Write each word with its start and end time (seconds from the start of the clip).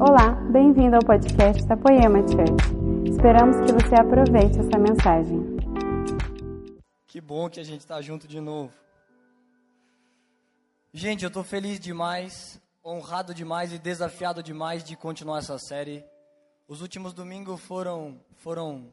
Olá, 0.00 0.30
bem-vindo 0.52 0.94
ao 0.94 1.02
podcast 1.02 1.66
da 1.66 1.76
Poema 1.76 2.20
Church. 2.20 3.10
Esperamos 3.10 3.56
que 3.66 3.72
você 3.72 3.96
aproveite 3.96 4.56
essa 4.60 4.78
mensagem. 4.78 5.56
Que 7.04 7.20
bom 7.20 7.50
que 7.50 7.58
a 7.58 7.64
gente 7.64 7.80
está 7.80 8.00
junto 8.00 8.28
de 8.28 8.40
novo. 8.40 8.72
Gente, 10.92 11.24
eu 11.24 11.28
estou 11.28 11.42
feliz 11.42 11.80
demais, 11.80 12.62
honrado 12.84 13.34
demais 13.34 13.72
e 13.72 13.78
desafiado 13.78 14.40
demais 14.40 14.84
de 14.84 14.94
continuar 14.96 15.38
essa 15.38 15.58
série. 15.58 16.04
Os 16.68 16.80
últimos 16.80 17.12
domingos 17.12 17.60
foram 17.60 18.20
foram 18.36 18.92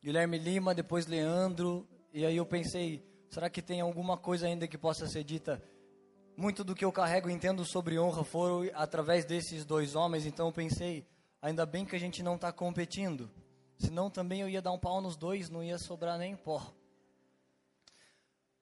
Guilherme 0.00 0.38
Lima, 0.38 0.72
depois 0.72 1.08
Leandro, 1.08 1.84
e 2.12 2.24
aí 2.24 2.36
eu 2.36 2.46
pensei, 2.46 3.04
será 3.28 3.50
que 3.50 3.60
tem 3.60 3.80
alguma 3.80 4.16
coisa 4.16 4.46
ainda 4.46 4.68
que 4.68 4.78
possa 4.78 5.08
ser 5.08 5.24
dita? 5.24 5.60
Muito 6.36 6.62
do 6.62 6.74
que 6.74 6.84
eu 6.84 6.92
carrego 6.92 7.30
e 7.30 7.32
entendo 7.32 7.64
sobre 7.64 7.98
honra 7.98 8.22
foram 8.22 8.70
através 8.74 9.24
desses 9.24 9.64
dois 9.64 9.94
homens, 9.94 10.26
então 10.26 10.48
eu 10.48 10.52
pensei, 10.52 11.06
ainda 11.40 11.64
bem 11.64 11.86
que 11.86 11.96
a 11.96 11.98
gente 11.98 12.22
não 12.22 12.34
está 12.34 12.52
competindo, 12.52 13.30
senão 13.78 14.10
também 14.10 14.42
eu 14.42 14.48
ia 14.48 14.60
dar 14.60 14.72
um 14.72 14.78
pau 14.78 15.00
nos 15.00 15.16
dois, 15.16 15.48
não 15.48 15.64
ia 15.64 15.78
sobrar 15.78 16.18
nem 16.18 16.36
pó. 16.36 16.74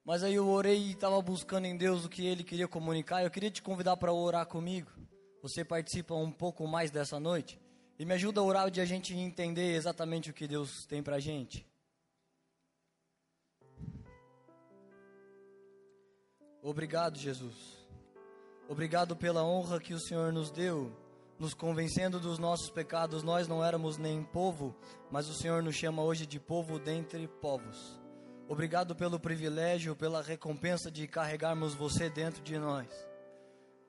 Mas 0.05 0.23
aí 0.23 0.35
eu 0.35 0.47
orei 0.47 0.79
e 0.79 0.93
estava 0.93 1.21
buscando 1.21 1.65
em 1.65 1.77
Deus 1.77 2.05
o 2.05 2.09
que 2.09 2.27
Ele 2.27 2.45
queria 2.45 2.69
comunicar. 2.69 3.25
Eu 3.25 3.31
queria 3.31 3.51
te 3.51 3.63
convidar 3.63 3.97
para 3.97 4.13
orar 4.13 4.47
comigo. 4.47 4.91
Você 5.43 5.65
participa 5.65 6.15
um 6.15 6.31
pouco 6.31 6.67
mais 6.69 6.91
dessa 6.91 7.19
noite 7.19 7.59
e 7.99 8.05
me 8.05 8.13
ajuda 8.13 8.41
a 8.41 8.45
orar 8.45 8.71
de 8.71 8.81
a 8.81 8.85
gente 8.85 9.15
entender 9.17 9.75
exatamente 9.75 10.31
o 10.31 10.35
que 10.35 10.47
Deus 10.47 10.85
tem 10.87 11.03
para 11.03 11.17
a 11.17 11.21
gente. 11.21 11.67
Obrigado, 16.65 17.19
Jesus. 17.19 17.55
Obrigado 18.67 19.15
pela 19.15 19.45
honra 19.45 19.79
que 19.79 19.93
o 19.93 20.01
Senhor 20.01 20.33
nos 20.33 20.51
deu, 20.51 20.91
nos 21.39 21.53
convencendo 21.53 22.19
dos 22.19 22.39
nossos 22.39 22.71
pecados. 22.71 23.23
Nós 23.23 23.47
não 23.47 23.63
éramos 23.63 23.99
nem 23.99 24.25
povo, 24.25 24.75
mas 25.11 25.29
o 25.29 25.35
Senhor 25.35 25.63
nos 25.63 25.77
chama 25.77 26.03
hoje 26.03 26.25
de 26.25 26.41
povo 26.41 26.79
dentre 26.79 27.29
povos. 27.29 28.01
Obrigado 28.49 28.97
pelo 28.97 29.21
privilégio, 29.21 29.95
pela 29.95 30.23
recompensa 30.23 30.91
de 30.91 31.07
carregarmos 31.07 31.75
você 31.75 32.09
dentro 32.09 32.43
de 32.43 32.59
nós. 32.59 32.89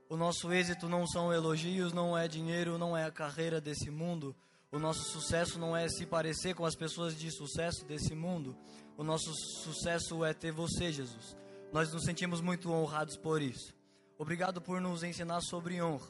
O 0.09 0.17
nosso 0.17 0.51
êxito 0.51 0.89
não 0.89 1.07
são 1.07 1.31
elogios, 1.31 1.93
não 1.93 2.17
é 2.17 2.27
dinheiro, 2.27 2.77
não 2.77 2.95
é 2.95 3.05
a 3.05 3.11
carreira 3.11 3.61
desse 3.61 3.89
mundo. 3.89 4.35
O 4.69 4.77
nosso 4.77 5.01
sucesso 5.13 5.57
não 5.57 5.77
é 5.77 5.87
se 5.87 6.05
parecer 6.05 6.53
com 6.53 6.65
as 6.65 6.75
pessoas 6.75 7.17
de 7.17 7.31
sucesso 7.31 7.85
desse 7.85 8.13
mundo. 8.13 8.53
O 8.97 9.03
nosso 9.03 9.33
sucesso 9.63 10.25
é 10.25 10.33
ter 10.33 10.51
você, 10.51 10.91
Jesus. 10.91 11.44
Nós 11.75 11.91
nos 11.91 12.05
sentimos 12.05 12.39
muito 12.39 12.71
honrados 12.71 13.17
por 13.17 13.41
isso. 13.41 13.75
Obrigado 14.17 14.61
por 14.61 14.79
nos 14.79 15.03
ensinar 15.03 15.41
sobre 15.41 15.81
honra. 15.81 16.07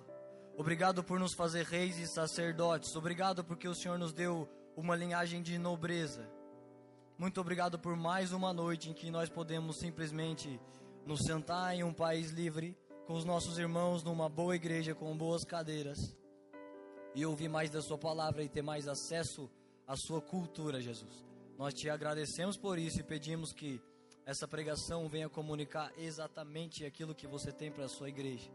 Obrigado 0.55 1.03
por 1.03 1.19
nos 1.19 1.33
fazer 1.33 1.65
reis 1.65 1.97
e 1.97 2.05
sacerdotes. 2.05 2.95
Obrigado 2.95 3.43
porque 3.43 3.67
o 3.67 3.73
Senhor 3.73 3.97
nos 3.97 4.13
deu 4.13 4.47
uma 4.77 4.95
linhagem 4.95 5.41
de 5.41 5.57
nobreza. 5.57 6.29
Muito 7.17 7.41
obrigado 7.41 7.79
por 7.79 7.95
mais 7.95 8.31
uma 8.31 8.53
noite 8.53 8.91
em 8.91 8.93
que 8.93 9.09
nós 9.09 9.27
podemos 9.27 9.79
simplesmente 9.79 10.61
nos 11.03 11.21
sentar 11.21 11.73
em 11.73 11.83
um 11.83 11.91
país 11.91 12.29
livre 12.29 12.77
com 13.07 13.15
os 13.15 13.25
nossos 13.25 13.57
irmãos 13.57 14.03
numa 14.03 14.29
boa 14.29 14.55
igreja 14.55 14.93
com 14.93 15.17
boas 15.17 15.43
cadeiras 15.43 16.15
e 17.15 17.25
ouvir 17.25 17.49
mais 17.49 17.71
da 17.71 17.81
sua 17.81 17.97
palavra 17.97 18.43
e 18.43 18.47
ter 18.47 18.61
mais 18.61 18.87
acesso 18.87 19.49
à 19.87 19.95
sua 19.95 20.21
cultura, 20.21 20.79
Jesus. 20.79 21.25
Nós 21.57 21.73
te 21.73 21.89
agradecemos 21.89 22.55
por 22.55 22.77
isso 22.77 22.99
e 22.99 23.03
pedimos 23.03 23.51
que 23.51 23.81
essa 24.25 24.47
pregação 24.47 25.07
venha 25.07 25.29
comunicar 25.29 25.93
exatamente 25.97 26.83
aquilo 26.83 27.13
que 27.13 27.27
você 27.27 27.51
tem 27.51 27.71
para 27.71 27.85
a 27.85 27.89
sua 27.89 28.09
igreja. 28.09 28.49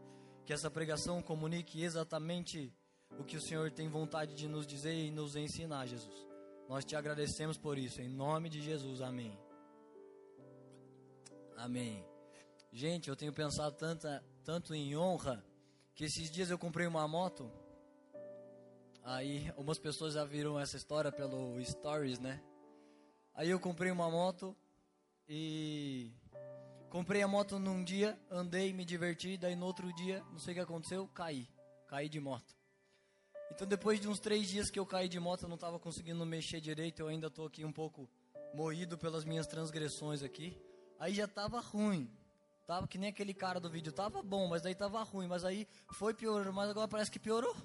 Que 0.45 0.51
essa 0.51 0.69
pregação 0.69 1.21
comunique 1.21 1.81
exatamente 1.81 2.73
o 3.17 3.23
que 3.23 3.37
o 3.37 3.41
Senhor 3.41 3.71
tem 3.71 3.87
vontade 3.87 4.35
de 4.35 4.49
nos 4.49 4.67
dizer 4.67 4.93
e 4.93 5.09
nos 5.09 5.35
ensinar, 5.35 5.85
Jesus. 5.85 6.27
Nós 6.67 6.83
te 6.83 6.95
agradecemos 6.95 7.57
por 7.57 7.77
isso, 7.77 8.01
em 8.01 8.09
nome 8.09 8.49
de 8.49 8.61
Jesus, 8.61 9.01
amém. 9.01 9.37
Amém. 11.55 12.05
Gente, 12.73 13.09
eu 13.09 13.15
tenho 13.15 13.31
pensado 13.31 13.75
tanta, 13.75 14.23
tanto 14.43 14.73
em 14.73 14.95
honra 14.95 15.43
que 15.95 16.03
esses 16.03 16.29
dias 16.29 16.49
eu 16.49 16.57
comprei 16.57 16.87
uma 16.87 17.07
moto. 17.07 17.49
Aí, 19.03 19.49
algumas 19.49 19.79
pessoas 19.79 20.15
já 20.15 20.25
viram 20.25 20.59
essa 20.59 20.75
história 20.75 21.11
pelo 21.11 21.63
Stories, 21.63 22.19
né? 22.19 22.41
Aí 23.33 23.49
eu 23.49 23.59
comprei 23.59 23.91
uma 23.91 24.09
moto 24.09 24.55
e 25.33 26.11
comprei 26.89 27.21
a 27.21 27.27
moto 27.27 27.57
num 27.57 27.85
dia, 27.85 28.19
andei, 28.29 28.73
me 28.73 28.83
diverti, 28.83 29.37
daí 29.37 29.55
no 29.55 29.65
outro 29.65 29.93
dia, 29.93 30.21
não 30.29 30.37
sei 30.37 30.51
o 30.51 30.55
que 30.55 30.59
aconteceu, 30.59 31.07
caí. 31.07 31.47
Caí 31.87 32.09
de 32.09 32.19
moto. 32.19 32.53
Então 33.49 33.65
depois 33.65 33.97
de 34.01 34.09
uns 34.09 34.19
três 34.19 34.49
dias 34.49 34.69
que 34.69 34.77
eu 34.77 34.85
caí 34.85 35.07
de 35.07 35.21
moto, 35.21 35.43
eu 35.43 35.47
não 35.47 35.55
estava 35.55 35.79
conseguindo 35.79 36.25
mexer 36.25 36.59
direito, 36.59 36.99
eu 36.99 37.07
ainda 37.07 37.27
estou 37.27 37.47
aqui 37.47 37.63
um 37.63 37.71
pouco 37.71 38.09
moído 38.53 38.97
pelas 38.97 39.23
minhas 39.23 39.47
transgressões 39.47 40.21
aqui. 40.21 40.61
Aí 40.99 41.13
já 41.13 41.23
estava 41.23 41.61
ruim. 41.61 42.11
Tava 42.67 42.85
que 42.85 42.97
nem 42.97 43.09
aquele 43.09 43.33
cara 43.33 43.57
do 43.57 43.69
vídeo, 43.69 43.93
tava 43.93 44.21
bom, 44.21 44.49
mas 44.49 44.61
daí 44.61 44.75
tava 44.75 45.01
ruim, 45.01 45.27
mas 45.27 45.45
aí 45.45 45.65
foi 45.93 46.13
pior, 46.13 46.51
mas 46.51 46.69
agora 46.69 46.89
parece 46.89 47.09
que 47.09 47.19
piorou. 47.19 47.55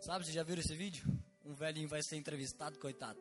Sabe, 0.00 0.24
vocês 0.24 0.34
já 0.34 0.44
viram 0.44 0.60
esse 0.60 0.76
vídeo? 0.76 1.04
Um 1.44 1.54
velhinho 1.54 1.88
vai 1.88 2.04
ser 2.04 2.14
entrevistado, 2.14 2.78
coitado. 2.78 3.18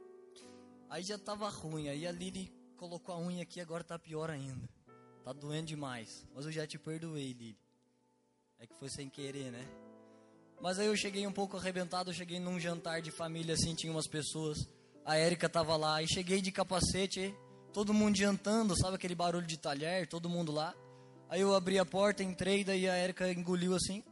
Aí 0.91 1.01
já 1.01 1.17
tava 1.17 1.49
ruim, 1.49 1.89
aí 1.89 2.05
a 2.05 2.11
Lili 2.11 2.60
colocou 2.81 3.13
a 3.13 3.19
unha 3.19 3.43
aqui, 3.43 3.61
agora 3.61 3.83
tá 3.83 3.99
pior 3.99 4.31
ainda. 4.31 4.67
Tá 5.23 5.31
doendo 5.31 5.67
demais. 5.67 6.25
Mas 6.33 6.47
eu 6.47 6.51
já 6.51 6.65
te 6.65 6.79
perdoei, 6.79 7.31
Lili. 7.31 7.55
É 8.57 8.65
que 8.65 8.73
foi 8.73 8.89
sem 8.89 9.07
querer, 9.07 9.51
né? 9.51 9.63
Mas 10.59 10.79
aí 10.79 10.87
eu 10.87 10.97
cheguei 10.97 11.27
um 11.27 11.31
pouco 11.31 11.57
arrebentado, 11.57 12.09
eu 12.09 12.13
cheguei 12.15 12.39
num 12.39 12.59
jantar 12.59 12.99
de 12.99 13.11
família, 13.11 13.53
assim, 13.53 13.75
tinha 13.75 13.93
umas 13.93 14.07
pessoas. 14.07 14.67
A 15.05 15.15
Érica 15.15 15.47
tava 15.47 15.75
lá, 15.77 16.01
e 16.01 16.07
cheguei 16.11 16.41
de 16.41 16.51
capacete, 16.51 17.35
todo 17.71 17.93
mundo 17.93 18.17
jantando, 18.17 18.75
sabe 18.75 18.95
aquele 18.95 19.13
barulho 19.13 19.45
de 19.45 19.57
talher, 19.57 20.07
todo 20.07 20.27
mundo 20.27 20.51
lá. 20.51 20.73
Aí 21.29 21.41
eu 21.41 21.53
abri 21.53 21.77
a 21.77 21.85
porta, 21.85 22.23
entrei, 22.23 22.63
daí 22.63 22.89
a 22.89 22.95
Érica 22.95 23.31
engoliu 23.31 23.75
assim. 23.75 24.03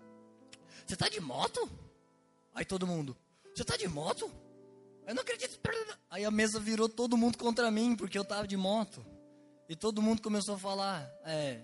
Você 0.85 0.95
tá 0.95 1.09
de 1.09 1.19
moto? 1.19 1.67
Aí 2.53 2.65
todo 2.65 2.85
mundo, 2.85 3.17
você 3.51 3.63
tá 3.63 3.75
de 3.75 3.87
moto? 3.87 4.31
Eu 5.09 5.15
não 5.15 5.23
acredito. 5.23 5.59
Aí 6.07 6.23
a 6.23 6.29
mesa 6.29 6.59
virou 6.59 6.87
todo 6.87 7.17
mundo 7.17 7.35
contra 7.35 7.71
mim, 7.71 7.95
porque 7.95 8.15
eu 8.15 8.23
tava 8.23 8.47
de 8.47 8.55
moto. 8.55 9.03
E 9.67 9.75
todo 9.75 10.03
mundo 10.03 10.21
começou 10.21 10.53
a 10.53 10.59
falar, 10.59 11.11
é, 11.25 11.61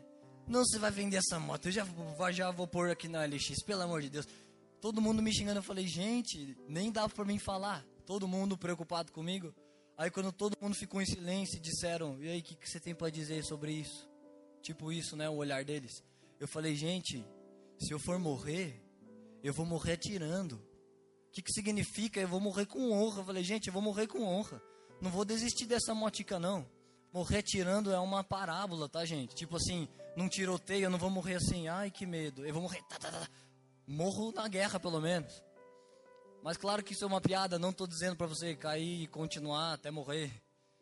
não 0.48 0.66
você 0.66 0.80
vai 0.80 0.90
vender 0.90 1.18
essa 1.18 1.40
moto, 1.40 1.68
eu 1.68 1.72
já, 1.72 1.86
já 2.32 2.50
vou 2.50 2.68
pôr 2.68 2.90
aqui 2.90 3.08
na 3.08 3.24
LX, 3.24 3.64
pelo 3.64 3.84
amor 3.84 4.02
de 4.02 4.10
Deus. 4.10 4.28
Todo 4.82 5.00
mundo 5.00 5.22
me 5.22 5.32
xingando, 5.32 5.60
eu 5.60 5.64
falei, 5.64 5.86
gente, 5.86 6.58
nem 6.68 6.92
dava 6.92 7.10
para 7.10 7.24
mim 7.24 7.38
falar. 7.38 7.86
Todo 8.04 8.28
mundo 8.28 8.58
preocupado 8.58 9.12
comigo. 9.12 9.54
Aí 9.96 10.10
quando 10.10 10.32
todo 10.32 10.58
mundo 10.60 10.76
ficou 10.76 11.00
em 11.00 11.06
silêncio, 11.06 11.60
disseram, 11.60 12.18
e 12.24 12.30
aí, 12.30 12.40
o 12.40 12.44
que, 12.44 12.56
que 12.56 12.68
você 12.68 12.80
tem 12.80 12.96
para 12.96 13.12
dizer 13.12 13.44
sobre 13.44 13.74
isso? 13.74 14.10
Tipo 14.64 14.92
isso, 14.92 15.16
né, 15.16 15.30
o 15.30 15.36
olhar 15.36 15.64
deles. 15.64 16.04
Eu 16.40 16.48
falei, 16.48 16.76
gente, 16.76 17.24
se 17.80 17.94
eu 17.94 18.00
for 18.00 18.18
morrer, 18.18 18.84
eu 19.44 19.54
vou 19.54 19.68
morrer 19.68 19.94
atirando 19.94 20.60
que, 21.36 21.42
que 21.42 21.52
significa? 21.52 22.22
Eu 22.22 22.30
vou 22.30 22.40
morrer 22.40 22.66
com 22.66 22.92
honra. 22.92 23.20
Eu 23.20 23.26
falei, 23.26 23.44
gente, 23.44 23.68
eu 23.68 23.74
vou 23.74 23.82
morrer 23.82 24.08
com 24.08 24.24
honra. 24.24 24.62
Não 25.02 25.12
vou 25.12 25.26
desistir 25.26 25.66
dessa 25.66 25.94
motica, 25.94 26.40
não. 26.40 26.66
Morrer 27.12 27.42
tirando 27.42 27.92
é 27.92 28.00
uma 28.00 28.24
parábola, 28.24 28.88
tá, 28.88 29.04
gente? 29.04 29.36
Tipo 29.36 29.58
assim, 29.58 29.88
num 30.16 30.30
tiroteio, 30.30 30.86
eu 30.86 30.90
não 30.90 30.98
vou 30.98 31.10
morrer 31.10 31.36
assim, 31.36 31.68
ai 31.68 31.92
que 31.92 32.06
medo. 32.06 32.46
Eu 32.46 32.54
vou 32.54 32.64
morrer. 32.64 32.82
Tá, 32.84 32.98
tá, 32.98 33.12
tá. 33.12 33.30
Morro 33.86 34.32
na 34.32 34.48
guerra, 34.48 34.80
pelo 34.80 35.02
menos. 35.02 35.44
Mas 36.42 36.56
claro 36.56 36.82
que 36.82 36.94
isso 36.94 37.04
é 37.04 37.08
uma 37.08 37.20
piada, 37.20 37.60
não 37.60 37.72
estou 37.72 37.86
dizendo 37.88 38.16
para 38.16 38.28
você 38.28 38.56
cair 38.56 39.04
e 39.04 39.08
continuar 39.08 39.74
até 39.74 39.92
morrer. 39.92 40.32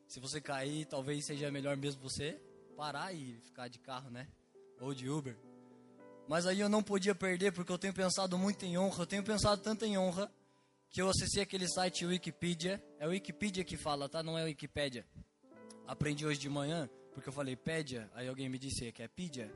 Se 0.07 0.19
você 0.19 0.39
cair, 0.39 0.85
talvez 0.85 1.25
seja 1.25 1.49
melhor 1.49 1.75
mesmo 1.77 2.01
você 2.01 2.39
parar 2.77 3.11
e 3.11 3.39
ficar 3.41 3.69
de 3.69 3.79
carro, 3.79 4.11
né? 4.11 4.27
Ou 4.79 4.93
de 4.93 5.09
Uber. 5.09 5.35
Mas 6.27 6.45
aí 6.45 6.59
eu 6.59 6.69
não 6.69 6.83
podia 6.83 7.15
perder 7.15 7.53
porque 7.53 7.71
eu 7.71 7.77
tenho 7.77 7.93
pensado 7.93 8.37
muito 8.37 8.63
em 8.65 8.77
honra, 8.77 9.01
eu 9.01 9.07
tenho 9.07 9.23
pensado 9.23 9.61
tanto 9.61 9.83
em 9.85 9.97
honra 9.97 10.31
que 10.93 11.01
eu 11.01 11.09
acessei 11.09 11.41
aquele 11.41 11.67
site 11.67 12.05
Wikipedia. 12.05 12.79
É 12.99 13.07
o 13.07 13.09
Wikipedia 13.09 13.63
que 13.63 13.75
fala, 13.75 14.07
tá? 14.07 14.21
Não 14.21 14.37
é 14.37 14.43
o 14.43 14.45
Wikipédia. 14.45 15.03
Aprendi 15.87 16.23
hoje 16.23 16.39
de 16.39 16.47
manhã, 16.47 16.87
porque 17.15 17.27
eu 17.27 17.33
falei 17.33 17.55
pédia, 17.55 18.11
aí 18.13 18.27
alguém 18.27 18.47
me 18.47 18.59
disse 18.59 18.91
que 18.91 19.01
é 19.01 19.07
pedia. 19.07 19.51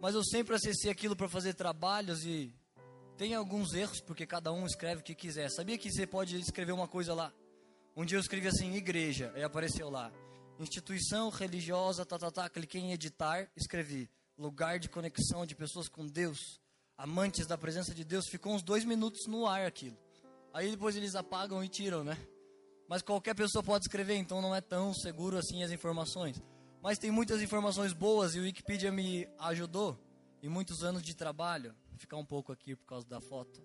Mas 0.00 0.14
eu 0.14 0.24
sempre 0.24 0.54
acessei 0.54 0.90
aquilo 0.90 1.14
para 1.14 1.28
fazer 1.28 1.52
trabalhos 1.52 2.24
e 2.24 2.50
tem 3.18 3.34
alguns 3.34 3.74
erros, 3.74 4.00
porque 4.00 4.26
cada 4.26 4.50
um 4.52 4.64
escreve 4.64 5.02
o 5.02 5.04
que 5.04 5.14
quiser. 5.14 5.50
Sabia 5.50 5.76
que 5.76 5.92
você 5.92 6.06
pode 6.06 6.40
escrever 6.40 6.72
uma 6.72 6.88
coisa 6.88 7.12
lá? 7.12 7.30
Um 7.94 8.06
dia 8.06 8.16
eu 8.16 8.22
escrevi 8.22 8.48
assim, 8.48 8.74
igreja, 8.74 9.32
aí 9.36 9.42
apareceu 9.42 9.90
lá. 9.90 10.10
Instituição 10.58 11.28
religiosa, 11.28 12.06
tá, 12.06 12.18
tá, 12.18 12.30
tá. 12.30 12.48
Cliquei 12.48 12.80
em 12.80 12.92
editar, 12.92 13.50
escrevi 13.54 14.10
lugar 14.38 14.78
de 14.78 14.88
conexão 14.88 15.44
de 15.44 15.54
pessoas 15.54 15.90
com 15.90 16.06
Deus, 16.06 16.58
amantes 16.96 17.46
da 17.46 17.58
presença 17.58 17.94
de 17.94 18.02
Deus. 18.02 18.24
Ficou 18.30 18.54
uns 18.54 18.62
dois 18.62 18.82
minutos 18.86 19.26
no 19.26 19.46
ar 19.46 19.66
aquilo. 19.66 20.02
Aí 20.54 20.70
depois 20.70 20.94
eles 20.94 21.16
apagam 21.16 21.64
e 21.64 21.68
tiram, 21.68 22.04
né? 22.04 22.16
Mas 22.88 23.02
qualquer 23.02 23.34
pessoa 23.34 23.60
pode 23.60 23.86
escrever, 23.86 24.14
então 24.14 24.40
não 24.40 24.54
é 24.54 24.60
tão 24.60 24.94
seguro 24.94 25.36
assim 25.36 25.64
as 25.64 25.72
informações. 25.72 26.40
Mas 26.80 26.96
tem 26.96 27.10
muitas 27.10 27.42
informações 27.42 27.92
boas 27.92 28.36
e 28.36 28.38
o 28.38 28.42
Wikipedia 28.42 28.92
me 28.92 29.28
ajudou 29.40 29.98
em 30.40 30.48
muitos 30.48 30.84
anos 30.84 31.02
de 31.02 31.12
trabalho. 31.16 31.74
Vou 31.90 31.98
ficar 31.98 32.18
um 32.18 32.24
pouco 32.24 32.52
aqui 32.52 32.76
por 32.76 32.86
causa 32.86 33.04
da 33.08 33.20
foto. 33.20 33.60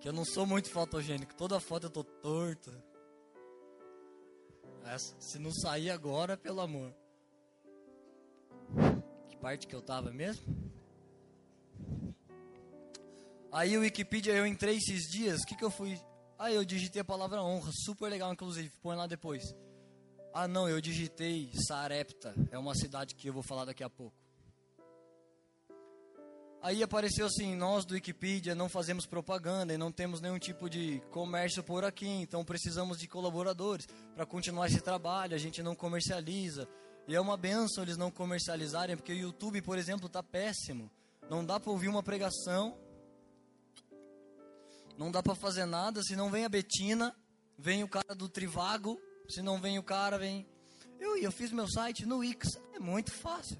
que 0.00 0.08
eu 0.08 0.14
não 0.14 0.24
sou 0.24 0.46
muito 0.46 0.70
fotogênico. 0.70 1.34
Toda 1.34 1.60
foto 1.60 1.88
eu 1.88 1.90
tô 1.90 2.02
torto. 2.02 2.72
Essa, 4.86 5.14
se 5.20 5.38
não 5.38 5.52
sair 5.52 5.90
agora, 5.90 6.38
pelo 6.38 6.62
amor. 6.62 6.94
Que 9.28 9.36
parte 9.36 9.66
que 9.66 9.74
eu 9.76 9.82
tava 9.82 10.10
mesmo? 10.10 10.69
Aí 13.52 13.76
o 13.76 13.80
Wikipedia, 13.80 14.32
eu 14.32 14.46
entrei 14.46 14.76
esses 14.76 15.10
dias, 15.10 15.40
o 15.40 15.46
que 15.46 15.56
que 15.56 15.64
eu 15.64 15.70
fui? 15.70 16.00
Aí 16.38 16.54
eu 16.54 16.64
digitei 16.64 17.02
a 17.02 17.04
palavra 17.04 17.42
honra, 17.42 17.70
super 17.84 18.08
legal 18.08 18.32
inclusive, 18.32 18.70
põe 18.80 18.96
lá 18.96 19.06
depois. 19.06 19.42
Ah 20.32 20.46
não, 20.46 20.68
eu 20.68 20.80
digitei 20.80 21.50
Sarepta, 21.66 22.32
é 22.52 22.58
uma 22.58 22.74
cidade 22.74 23.14
que 23.16 23.28
eu 23.28 23.32
vou 23.32 23.42
falar 23.42 23.64
daqui 23.64 23.82
a 23.82 23.90
pouco. 23.90 24.16
Aí 26.62 26.82
apareceu 26.82 27.26
assim, 27.26 27.56
nós 27.56 27.84
do 27.84 27.94
Wikipedia 27.94 28.54
não 28.54 28.68
fazemos 28.68 29.06
propaganda 29.06 29.72
e 29.72 29.78
não 29.78 29.90
temos 29.90 30.20
nenhum 30.20 30.38
tipo 30.38 30.68
de 30.68 31.02
comércio 31.10 31.64
por 31.64 31.84
aqui, 31.84 32.06
então 32.06 32.44
precisamos 32.44 32.98
de 32.98 33.08
colaboradores 33.08 33.88
para 34.14 34.26
continuar 34.26 34.66
esse 34.66 34.80
trabalho, 34.80 35.34
a 35.34 35.38
gente 35.38 35.62
não 35.62 35.74
comercializa. 35.74 36.68
E 37.08 37.14
é 37.14 37.20
uma 37.20 37.36
benção 37.36 37.82
eles 37.82 37.96
não 37.96 38.10
comercializarem, 38.10 38.94
porque 38.94 39.12
o 39.12 39.16
YouTube, 39.16 39.62
por 39.62 39.78
exemplo, 39.78 40.06
está 40.06 40.22
péssimo. 40.22 40.90
Não 41.28 41.44
dá 41.44 41.58
para 41.58 41.72
ouvir 41.72 41.88
uma 41.88 42.02
pregação, 42.02 42.76
não 45.00 45.10
dá 45.10 45.20
para 45.20 45.34
fazer 45.34 45.64
nada, 45.64 46.00
se 46.00 46.14
não 46.14 46.30
vem 46.30 46.44
a 46.44 46.48
Betina, 46.48 47.12
vem 47.58 47.82
o 47.82 47.88
cara 47.88 48.14
do 48.14 48.28
Trivago, 48.28 49.00
se 49.28 49.42
não 49.42 49.60
vem 49.60 49.80
o 49.80 49.82
cara, 49.82 50.16
vem... 50.16 50.46
Eu, 51.00 51.16
eu 51.16 51.32
fiz 51.32 51.50
meu 51.50 51.66
site 51.68 52.06
no 52.06 52.18
Wix, 52.18 52.56
é 52.74 52.78
muito 52.78 53.10
fácil 53.10 53.58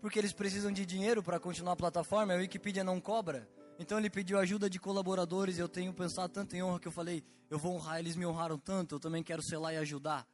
porque 0.00 0.18
eles 0.18 0.32
precisam 0.32 0.72
de 0.72 0.86
dinheiro 0.86 1.22
para 1.22 1.38
continuar 1.38 1.72
a 1.72 1.76
plataforma, 1.76 2.32
a 2.32 2.36
Wikipedia 2.36 2.82
não 2.82 3.00
cobra. 3.00 3.48
Então 3.78 3.98
ele 3.98 4.10
pediu 4.10 4.38
ajuda 4.38 4.68
de 4.68 4.78
colaboradores 4.78 5.58
eu 5.58 5.68
tenho 5.68 5.92
pensado 5.92 6.32
tanto 6.32 6.56
em 6.56 6.62
honra 6.62 6.80
que 6.80 6.88
eu 6.88 6.92
falei, 6.92 7.22
eu 7.48 7.58
vou 7.58 7.74
honrar, 7.74 7.98
eles 7.98 8.16
me 8.16 8.26
honraram 8.26 8.58
tanto, 8.58 8.94
eu 8.94 9.00
também 9.00 9.22
quero 9.22 9.42
ser 9.42 9.58
lá 9.58 9.72
e 9.72 9.76
ajudar. 9.76 10.26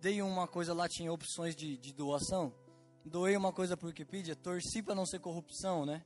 Dei 0.00 0.22
uma 0.22 0.46
coisa 0.46 0.72
lá, 0.72 0.88
tinha 0.88 1.12
opções 1.12 1.56
de, 1.56 1.76
de 1.76 1.92
doação. 1.92 2.54
Doei 3.04 3.36
uma 3.36 3.52
coisa 3.52 3.76
para 3.76 3.88
Wikipedia, 3.88 4.36
torci 4.36 4.82
para 4.82 4.94
não 4.94 5.06
ser 5.06 5.18
corrupção, 5.18 5.84
né? 5.84 6.04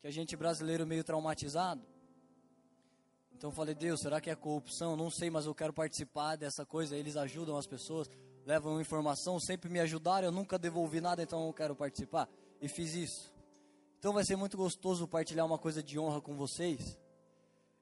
Que 0.00 0.08
a 0.08 0.10
gente 0.10 0.36
brasileiro 0.36 0.86
meio 0.86 1.04
traumatizado. 1.04 1.82
Então 3.36 3.50
falei, 3.50 3.74
Deus, 3.74 4.00
será 4.00 4.20
que 4.20 4.30
é 4.30 4.34
corrupção? 4.34 4.96
Não 4.96 5.10
sei, 5.10 5.28
mas 5.28 5.44
eu 5.44 5.54
quero 5.54 5.72
participar 5.72 6.36
dessa 6.36 6.64
coisa. 6.64 6.96
Eles 6.96 7.16
ajudam 7.16 7.56
as 7.56 7.66
pessoas 7.66 8.08
levam 8.46 8.80
informação, 8.80 9.40
sempre 9.40 9.68
me 9.68 9.80
ajudaram, 9.80 10.28
eu 10.28 10.32
nunca 10.32 10.56
devolvi 10.56 11.00
nada, 11.00 11.20
então 11.20 11.46
eu 11.48 11.52
quero 11.52 11.74
participar. 11.74 12.28
E 12.62 12.68
fiz 12.68 12.94
isso. 12.94 13.34
Então 13.98 14.12
vai 14.12 14.24
ser 14.24 14.36
muito 14.36 14.56
gostoso 14.56 15.08
partilhar 15.08 15.44
uma 15.44 15.58
coisa 15.58 15.82
de 15.82 15.98
honra 15.98 16.20
com 16.20 16.36
vocês. 16.36 16.96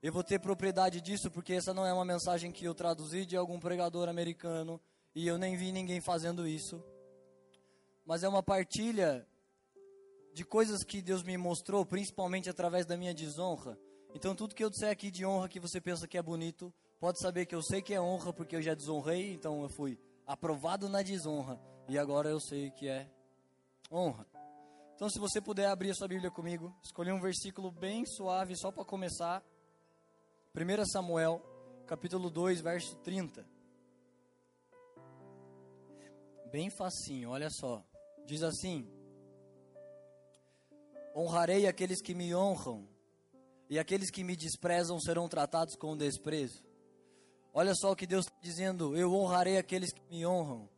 Eu 0.02 0.10
vou 0.10 0.24
ter 0.24 0.38
propriedade 0.38 1.02
disso 1.02 1.30
porque 1.30 1.52
essa 1.52 1.74
não 1.74 1.84
é 1.86 1.92
uma 1.92 2.04
mensagem 2.04 2.50
que 2.50 2.64
eu 2.64 2.74
traduzi 2.74 3.26
de 3.26 3.36
algum 3.36 3.60
pregador 3.60 4.08
americano 4.08 4.80
e 5.14 5.26
eu 5.26 5.36
nem 5.36 5.54
vi 5.54 5.70
ninguém 5.70 6.00
fazendo 6.00 6.48
isso. 6.48 6.82
Mas 8.06 8.22
é 8.22 8.28
uma 8.28 8.42
partilha 8.42 9.26
de 10.32 10.44
coisas 10.44 10.82
que 10.82 11.00
Deus 11.00 11.22
me 11.22 11.36
mostrou, 11.36 11.84
principalmente 11.84 12.48
através 12.48 12.86
da 12.86 12.96
minha 12.96 13.14
desonra. 13.14 13.78
Então 14.14 14.34
tudo 14.34 14.54
que 14.54 14.62
eu 14.62 14.70
disser 14.70 14.90
aqui 14.90 15.10
de 15.10 15.26
honra 15.26 15.48
que 15.48 15.58
você 15.58 15.80
pensa 15.80 16.06
que 16.06 16.16
é 16.16 16.22
bonito, 16.22 16.72
pode 17.00 17.20
saber 17.20 17.46
que 17.46 17.54
eu 17.54 17.62
sei 17.62 17.82
que 17.82 17.92
é 17.92 18.00
honra 18.00 18.32
porque 18.32 18.56
eu 18.56 18.62
já 18.62 18.72
desonrei, 18.72 19.34
então 19.34 19.62
eu 19.62 19.68
fui 19.68 19.98
aprovado 20.26 20.88
na 20.88 21.02
desonra, 21.02 21.60
e 21.88 21.98
agora 21.98 22.30
eu 22.30 22.40
sei 22.40 22.70
que 22.70 22.88
é 22.88 23.10
honra. 23.90 24.26
Então, 24.94 25.10
se 25.10 25.18
você 25.18 25.40
puder 25.40 25.66
abrir 25.66 25.90
a 25.90 25.94
sua 25.94 26.06
Bíblia 26.06 26.30
comigo, 26.30 26.72
escolhi 26.82 27.10
um 27.10 27.20
versículo 27.20 27.70
bem 27.72 28.06
suave 28.06 28.56
só 28.56 28.70
para 28.70 28.84
começar. 28.84 29.44
1 30.54 30.86
Samuel, 30.86 31.42
capítulo 31.84 32.30
2, 32.30 32.60
verso 32.60 32.96
30. 32.98 33.44
Bem 36.52 36.70
facinho, 36.70 37.30
olha 37.30 37.50
só. 37.50 37.84
Diz 38.24 38.44
assim: 38.44 38.88
Honrarei 41.14 41.66
aqueles 41.66 42.00
que 42.00 42.14
me 42.14 42.32
honram, 42.32 42.88
e 43.68 43.78
aqueles 43.78 44.10
que 44.10 44.22
me 44.22 44.36
desprezam 44.36 45.00
serão 45.00 45.28
tratados 45.28 45.74
com 45.76 45.96
desprezo. 45.96 46.62
Olha 47.52 47.72
só 47.74 47.92
o 47.92 47.96
que 47.96 48.06
Deus 48.06 48.26
está 48.26 48.36
dizendo: 48.42 48.96
eu 48.96 49.12
honrarei 49.12 49.56
aqueles 49.56 49.92
que 49.92 50.02
me 50.10 50.26
honram. 50.26 50.68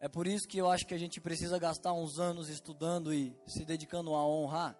É 0.00 0.08
por 0.08 0.26
isso 0.26 0.48
que 0.48 0.58
eu 0.58 0.70
acho 0.70 0.86
que 0.86 0.94
a 0.94 0.98
gente 0.98 1.20
precisa 1.20 1.58
gastar 1.58 1.92
uns 1.92 2.18
anos 2.18 2.48
estudando 2.48 3.12
e 3.12 3.36
se 3.46 3.64
dedicando 3.64 4.14
a 4.14 4.26
honrar. 4.26 4.78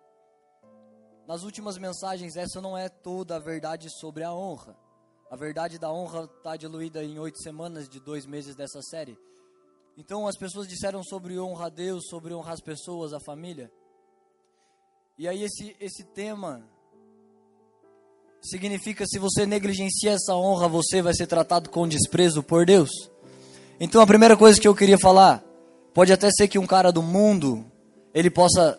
Nas 1.27 1.43
últimas 1.43 1.77
mensagens, 1.77 2.37
essa 2.37 2.61
não 2.61 2.77
é 2.77 2.89
toda 2.89 3.37
a 3.37 3.39
verdade 3.39 3.89
sobre 4.01 4.25
a 4.25 4.33
honra. 4.33 4.77
A 5.31 5.37
verdade 5.37 5.79
da 5.79 5.93
honra 5.93 6.25
está 6.25 6.57
diluída 6.57 7.05
em 7.05 7.19
oito 7.19 7.41
semanas 7.43 7.89
de 7.89 8.01
dois 8.01 8.27
meses 8.27 8.57
dessa 8.57 8.81
série. 8.83 9.17
Então, 9.97 10.27
as 10.27 10.37
pessoas 10.37 10.67
disseram 10.67 11.05
sobre 11.05 11.39
honra 11.39 11.67
a 11.67 11.69
Deus, 11.69 12.09
sobre 12.09 12.35
honrar 12.35 12.55
as 12.55 12.61
pessoas, 12.61 13.13
a 13.13 13.21
família. 13.21 13.71
E 15.19 15.29
aí, 15.29 15.43
esse, 15.43 15.77
esse 15.79 16.03
tema 16.03 16.67
significa 18.41 19.05
se 19.07 19.19
você 19.19 19.45
negligencia 19.47 20.13
essa 20.13 20.35
honra, 20.35 20.69
você 20.69 21.03
vai 21.03 21.15
ser 21.15 21.27
tratado 21.27 21.71
com 21.71 21.87
desprezo 21.87 22.43
por 22.43 22.65
Deus. 22.65 22.91
Então 23.79 24.01
a 24.01 24.07
primeira 24.07 24.37
coisa 24.37 24.61
que 24.61 24.69
eu 24.69 24.75
queria 24.75 24.99
falar, 24.99 25.43
pode 25.95 26.13
até 26.13 26.31
ser 26.31 26.49
que 26.49 26.59
um 26.59 26.67
cara 26.67 26.91
do 26.91 27.03
mundo, 27.03 27.65
ele 28.15 28.31
possa 28.31 28.79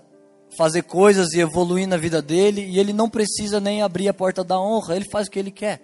fazer 0.57 0.83
coisas 0.83 1.33
e 1.33 1.39
evoluir 1.39 1.87
na 1.87 1.97
vida 1.97 2.21
dele 2.21 2.61
e 2.65 2.79
ele 2.79 2.93
não 2.93 3.09
precisa 3.09 3.59
nem 3.59 3.81
abrir 3.81 4.07
a 4.07 4.13
porta 4.13 4.43
da 4.43 4.59
honra, 4.59 4.95
ele 4.95 5.09
faz 5.09 5.27
o 5.27 5.31
que 5.31 5.39
ele 5.39 5.51
quer. 5.51 5.81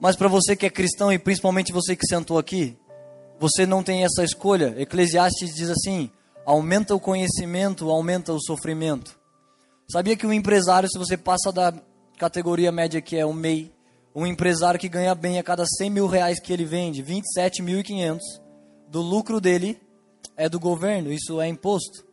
Mas 0.00 0.16
para 0.16 0.28
você 0.28 0.54
que 0.54 0.66
é 0.66 0.70
cristão 0.70 1.12
e 1.12 1.18
principalmente 1.18 1.72
você 1.72 1.94
que 1.96 2.06
sentou 2.06 2.38
aqui, 2.38 2.76
você 3.38 3.66
não 3.66 3.82
tem 3.82 4.04
essa 4.04 4.24
escolha. 4.24 4.74
Eclesiastes 4.76 5.54
diz 5.54 5.70
assim: 5.70 6.10
aumenta 6.44 6.94
o 6.94 7.00
conhecimento, 7.00 7.90
aumenta 7.90 8.32
o 8.32 8.40
sofrimento. 8.40 9.18
Sabia 9.90 10.16
que 10.16 10.26
um 10.26 10.32
empresário, 10.32 10.88
se 10.88 10.98
você 10.98 11.16
passa 11.16 11.50
da 11.50 11.72
categoria 12.18 12.70
média 12.70 13.00
que 13.00 13.16
é 13.16 13.24
o 13.24 13.32
MEI, 13.32 13.72
um 14.14 14.26
empresário 14.26 14.78
que 14.78 14.88
ganha 14.88 15.14
bem 15.14 15.38
a 15.38 15.42
cada 15.42 15.64
100 15.64 15.90
mil 15.90 16.06
reais 16.06 16.40
que 16.40 16.52
ele 16.52 16.64
vende, 16.64 17.02
27.500 17.02 18.18
do 18.88 19.00
lucro 19.00 19.40
dele 19.40 19.80
é 20.36 20.48
do 20.48 20.58
governo, 20.58 21.12
isso 21.12 21.40
é 21.40 21.48
imposto. 21.48 22.06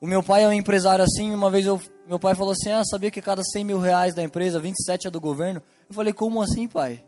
O 0.00 0.06
meu 0.06 0.22
pai 0.22 0.44
é 0.44 0.48
um 0.48 0.52
empresário 0.52 1.04
assim, 1.04 1.32
uma 1.32 1.50
vez 1.50 1.64
eu, 1.64 1.80
meu 2.06 2.18
pai 2.18 2.34
falou 2.34 2.52
assim, 2.52 2.70
ah, 2.70 2.84
sabia 2.84 3.10
que 3.10 3.22
cada 3.22 3.42
100 3.42 3.64
mil 3.64 3.78
reais 3.78 4.14
da 4.14 4.22
empresa, 4.22 4.60
27 4.60 5.06
é 5.06 5.10
do 5.10 5.20
governo? 5.20 5.62
Eu 5.88 5.94
falei, 5.94 6.12
como 6.12 6.42
assim, 6.42 6.68
pai? 6.68 7.02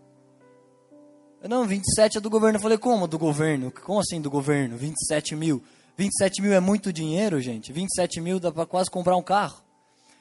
Não, 1.47 1.67
27 1.67 2.19
é 2.19 2.21
do 2.21 2.31
governo. 2.31 2.57
Eu 2.57 2.63
falei, 2.63 2.79
como 2.79 3.07
do 3.07 3.19
governo? 3.19 3.71
Como 3.71 4.01
assim 4.01 4.21
do 4.21 4.31
governo? 4.31 4.77
27 4.77 5.37
mil. 5.37 5.63
27 5.97 6.43
mil 6.43 6.53
é 6.53 6.61
muito 6.61 6.93
dinheiro, 6.93 7.41
gente. 7.41 7.73
27 7.73 8.21
mil 8.21 8.41
dá 8.41 8.51
para 8.51 8.67
quase 8.67 8.91
comprar 8.91 9.17
um 9.17 9.23
carro. 9.23 9.63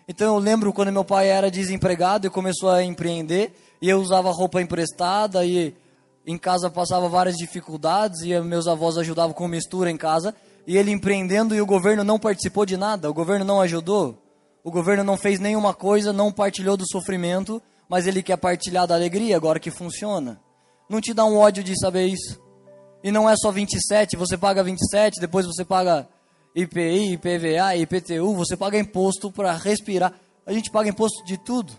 Então 0.08 0.36
eu 0.36 0.40
lembro 0.40 0.72
quando 0.72 0.92
meu 0.92 1.04
pai 1.04 1.30
era 1.30 1.50
desempregado 1.50 2.28
e 2.28 2.30
começou 2.30 2.70
a 2.70 2.84
empreender, 2.84 3.56
e 3.82 3.90
eu 3.90 4.00
usava 4.00 4.32
roupa 4.32 4.62
emprestada 4.62 5.44
e 5.46 5.76
em 6.26 6.38
casa 6.38 6.70
passava 6.70 7.10
várias 7.10 7.36
dificuldades 7.36 8.22
e 8.22 8.40
meus 8.42 8.68
avós 8.68 8.98
ajudavam 8.98 9.34
com 9.34 9.48
mistura 9.48 9.90
em 9.90 9.98
casa, 9.98 10.34
e 10.68 10.78
ele 10.78 10.92
empreendendo 10.92 11.56
e 11.56 11.62
o 11.62 11.66
governo 11.66 12.04
não 12.04 12.20
participou 12.20 12.66
de 12.66 12.78
nada, 12.78 13.10
o 13.10 13.14
governo 13.14 13.46
não 13.46 13.62
ajudou, 13.62 14.18
o 14.64 14.72
governo 14.72 15.04
não 15.04 15.18
fez 15.18 15.40
nenhuma 15.40 15.74
coisa, 15.74 16.14
não 16.14 16.32
partilhou 16.32 16.78
do 16.78 16.88
sofrimento, 16.88 17.62
mas 17.90 18.08
ele 18.08 18.24
quer 18.24 18.38
partilhar 18.38 18.88
da 18.88 18.96
alegria 18.96 19.36
agora 19.36 19.60
que 19.60 19.70
funciona. 19.70 20.40
Não 20.90 21.02
te 21.02 21.14
dá 21.14 21.26
um 21.26 21.38
ódio 21.38 21.64
de 21.64 21.80
saber 21.80 22.08
isso? 22.08 22.40
E 23.04 23.12
não 23.12 23.30
é 23.30 23.36
só 23.36 23.52
27, 23.52 24.16
você 24.16 24.38
paga 24.38 24.64
27, 24.64 25.20
depois 25.20 25.46
você 25.46 25.64
paga 25.64 26.08
IPI, 26.56 27.14
IPVA, 27.16 27.76
IPTU, 27.76 28.34
você 28.34 28.56
paga 28.56 28.80
imposto 28.80 29.30
para 29.30 29.52
respirar. 29.58 30.14
A 30.46 30.54
gente 30.54 30.72
paga 30.72 30.88
imposto 30.88 31.26
de 31.26 31.38
tudo. 31.38 31.74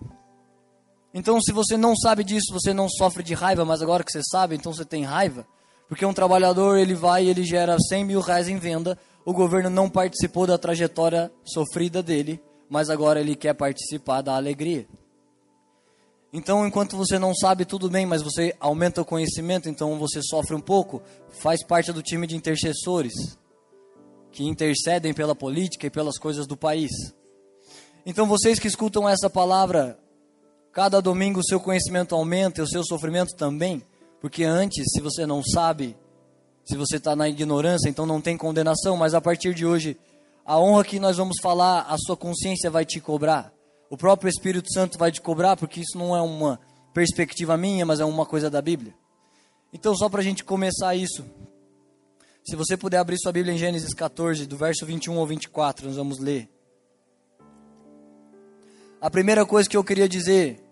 Então, 1.15 1.41
se 1.41 1.51
você 1.51 1.79
não 1.79 1.97
sabe 1.97 2.23
disso, 2.23 2.53
você 2.53 2.75
não 2.75 2.87
sofre 2.87 3.23
de 3.23 3.33
raiva, 3.33 3.65
mas 3.65 3.81
agora 3.81 4.05
que 4.05 4.13
você 4.13 4.21
sabe, 4.23 4.55
então 4.55 4.75
você 4.75 4.85
tem 4.85 5.03
raiva. 5.03 5.47
Porque 5.89 6.05
um 6.05 6.13
trabalhador, 6.13 6.77
ele 6.77 6.95
vai 6.95 7.25
e 7.25 7.31
ele 7.31 7.43
gera 7.43 7.79
100 7.79 8.05
mil 8.05 8.21
reais 8.21 8.49
em 8.49 8.59
venda, 8.59 8.99
o 9.25 9.33
governo 9.33 9.71
não 9.71 9.89
participou 9.89 10.47
da 10.47 10.59
trajetória 10.59 11.33
sofrida 11.43 12.03
dele, 12.03 12.39
mas 12.69 12.91
agora 12.91 13.19
ele 13.19 13.35
quer 13.35 13.55
participar 13.55 14.21
da 14.21 14.37
alegria. 14.37 14.87
Então, 16.35 16.67
enquanto 16.67 16.99
você 16.99 17.19
não 17.19 17.35
sabe, 17.35 17.65
tudo 17.65 17.89
bem, 17.89 18.05
mas 18.05 18.21
você 18.21 18.55
aumenta 18.61 19.01
o 19.01 19.07
conhecimento, 19.07 19.71
então 19.71 19.99
você 19.99 20.21
sofre 20.23 20.55
um 20.55 20.61
pouco, 20.61 21.01
faz 21.41 21.65
parte 21.65 21.93
do 21.93 22.03
time 22.03 22.27
de 22.27 22.37
intercessores 22.37 23.15
que 24.37 24.45
intercedem 24.45 25.15
pela 25.15 25.35
política 25.35 25.87
e 25.87 25.91
pelas 25.91 26.19
coisas 26.19 26.47
do 26.47 26.59
país. 26.59 26.91
Então, 28.05 28.27
vocês 28.27 28.59
que 28.59 28.69
escutam 28.69 29.09
essa 29.09 29.31
palavra, 29.31 29.99
cada 30.71 31.01
domingo 31.01 31.41
o 31.41 31.45
seu 31.45 31.59
conhecimento 31.59 32.15
aumenta 32.15 32.61
e 32.61 32.63
o 32.63 32.69
seu 32.69 32.85
sofrimento 32.85 33.35
também, 33.35 33.83
porque 34.21 34.45
antes, 34.45 34.85
se 34.93 35.01
você 35.01 35.25
não 35.25 35.43
sabe, 35.43 35.97
se 36.67 36.77
você 36.77 36.97
está 36.99 37.17
na 37.17 37.31
ignorância, 37.31 37.89
então 37.89 38.05
não 38.05 38.21
tem 38.21 38.37
condenação, 38.37 38.95
mas 38.95 39.15
a 39.15 39.23
partir 39.23 39.55
de 39.55 39.65
hoje, 39.65 39.97
a 40.45 40.61
honra 40.61 40.85
que 40.85 41.01
nós 41.01 41.17
vamos 41.17 41.39
falar, 41.43 41.87
a 41.89 41.97
sua 41.97 42.15
consciência 42.15 42.71
vai 42.71 42.85
te 42.85 43.01
cobrar. 43.01 43.51
O 43.89 43.97
próprio 43.97 44.29
Espírito 44.29 44.71
Santo 44.71 44.99
vai 44.99 45.11
te 45.11 45.23
cobrar, 45.23 45.57
porque 45.57 45.81
isso 45.81 45.97
não 45.97 46.15
é 46.15 46.21
uma 46.21 46.61
perspectiva 46.93 47.57
minha, 47.57 47.87
mas 47.87 48.01
é 48.01 48.05
uma 48.05 48.27
coisa 48.27 48.51
da 48.51 48.61
Bíblia. 48.61 48.95
Então, 49.73 49.97
só 49.97 50.11
para 50.11 50.21
a 50.21 50.25
gente 50.25 50.45
começar 50.45 50.95
isso, 50.95 51.25
se 52.49 52.55
você 52.55 52.77
puder 52.77 52.99
abrir 52.99 53.19
sua 53.19 53.33
Bíblia 53.33 53.53
em 53.53 53.59
Gênesis 53.59 53.93
14, 53.93 54.47
do 54.47 54.57
verso 54.57 54.87
21 54.87 55.19
ao 55.19 55.27
24, 55.27 55.89
nós 55.89 55.97
vamos 55.97 56.21
ler. 56.21 56.49
A 59.01 59.11
primeira 59.11 59.45
coisa 59.45 59.69
que 59.69 59.77
eu 59.77 59.83
queria 59.83 60.09
dizer, 60.09 60.63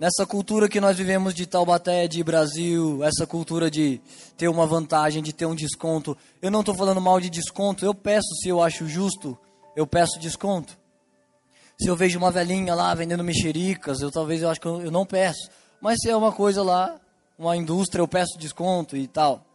nessa 0.00 0.26
cultura 0.26 0.68
que 0.68 0.80
nós 0.80 0.96
vivemos 0.96 1.32
de 1.32 1.46
Taubaté, 1.46 2.08
de 2.08 2.24
Brasil, 2.24 3.04
essa 3.04 3.24
cultura 3.24 3.70
de 3.70 4.00
ter 4.36 4.48
uma 4.48 4.66
vantagem, 4.66 5.22
de 5.22 5.32
ter 5.32 5.46
um 5.46 5.54
desconto, 5.54 6.16
eu 6.42 6.50
não 6.50 6.58
estou 6.60 6.74
falando 6.74 7.00
mal 7.00 7.20
de 7.20 7.30
desconto, 7.30 7.84
eu 7.84 7.94
peço 7.94 8.34
se 8.42 8.48
eu 8.48 8.60
acho 8.60 8.88
justo, 8.88 9.38
eu 9.76 9.86
peço 9.86 10.18
desconto. 10.18 10.76
Se 11.80 11.86
eu 11.86 11.94
vejo 11.94 12.18
uma 12.18 12.32
velhinha 12.32 12.74
lá 12.74 12.92
vendendo 12.96 13.22
mexericas, 13.22 14.00
eu 14.00 14.10
talvez 14.10 14.42
eu 14.42 14.50
acho 14.50 14.60
que 14.60 14.66
eu, 14.66 14.82
eu 14.82 14.90
não 14.90 15.06
peço. 15.06 15.50
Mas 15.80 16.00
se 16.00 16.10
é 16.10 16.16
uma 16.16 16.32
coisa 16.32 16.64
lá, 16.64 17.00
uma 17.38 17.56
indústria, 17.56 18.02
eu 18.02 18.08
peço 18.08 18.36
desconto 18.40 18.96
e 18.96 19.06
tal. 19.06 19.45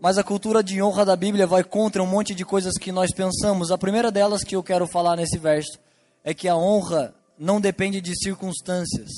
Mas 0.00 0.16
a 0.16 0.22
cultura 0.22 0.62
de 0.62 0.80
honra 0.80 1.04
da 1.04 1.16
Bíblia 1.16 1.46
vai 1.46 1.64
contra 1.64 2.02
um 2.02 2.06
monte 2.06 2.34
de 2.34 2.44
coisas 2.44 2.74
que 2.74 2.92
nós 2.92 3.10
pensamos. 3.12 3.70
A 3.70 3.78
primeira 3.78 4.12
delas 4.12 4.44
que 4.44 4.54
eu 4.54 4.62
quero 4.62 4.86
falar 4.86 5.16
nesse 5.16 5.38
verso 5.38 5.78
é 6.22 6.32
que 6.32 6.46
a 6.48 6.56
honra 6.56 7.14
não 7.38 7.60
depende 7.60 8.00
de 8.00 8.16
circunstâncias. 8.16 9.10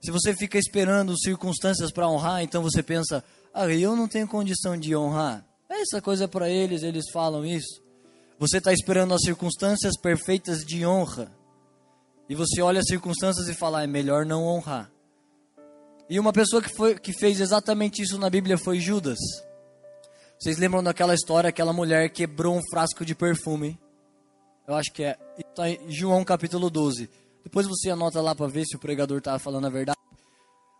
Se 0.00 0.10
você 0.10 0.34
fica 0.34 0.58
esperando 0.58 1.18
circunstâncias 1.18 1.90
para 1.92 2.08
honrar, 2.08 2.42
então 2.42 2.62
você 2.62 2.82
pensa: 2.82 3.22
ah, 3.52 3.66
eu 3.68 3.96
não 3.96 4.06
tenho 4.06 4.28
condição 4.28 4.76
de 4.76 4.94
honrar. 4.94 5.44
Essa 5.68 6.00
coisa 6.00 6.24
é 6.24 6.28
para 6.28 6.48
eles, 6.48 6.82
eles 6.82 7.10
falam 7.12 7.44
isso. 7.44 7.80
Você 8.38 8.58
está 8.58 8.72
esperando 8.72 9.14
as 9.14 9.22
circunstâncias 9.22 9.96
perfeitas 9.96 10.64
de 10.64 10.84
honra. 10.84 11.30
E 12.28 12.34
você 12.34 12.60
olha 12.60 12.80
as 12.80 12.86
circunstâncias 12.86 13.48
e 13.48 13.54
fala: 13.54 13.80
ah, 13.80 13.84
é 13.84 13.86
melhor 13.86 14.24
não 14.24 14.44
honrar. 14.44 14.90
E 16.08 16.18
uma 16.18 16.32
pessoa 16.32 16.60
que, 16.60 16.74
foi, 16.76 16.98
que 16.98 17.12
fez 17.12 17.40
exatamente 17.40 18.02
isso 18.02 18.18
na 18.18 18.28
Bíblia 18.28 18.58
foi 18.58 18.78
Judas. 18.78 19.18
Vocês 20.42 20.58
lembram 20.58 20.82
daquela 20.82 21.14
história? 21.14 21.50
Aquela 21.50 21.72
mulher 21.72 22.10
quebrou 22.10 22.56
um 22.56 22.60
frasco 22.68 23.04
de 23.04 23.14
perfume. 23.14 23.78
Eu 24.66 24.74
acho 24.74 24.92
que 24.92 25.04
é. 25.04 25.16
Está 25.38 25.70
em 25.70 25.88
João 25.88 26.24
capítulo 26.24 26.68
12. 26.68 27.08
Depois 27.44 27.64
você 27.64 27.90
anota 27.90 28.20
lá 28.20 28.34
para 28.34 28.48
ver 28.48 28.64
se 28.64 28.74
o 28.74 28.78
pregador 28.80 29.18
estava 29.18 29.38
falando 29.38 29.68
a 29.68 29.70
verdade. 29.70 29.96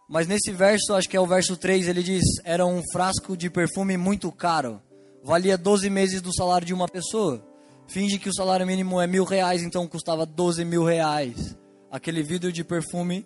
Mas 0.08 0.26
nesse 0.26 0.50
verso, 0.50 0.94
acho 0.94 1.08
que 1.08 1.16
é 1.16 1.20
o 1.20 1.28
verso 1.28 1.56
3, 1.56 1.86
ele 1.86 2.02
diz: 2.02 2.24
Era 2.42 2.66
um 2.66 2.82
frasco 2.92 3.36
de 3.36 3.48
perfume 3.48 3.96
muito 3.96 4.32
caro. 4.32 4.82
Valia 5.22 5.56
12 5.56 5.88
meses 5.88 6.20
do 6.20 6.34
salário 6.34 6.66
de 6.66 6.74
uma 6.74 6.88
pessoa. 6.88 7.40
Finge 7.86 8.18
que 8.18 8.28
o 8.28 8.34
salário 8.34 8.66
mínimo 8.66 9.00
é 9.00 9.06
mil 9.06 9.22
reais, 9.22 9.62
então 9.62 9.86
custava 9.86 10.26
12 10.26 10.64
mil 10.64 10.82
reais. 10.82 11.56
Aquele 11.88 12.24
vidro 12.24 12.50
de 12.50 12.64
perfume 12.64 13.24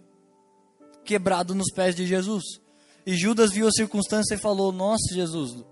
quebrado 1.02 1.54
nos 1.54 1.72
pés 1.72 1.96
de 1.96 2.06
Jesus. 2.06 2.44
E 3.06 3.16
Judas 3.16 3.52
viu 3.52 3.66
a 3.66 3.72
circunstância 3.72 4.34
e 4.34 4.38
falou: 4.38 4.70
Nossa, 4.70 5.14
Jesus, 5.14 5.64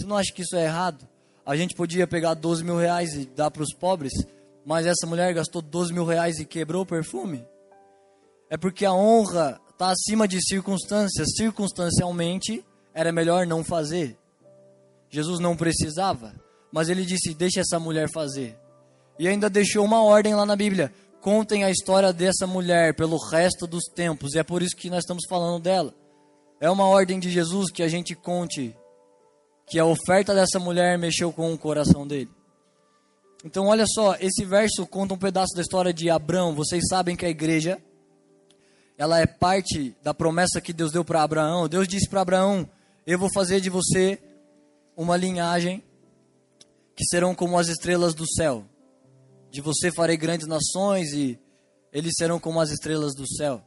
você 0.00 0.06
não 0.06 0.16
acha 0.16 0.32
que 0.32 0.42
isso 0.42 0.56
é 0.56 0.64
errado? 0.64 1.06
A 1.44 1.56
gente 1.56 1.74
podia 1.74 2.06
pegar 2.06 2.34
12 2.34 2.64
mil 2.64 2.76
reais 2.76 3.12
e 3.14 3.26
dar 3.26 3.50
para 3.50 3.62
os 3.62 3.74
pobres, 3.74 4.12
mas 4.64 4.86
essa 4.86 5.06
mulher 5.06 5.32
gastou 5.34 5.60
12 5.60 5.92
mil 5.92 6.04
reais 6.04 6.38
e 6.38 6.44
quebrou 6.44 6.82
o 6.82 6.86
perfume? 6.86 7.44
É 8.48 8.56
porque 8.56 8.84
a 8.84 8.92
honra 8.92 9.60
está 9.70 9.90
acima 9.90 10.26
de 10.26 10.40
circunstâncias. 10.46 11.28
Circunstancialmente, 11.36 12.64
era 12.92 13.12
melhor 13.12 13.46
não 13.46 13.62
fazer. 13.62 14.16
Jesus 15.08 15.40
não 15.40 15.56
precisava, 15.56 16.34
mas 16.72 16.88
ele 16.88 17.04
disse: 17.04 17.34
Deixa 17.34 17.60
essa 17.60 17.78
mulher 17.78 18.08
fazer. 18.12 18.58
E 19.18 19.28
ainda 19.28 19.50
deixou 19.50 19.84
uma 19.84 20.02
ordem 20.02 20.34
lá 20.34 20.46
na 20.46 20.56
Bíblia: 20.56 20.92
contem 21.20 21.64
a 21.64 21.70
história 21.70 22.12
dessa 22.12 22.46
mulher 22.46 22.94
pelo 22.94 23.16
resto 23.16 23.66
dos 23.66 23.84
tempos. 23.94 24.34
E 24.34 24.38
é 24.38 24.42
por 24.42 24.62
isso 24.62 24.76
que 24.76 24.90
nós 24.90 25.00
estamos 25.00 25.24
falando 25.28 25.62
dela. 25.62 25.94
É 26.60 26.70
uma 26.70 26.86
ordem 26.86 27.18
de 27.18 27.30
Jesus 27.30 27.70
que 27.70 27.82
a 27.82 27.88
gente 27.88 28.14
conte 28.14 28.76
que 29.70 29.78
a 29.78 29.84
oferta 29.84 30.34
dessa 30.34 30.58
mulher 30.58 30.98
mexeu 30.98 31.32
com 31.32 31.54
o 31.54 31.56
coração 31.56 32.04
dele. 32.04 32.28
Então, 33.44 33.68
olha 33.68 33.86
só, 33.86 34.16
esse 34.16 34.44
verso 34.44 34.84
conta 34.84 35.14
um 35.14 35.18
pedaço 35.18 35.54
da 35.54 35.62
história 35.62 35.94
de 35.94 36.10
Abraão. 36.10 36.56
Vocês 36.56 36.82
sabem 36.88 37.14
que 37.14 37.24
a 37.24 37.30
igreja, 37.30 37.80
ela 38.98 39.20
é 39.20 39.26
parte 39.26 39.96
da 40.02 40.12
promessa 40.12 40.60
que 40.60 40.72
Deus 40.72 40.90
deu 40.90 41.04
para 41.04 41.22
Abraão. 41.22 41.68
Deus 41.68 41.86
disse 41.86 42.08
para 42.08 42.20
Abraão: 42.20 42.68
Eu 43.06 43.16
vou 43.16 43.30
fazer 43.32 43.60
de 43.60 43.70
você 43.70 44.20
uma 44.96 45.16
linhagem 45.16 45.82
que 46.96 47.04
serão 47.04 47.32
como 47.32 47.56
as 47.56 47.68
estrelas 47.68 48.12
do 48.12 48.28
céu. 48.28 48.64
De 49.52 49.60
você 49.60 49.92
farei 49.92 50.16
grandes 50.16 50.48
nações 50.48 51.12
e 51.12 51.38
eles 51.92 52.12
serão 52.18 52.40
como 52.40 52.60
as 52.60 52.70
estrelas 52.70 53.14
do 53.14 53.26
céu. 53.36 53.62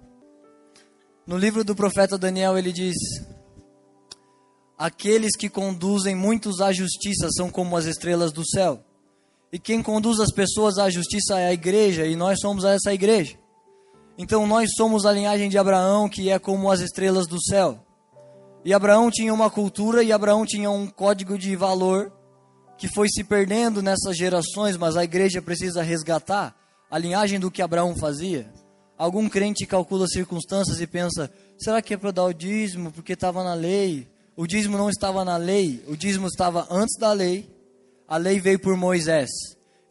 No 1.25 1.37
livro 1.37 1.63
do 1.63 1.73
profeta 1.73 2.17
Daniel, 2.17 2.57
ele 2.57 2.73
diz: 2.73 2.95
Aqueles 4.83 5.37
que 5.37 5.47
conduzem 5.47 6.13
muitos 6.13 6.59
à 6.59 6.73
justiça 6.73 7.29
são 7.31 7.49
como 7.49 7.77
as 7.77 7.85
estrelas 7.85 8.33
do 8.33 8.45
céu. 8.45 8.83
E 9.49 9.57
quem 9.57 9.81
conduz 9.81 10.19
as 10.19 10.29
pessoas 10.29 10.77
à 10.77 10.89
justiça 10.89 11.39
é 11.39 11.47
a 11.47 11.53
igreja, 11.53 12.05
e 12.05 12.17
nós 12.17 12.41
somos 12.41 12.65
essa 12.65 12.93
igreja. 12.93 13.37
Então 14.17 14.45
nós 14.45 14.71
somos 14.75 15.05
a 15.05 15.13
linhagem 15.13 15.47
de 15.47 15.57
Abraão, 15.57 16.09
que 16.09 16.29
é 16.29 16.37
como 16.37 16.69
as 16.69 16.81
estrelas 16.81 17.27
do 17.27 17.41
céu. 17.41 17.79
E 18.65 18.73
Abraão 18.73 19.09
tinha 19.09 19.33
uma 19.33 19.49
cultura 19.49 20.03
e 20.03 20.11
Abraão 20.11 20.45
tinha 20.45 20.69
um 20.69 20.85
código 20.85 21.37
de 21.37 21.55
valor 21.55 22.11
que 22.77 22.89
foi 22.89 23.07
se 23.07 23.23
perdendo 23.23 23.81
nessas 23.81 24.17
gerações, 24.17 24.75
mas 24.75 24.97
a 24.97 25.03
igreja 25.05 25.41
precisa 25.41 25.81
resgatar 25.81 26.53
a 26.91 26.97
linhagem 26.97 27.39
do 27.39 27.49
que 27.49 27.61
Abraão 27.61 27.95
fazia. 27.95 28.51
Algum 28.97 29.29
crente 29.29 29.65
calcula 29.65 30.07
circunstâncias 30.07 30.81
e 30.81 30.85
pensa: 30.85 31.31
será 31.57 31.81
que 31.81 31.93
é 31.93 31.97
para 31.97 32.11
dar 32.11 32.25
o 32.25 32.33
dízimo 32.33 32.91
porque 32.91 33.13
estava 33.13 33.45
na 33.45 33.53
lei? 33.53 34.11
O 34.35 34.47
dízimo 34.47 34.77
não 34.77 34.89
estava 34.89 35.23
na 35.23 35.37
lei, 35.37 35.83
o 35.87 35.95
dízimo 35.95 36.27
estava 36.27 36.67
antes 36.69 36.97
da 36.97 37.11
lei. 37.11 37.51
A 38.07 38.17
lei 38.17 38.39
veio 38.39 38.59
por 38.59 38.75
Moisés. 38.75 39.29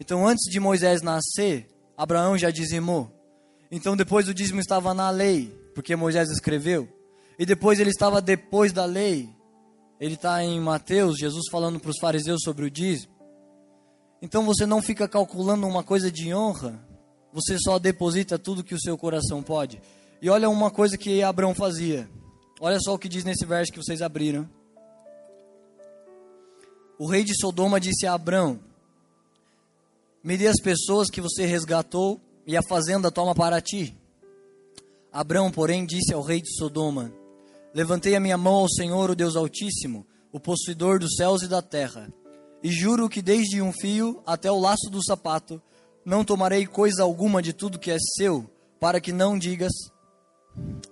Então, 0.00 0.26
antes 0.26 0.50
de 0.50 0.58
Moisés 0.58 1.00
nascer, 1.00 1.68
Abraão 1.96 2.36
já 2.36 2.50
dizimou. 2.50 3.10
Então, 3.70 3.96
depois 3.96 4.28
o 4.28 4.34
dízimo 4.34 4.60
estava 4.60 4.92
na 4.92 5.10
lei, 5.10 5.46
porque 5.74 5.94
Moisés 5.94 6.28
escreveu. 6.30 6.88
E 7.38 7.46
depois 7.46 7.80
ele 7.80 7.90
estava 7.90 8.20
depois 8.20 8.72
da 8.72 8.84
lei. 8.84 9.28
Ele 10.00 10.14
está 10.14 10.42
em 10.42 10.60
Mateus, 10.60 11.16
Jesus 11.18 11.44
falando 11.50 11.78
para 11.78 11.90
os 11.90 11.98
fariseus 12.00 12.42
sobre 12.42 12.66
o 12.66 12.70
dízimo. 12.70 13.12
Então 14.20 14.44
você 14.44 14.66
não 14.66 14.82
fica 14.82 15.08
calculando 15.08 15.66
uma 15.66 15.82
coisa 15.82 16.10
de 16.10 16.32
honra, 16.34 16.84
você 17.32 17.56
só 17.58 17.78
deposita 17.78 18.38
tudo 18.38 18.62
que 18.62 18.74
o 18.74 18.80
seu 18.80 18.96
coração 18.98 19.42
pode. 19.42 19.80
E 20.20 20.28
olha 20.28 20.48
uma 20.48 20.70
coisa 20.70 20.96
que 20.98 21.22
Abraão 21.22 21.54
fazia. 21.54 22.08
Olha 22.64 22.78
só 22.78 22.94
o 22.94 22.98
que 22.98 23.08
diz 23.08 23.24
nesse 23.24 23.44
verso 23.44 23.72
que 23.72 23.82
vocês 23.82 24.00
abriram. 24.00 24.48
O 26.96 27.08
rei 27.08 27.24
de 27.24 27.34
Sodoma 27.34 27.80
disse 27.80 28.06
a 28.06 28.14
Abrão: 28.14 28.60
Me 30.22 30.38
dê 30.38 30.46
as 30.46 30.60
pessoas 30.62 31.10
que 31.10 31.20
você 31.20 31.44
resgatou 31.44 32.20
e 32.46 32.56
a 32.56 32.62
fazenda 32.62 33.10
toma 33.10 33.34
para 33.34 33.60
ti. 33.60 33.98
Abrão, 35.12 35.50
porém, 35.50 35.84
disse 35.84 36.14
ao 36.14 36.22
rei 36.22 36.40
de 36.40 36.56
Sodoma: 36.56 37.12
Levantei 37.74 38.14
a 38.14 38.20
minha 38.20 38.38
mão 38.38 38.54
ao 38.54 38.68
Senhor, 38.68 39.10
o 39.10 39.16
Deus 39.16 39.34
Altíssimo, 39.34 40.06
o 40.30 40.38
possuidor 40.38 41.00
dos 41.00 41.16
céus 41.16 41.42
e 41.42 41.48
da 41.48 41.62
terra, 41.62 42.14
e 42.62 42.70
juro 42.70 43.08
que 43.08 43.20
desde 43.20 43.60
um 43.60 43.72
fio 43.72 44.22
até 44.24 44.52
o 44.52 44.60
laço 44.60 44.88
do 44.88 45.04
sapato 45.04 45.60
não 46.04 46.24
tomarei 46.24 46.64
coisa 46.64 47.02
alguma 47.02 47.42
de 47.42 47.52
tudo 47.52 47.76
que 47.76 47.90
é 47.90 47.98
seu, 48.16 48.48
para 48.78 49.00
que 49.00 49.10
não 49.10 49.36
digas: 49.36 49.72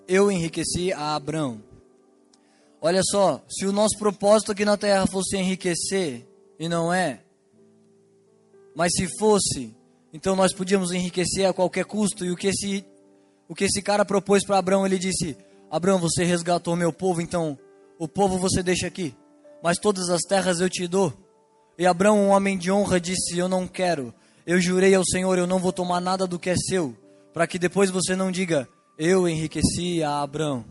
eu 0.07 0.31
enriqueci 0.31 0.93
a 0.93 1.15
Abraão. 1.15 1.63
Olha 2.81 3.03
só, 3.03 3.45
se 3.49 3.67
o 3.67 3.73
nosso 3.73 3.99
propósito 3.99 4.53
aqui 4.53 4.65
na 4.65 4.77
terra 4.77 5.07
fosse 5.07 5.37
enriquecer, 5.37 6.27
e 6.59 6.69
não 6.69 6.93
é, 6.93 7.21
mas 8.75 8.93
se 8.95 9.07
fosse, 9.19 9.75
então 10.13 10.35
nós 10.35 10.53
podíamos 10.53 10.93
enriquecer 10.93 11.47
a 11.47 11.53
qualquer 11.53 11.85
custo. 11.85 12.25
E 12.25 12.31
o 12.31 12.37
que 12.37 12.49
esse, 12.49 12.85
o 13.49 13.55
que 13.55 13.65
esse 13.65 13.83
cara 13.83 14.05
propôs 14.05 14.45
para 14.45 14.59
Abraão, 14.59 14.87
ele 14.87 14.99
disse: 14.99 15.37
Abraão, 15.71 15.99
você 15.99 16.25
resgatou 16.25 16.75
meu 16.75 16.93
povo, 16.93 17.21
então 17.21 17.59
o 17.99 18.09
povo 18.09 18.39
você 18.39 18.63
deixa 18.63 18.87
aqui, 18.87 19.15
mas 19.63 19.79
todas 19.79 20.09
as 20.09 20.23
terras 20.23 20.61
eu 20.61 20.71
te 20.71 20.87
dou. 20.89 21.13
E 21.79 21.87
Abraão, 21.87 22.19
um 22.19 22.29
homem 22.31 22.57
de 22.57 22.71
honra, 22.71 23.01
disse: 23.01 23.39
Eu 23.39 23.49
não 23.49 23.67
quero. 23.67 24.15
Eu 24.47 24.61
jurei 24.61 24.95
ao 24.95 25.05
Senhor, 25.05 25.39
eu 25.39 25.47
não 25.47 25.59
vou 25.59 25.73
tomar 25.73 26.01
nada 26.01 26.27
do 26.27 26.39
que 26.39 26.51
é 26.51 26.57
seu, 26.57 26.97
para 27.33 27.47
que 27.47 27.59
depois 27.59 27.91
você 27.91 28.17
não 28.17 28.31
diga: 28.31 28.69
eu 29.03 29.27
enriqueci 29.27 30.03
a 30.03 30.21
Abraão. 30.21 30.63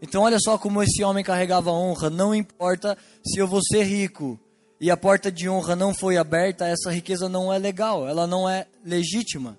Então 0.00 0.22
olha 0.22 0.38
só 0.38 0.56
como 0.56 0.80
esse 0.80 1.02
homem 1.02 1.24
carregava 1.24 1.72
honra. 1.72 2.08
Não 2.08 2.32
importa 2.32 2.96
se 3.26 3.40
eu 3.40 3.48
vou 3.48 3.60
ser 3.60 3.82
rico 3.82 4.38
e 4.80 4.92
a 4.92 4.96
porta 4.96 5.30
de 5.32 5.48
honra 5.48 5.74
não 5.74 5.92
foi 5.92 6.16
aberta, 6.16 6.68
essa 6.68 6.88
riqueza 6.88 7.28
não 7.28 7.52
é 7.52 7.58
legal, 7.58 8.06
ela 8.06 8.28
não 8.28 8.48
é 8.48 8.68
legítima. 8.84 9.58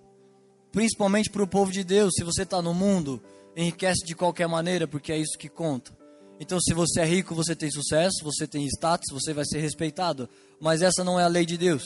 Principalmente 0.72 1.30
para 1.30 1.44
o 1.44 1.48
povo 1.48 1.74
de 1.74 1.84
Deus. 1.84 2.14
Se 2.16 2.24
você 2.24 2.44
está 2.44 2.62
no 2.62 2.74
mundo, 2.74 3.22
enriquece 3.54 4.06
de 4.06 4.16
qualquer 4.16 4.48
maneira, 4.48 4.88
porque 4.88 5.12
é 5.12 5.18
isso 5.18 5.38
que 5.38 5.50
conta. 5.50 5.92
Então, 6.40 6.58
se 6.62 6.74
você 6.74 7.02
é 7.02 7.06
rico, 7.06 7.36
você 7.36 7.54
tem 7.54 7.70
sucesso, 7.70 8.24
você 8.24 8.48
tem 8.48 8.66
status, 8.68 9.08
você 9.12 9.34
vai 9.34 9.44
ser 9.44 9.60
respeitado. 9.60 10.30
Mas 10.58 10.82
essa 10.82 11.04
não 11.04 11.20
é 11.20 11.24
a 11.26 11.28
lei 11.28 11.46
de 11.46 11.58
Deus. 11.58 11.84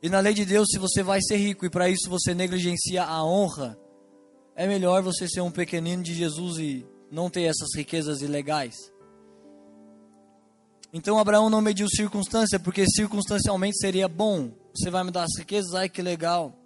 E 0.00 0.08
na 0.08 0.20
lei 0.20 0.32
de 0.32 0.44
Deus, 0.44 0.68
se 0.70 0.78
você 0.78 1.02
vai 1.02 1.20
ser 1.20 1.38
rico 1.38 1.66
e 1.66 1.70
para 1.70 1.88
isso 1.88 2.08
você 2.08 2.34
negligencia 2.34 3.02
a 3.02 3.24
honra, 3.24 3.76
é 4.56 4.66
melhor 4.66 5.02
você 5.02 5.28
ser 5.28 5.40
um 5.40 5.50
pequenino 5.50 6.02
de 6.02 6.14
Jesus 6.14 6.58
e 6.58 6.86
não 7.10 7.28
ter 7.28 7.42
essas 7.42 7.68
riquezas 7.74 8.22
ilegais. 8.22 8.74
Então 10.92 11.18
Abraão 11.18 11.50
não 11.50 11.60
mediu 11.60 11.88
circunstância, 11.88 12.58
porque 12.58 12.88
circunstancialmente 12.88 13.78
seria 13.78 14.08
bom. 14.08 14.52
Você 14.74 14.90
vai 14.90 15.02
me 15.02 15.10
dar 15.10 15.24
as 15.24 15.36
riquezas, 15.36 15.74
ai 15.74 15.88
que 15.88 16.00
legal. 16.00 16.56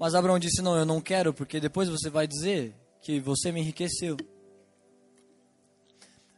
Mas 0.00 0.14
Abraão 0.14 0.38
disse: 0.38 0.62
Não, 0.62 0.76
eu 0.76 0.86
não 0.86 1.00
quero, 1.00 1.34
porque 1.34 1.60
depois 1.60 1.88
você 1.88 2.08
vai 2.08 2.26
dizer 2.26 2.74
que 3.02 3.20
você 3.20 3.52
me 3.52 3.60
enriqueceu. 3.60 4.16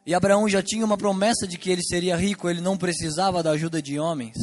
E 0.04 0.14
Abraão 0.14 0.49
já 0.49 0.62
tinha 0.62 0.85
uma 0.85 0.96
promessa 0.96 1.46
de 1.46 1.58
que 1.58 1.70
ele 1.70 1.82
seria 1.82 2.16
rico, 2.16 2.49
ele 2.49 2.61
não 2.61 2.76
precisava 2.76 3.42
da 3.42 3.50
ajuda 3.50 3.80
de 3.80 3.99
homens. 3.99 4.37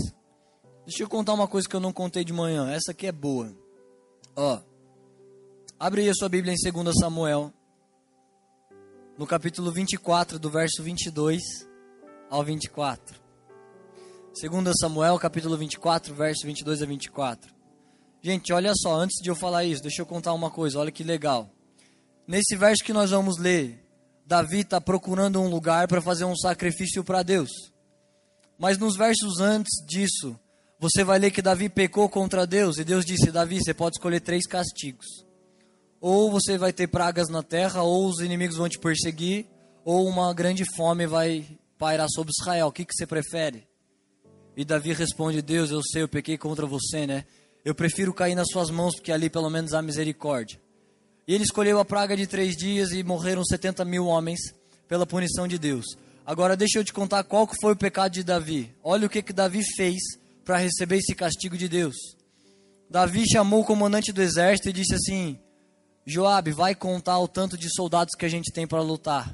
Deixa 0.85 1.03
eu 1.03 1.09
contar 1.09 1.33
uma 1.33 1.47
coisa 1.47 1.67
que 1.67 1.75
eu 1.75 1.79
não 1.79 1.93
contei 1.93 2.25
de 2.25 2.33
manhã. 2.33 2.69
Essa 2.69 2.91
aqui 2.91 3.07
é 3.07 3.11
boa. 3.11 3.53
Ó. 4.35 4.59
Abre 5.79 6.01
aí 6.01 6.09
a 6.09 6.13
sua 6.13 6.29
Bíblia 6.29 6.53
em 6.53 6.71
2 6.71 6.95
Samuel. 6.99 7.51
No 9.17 9.27
capítulo 9.27 9.71
24, 9.71 10.39
do 10.39 10.49
verso 10.49 10.81
22 10.81 11.41
ao 12.29 12.43
24. 12.43 13.21
2 14.39 14.73
Samuel, 14.79 15.19
capítulo 15.19 15.57
24, 15.57 16.13
verso 16.13 16.45
22 16.45 16.81
a 16.81 16.85
24. 16.85 17.53
Gente, 18.21 18.53
olha 18.53 18.71
só, 18.75 18.95
antes 18.95 19.21
de 19.21 19.29
eu 19.29 19.35
falar 19.35 19.65
isso, 19.65 19.81
deixa 19.81 20.01
eu 20.01 20.05
contar 20.05 20.33
uma 20.33 20.49
coisa, 20.49 20.79
olha 20.79 20.91
que 20.91 21.03
legal. 21.03 21.49
Nesse 22.25 22.55
verso 22.55 22.83
que 22.83 22.93
nós 22.93 23.11
vamos 23.11 23.37
ler, 23.37 23.83
Davi 24.25 24.61
está 24.61 24.79
procurando 24.79 25.41
um 25.41 25.49
lugar 25.49 25.87
para 25.87 26.01
fazer 26.01 26.23
um 26.23 26.35
sacrifício 26.35 27.03
para 27.03 27.21
Deus. 27.21 27.49
Mas 28.57 28.77
nos 28.77 28.95
versos 28.95 29.41
antes 29.41 29.85
disso, 29.85 30.39
você 30.79 31.03
vai 31.03 31.19
ler 31.19 31.31
que 31.31 31.41
Davi 31.41 31.67
pecou 31.67 32.07
contra 32.07 32.47
Deus 32.47 32.77
e 32.77 32.83
Deus 32.83 33.05
disse: 33.05 33.31
Davi, 33.31 33.59
você 33.61 33.73
pode 33.73 33.97
escolher 33.97 34.21
três 34.21 34.45
castigos. 34.47 35.22
Ou 36.05 36.29
você 36.29 36.57
vai 36.57 36.73
ter 36.73 36.87
pragas 36.87 37.29
na 37.29 37.41
terra, 37.41 37.81
ou 37.81 38.09
os 38.09 38.19
inimigos 38.19 38.57
vão 38.57 38.67
te 38.67 38.77
perseguir, 38.77 39.45
ou 39.85 40.05
uma 40.05 40.33
grande 40.33 40.65
fome 40.75 41.07
vai 41.07 41.45
pairar 41.79 42.09
sobre 42.09 42.33
Israel. 42.37 42.67
O 42.67 42.73
que, 42.73 42.83
que 42.83 42.93
você 42.93 43.07
prefere? 43.07 43.65
E 44.57 44.65
Davi 44.65 44.91
responde: 44.91 45.41
Deus, 45.41 45.71
eu 45.71 45.81
sei, 45.81 46.01
eu 46.01 46.09
pequei 46.09 46.37
contra 46.37 46.65
você, 46.65 47.07
né? 47.07 47.23
Eu 47.63 47.73
prefiro 47.73 48.13
cair 48.13 48.35
nas 48.35 48.49
suas 48.51 48.69
mãos, 48.69 48.95
porque 48.95 49.13
ali 49.13 49.29
pelo 49.29 49.49
menos 49.49 49.73
há 49.73 49.81
misericórdia. 49.81 50.59
E 51.25 51.33
ele 51.33 51.45
escolheu 51.45 51.79
a 51.79 51.85
praga 51.85 52.17
de 52.17 52.27
três 52.27 52.57
dias 52.57 52.91
e 52.91 53.01
morreram 53.01 53.41
70 53.41 53.85
mil 53.85 54.05
homens 54.05 54.53
pela 54.89 55.05
punição 55.05 55.47
de 55.47 55.57
Deus. 55.57 55.85
Agora 56.25 56.57
deixa 56.57 56.79
eu 56.79 56.83
te 56.83 56.91
contar 56.91 57.23
qual 57.23 57.47
que 57.47 57.55
foi 57.61 57.71
o 57.71 57.77
pecado 57.77 58.11
de 58.11 58.25
Davi. 58.25 58.75
Olha 58.83 59.07
o 59.07 59.09
que, 59.09 59.21
que 59.21 59.31
Davi 59.31 59.61
fez 59.77 60.01
para 60.43 60.57
receber 60.57 60.97
esse 60.97 61.15
castigo 61.15 61.55
de 61.55 61.69
Deus. 61.69 61.95
Davi 62.89 63.23
chamou 63.25 63.61
o 63.61 63.65
comandante 63.65 64.11
do 64.11 64.21
exército 64.21 64.67
e 64.67 64.73
disse 64.73 64.95
assim: 64.95 65.39
Joabe, 66.05 66.51
vai 66.51 66.75
contar 66.75 67.17
o 67.19 67.27
tanto 67.27 67.57
de 67.57 67.73
soldados 67.73 68.15
que 68.17 68.25
a 68.25 68.29
gente 68.29 68.51
tem 68.51 68.67
para 68.67 68.81
lutar. 68.81 69.33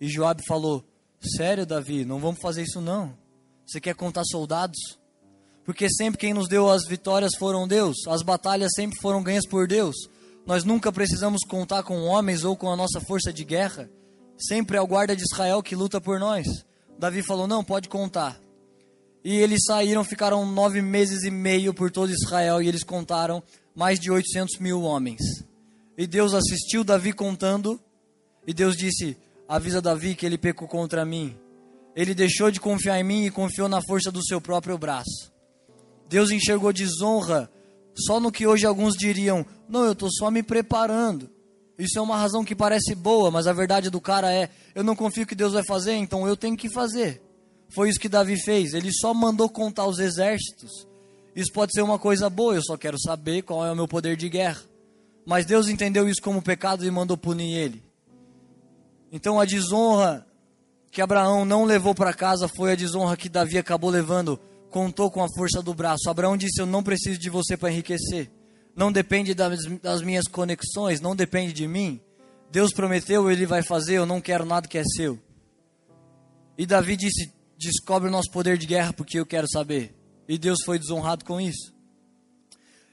E 0.00 0.08
Joabe 0.08 0.42
falou: 0.46 0.84
Sério, 1.20 1.66
Davi, 1.66 2.04
não 2.04 2.18
vamos 2.18 2.40
fazer 2.40 2.62
isso 2.62 2.80
não. 2.80 3.16
Você 3.66 3.80
quer 3.80 3.94
contar 3.94 4.24
soldados? 4.24 4.78
Porque 5.64 5.88
sempre 5.90 6.18
quem 6.18 6.32
nos 6.32 6.48
deu 6.48 6.70
as 6.70 6.86
vitórias 6.86 7.32
foram 7.36 7.66
Deus. 7.66 7.96
As 8.08 8.22
batalhas 8.22 8.70
sempre 8.74 8.98
foram 9.00 9.22
ganhas 9.22 9.46
por 9.46 9.66
Deus. 9.66 9.96
Nós 10.46 10.62
nunca 10.62 10.92
precisamos 10.92 11.40
contar 11.46 11.82
com 11.82 12.04
homens 12.04 12.44
ou 12.44 12.56
com 12.56 12.70
a 12.70 12.76
nossa 12.76 13.00
força 13.00 13.32
de 13.32 13.44
guerra. 13.44 13.90
Sempre 14.38 14.76
é 14.76 14.80
o 14.80 14.86
guarda 14.86 15.16
de 15.16 15.22
Israel 15.22 15.62
que 15.62 15.74
luta 15.74 16.00
por 16.00 16.20
nós. 16.20 16.46
Davi 16.98 17.22
falou: 17.22 17.46
Não, 17.46 17.64
pode 17.64 17.88
contar. 17.88 18.40
E 19.24 19.34
eles 19.38 19.64
saíram, 19.66 20.04
ficaram 20.04 20.46
nove 20.46 20.80
meses 20.80 21.24
e 21.24 21.30
meio 21.30 21.74
por 21.74 21.90
todo 21.90 22.12
Israel 22.12 22.62
e 22.62 22.68
eles 22.68 22.84
contaram 22.84 23.42
mais 23.74 23.98
de 23.98 24.08
800 24.08 24.60
mil 24.60 24.82
homens. 24.82 25.20
E 25.96 26.06
Deus 26.06 26.34
assistiu 26.34 26.84
Davi 26.84 27.12
contando 27.12 27.80
e 28.46 28.52
Deus 28.52 28.76
disse: 28.76 29.16
Avisa 29.48 29.80
Davi 29.80 30.14
que 30.14 30.26
ele 30.26 30.36
pecou 30.38 30.68
contra 30.68 31.04
mim. 31.04 31.36
Ele 31.94 32.14
deixou 32.14 32.50
de 32.50 32.60
confiar 32.60 33.00
em 33.00 33.04
mim 33.04 33.24
e 33.24 33.30
confiou 33.30 33.68
na 33.68 33.80
força 33.80 34.10
do 34.12 34.24
seu 34.24 34.40
próprio 34.40 34.76
braço. 34.76 35.32
Deus 36.08 36.30
enxergou 36.30 36.72
desonra 36.72 37.50
só 37.96 38.20
no 38.20 38.30
que 38.30 38.46
hoje 38.46 38.66
alguns 38.66 38.94
diriam: 38.94 39.44
Não, 39.68 39.84
eu 39.84 39.92
estou 39.92 40.10
só 40.12 40.30
me 40.30 40.42
preparando. 40.42 41.30
Isso 41.78 41.98
é 41.98 42.02
uma 42.02 42.16
razão 42.16 42.44
que 42.44 42.54
parece 42.54 42.94
boa, 42.94 43.30
mas 43.30 43.46
a 43.46 43.52
verdade 43.52 43.90
do 43.90 44.00
cara 44.00 44.32
é: 44.32 44.50
Eu 44.74 44.84
não 44.84 44.94
confio 44.94 45.26
que 45.26 45.34
Deus 45.34 45.54
vai 45.54 45.64
fazer, 45.64 45.94
então 45.94 46.28
eu 46.28 46.36
tenho 46.36 46.56
que 46.56 46.68
fazer. 46.68 47.22
Foi 47.70 47.88
isso 47.88 47.98
que 47.98 48.08
Davi 48.08 48.36
fez. 48.38 48.74
Ele 48.74 48.92
só 48.92 49.12
mandou 49.14 49.48
contar 49.48 49.86
os 49.86 49.98
exércitos. 49.98 50.86
Isso 51.34 51.52
pode 51.52 51.72
ser 51.72 51.82
uma 51.82 51.98
coisa 51.98 52.30
boa, 52.30 52.54
eu 52.54 52.62
só 52.62 52.76
quero 52.76 52.98
saber 53.00 53.42
qual 53.42 53.64
é 53.64 53.72
o 53.72 53.76
meu 53.76 53.88
poder 53.88 54.16
de 54.16 54.28
guerra. 54.28 54.62
Mas 55.26 55.44
Deus 55.44 55.68
entendeu 55.68 56.08
isso 56.08 56.22
como 56.22 56.40
pecado 56.40 56.86
e 56.86 56.90
mandou 56.90 57.16
punir 57.16 57.52
ele. 57.52 57.82
Então 59.10 59.40
a 59.40 59.44
desonra 59.44 60.24
que 60.90 61.02
Abraão 61.02 61.44
não 61.44 61.64
levou 61.64 61.94
para 61.94 62.14
casa 62.14 62.48
foi 62.48 62.72
a 62.72 62.76
desonra 62.76 63.16
que 63.16 63.28
Davi 63.28 63.58
acabou 63.58 63.90
levando. 63.90 64.38
Contou 64.70 65.10
com 65.10 65.22
a 65.22 65.28
força 65.36 65.60
do 65.60 65.74
braço. 65.74 66.08
Abraão 66.08 66.36
disse: 66.36 66.60
Eu 66.60 66.66
não 66.66 66.82
preciso 66.82 67.18
de 67.18 67.28
você 67.28 67.56
para 67.56 67.72
enriquecer. 67.72 68.30
Não 68.74 68.92
depende 68.92 69.34
das, 69.34 69.64
das 69.82 70.02
minhas 70.02 70.26
conexões, 70.28 71.00
não 71.00 71.16
depende 71.16 71.52
de 71.52 71.66
mim. 71.66 72.00
Deus 72.50 72.72
prometeu, 72.72 73.30
ele 73.30 73.46
vai 73.46 73.62
fazer, 73.62 73.94
eu 73.94 74.06
não 74.06 74.20
quero 74.20 74.44
nada 74.44 74.68
que 74.68 74.78
é 74.78 74.84
seu. 74.84 75.18
E 76.56 76.64
Davi 76.64 76.96
disse: 76.96 77.32
descobre 77.58 78.08
o 78.08 78.12
nosso 78.12 78.30
poder 78.30 78.56
de 78.56 78.66
guerra 78.66 78.92
porque 78.92 79.18
eu 79.18 79.26
quero 79.26 79.48
saber. 79.50 79.94
E 80.28 80.38
Deus 80.38 80.58
foi 80.64 80.78
desonrado 80.78 81.24
com 81.24 81.40
isso. 81.40 81.75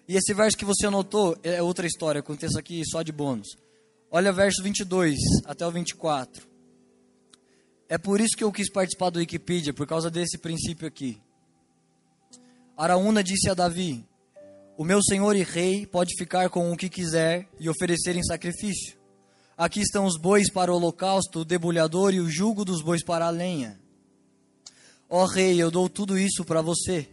E 0.08 0.18
esse 0.18 0.34
verso 0.34 0.58
que 0.58 0.66
você 0.66 0.86
anotou 0.86 1.38
é 1.44 1.62
outra 1.62 1.88
história, 1.88 2.20
acontece 2.20 2.60
aqui 2.60 2.82
só 2.86 3.02
de 3.02 3.12
bônus. 3.12 3.48
Olha 4.12 4.34
verso 4.34 4.62
22 4.62 5.18
até 5.46 5.66
o 5.66 5.72
24. 5.72 6.46
É 7.88 7.98
por 7.98 8.20
isso 8.20 8.36
que 8.36 8.44
eu 8.44 8.52
quis 8.52 8.72
participar 8.72 9.10
do 9.10 9.20
Wikipedia, 9.20 9.74
por 9.74 9.88
causa 9.88 10.10
desse 10.10 10.38
princípio 10.38 10.88
aqui. 10.88 11.22
Araúna 12.76 13.24
disse 13.24 13.50
a 13.50 13.54
Davi: 13.54 14.06
O 14.78 14.84
meu 14.84 15.02
senhor 15.02 15.36
e 15.36 15.44
rei 15.44 15.86
pode 15.86 16.16
ficar 16.18 16.50
com 16.50 16.72
o 16.72 16.78
que 16.78 16.90
quiser 16.90 17.48
e 17.60 17.70
oferecer 17.70 18.16
em 18.16 18.24
sacrifício. 18.24 18.98
Aqui 19.56 19.82
estão 19.82 20.06
os 20.06 20.18
bois 20.20 20.52
para 20.52 20.72
o 20.72 20.76
holocausto, 20.76 21.40
o 21.40 21.46
debulhador 21.46 22.14
e 22.14 22.20
o 22.20 22.30
jugo 22.30 22.66
dos 22.66 22.82
bois 22.82 23.04
para 23.04 23.28
a 23.28 23.30
lenha. 23.30 23.80
Ó 25.08 25.26
rei, 25.26 25.62
eu 25.62 25.70
dou 25.70 25.88
tudo 25.88 26.18
isso 26.18 26.44
para 26.44 26.62
você. 26.62 27.08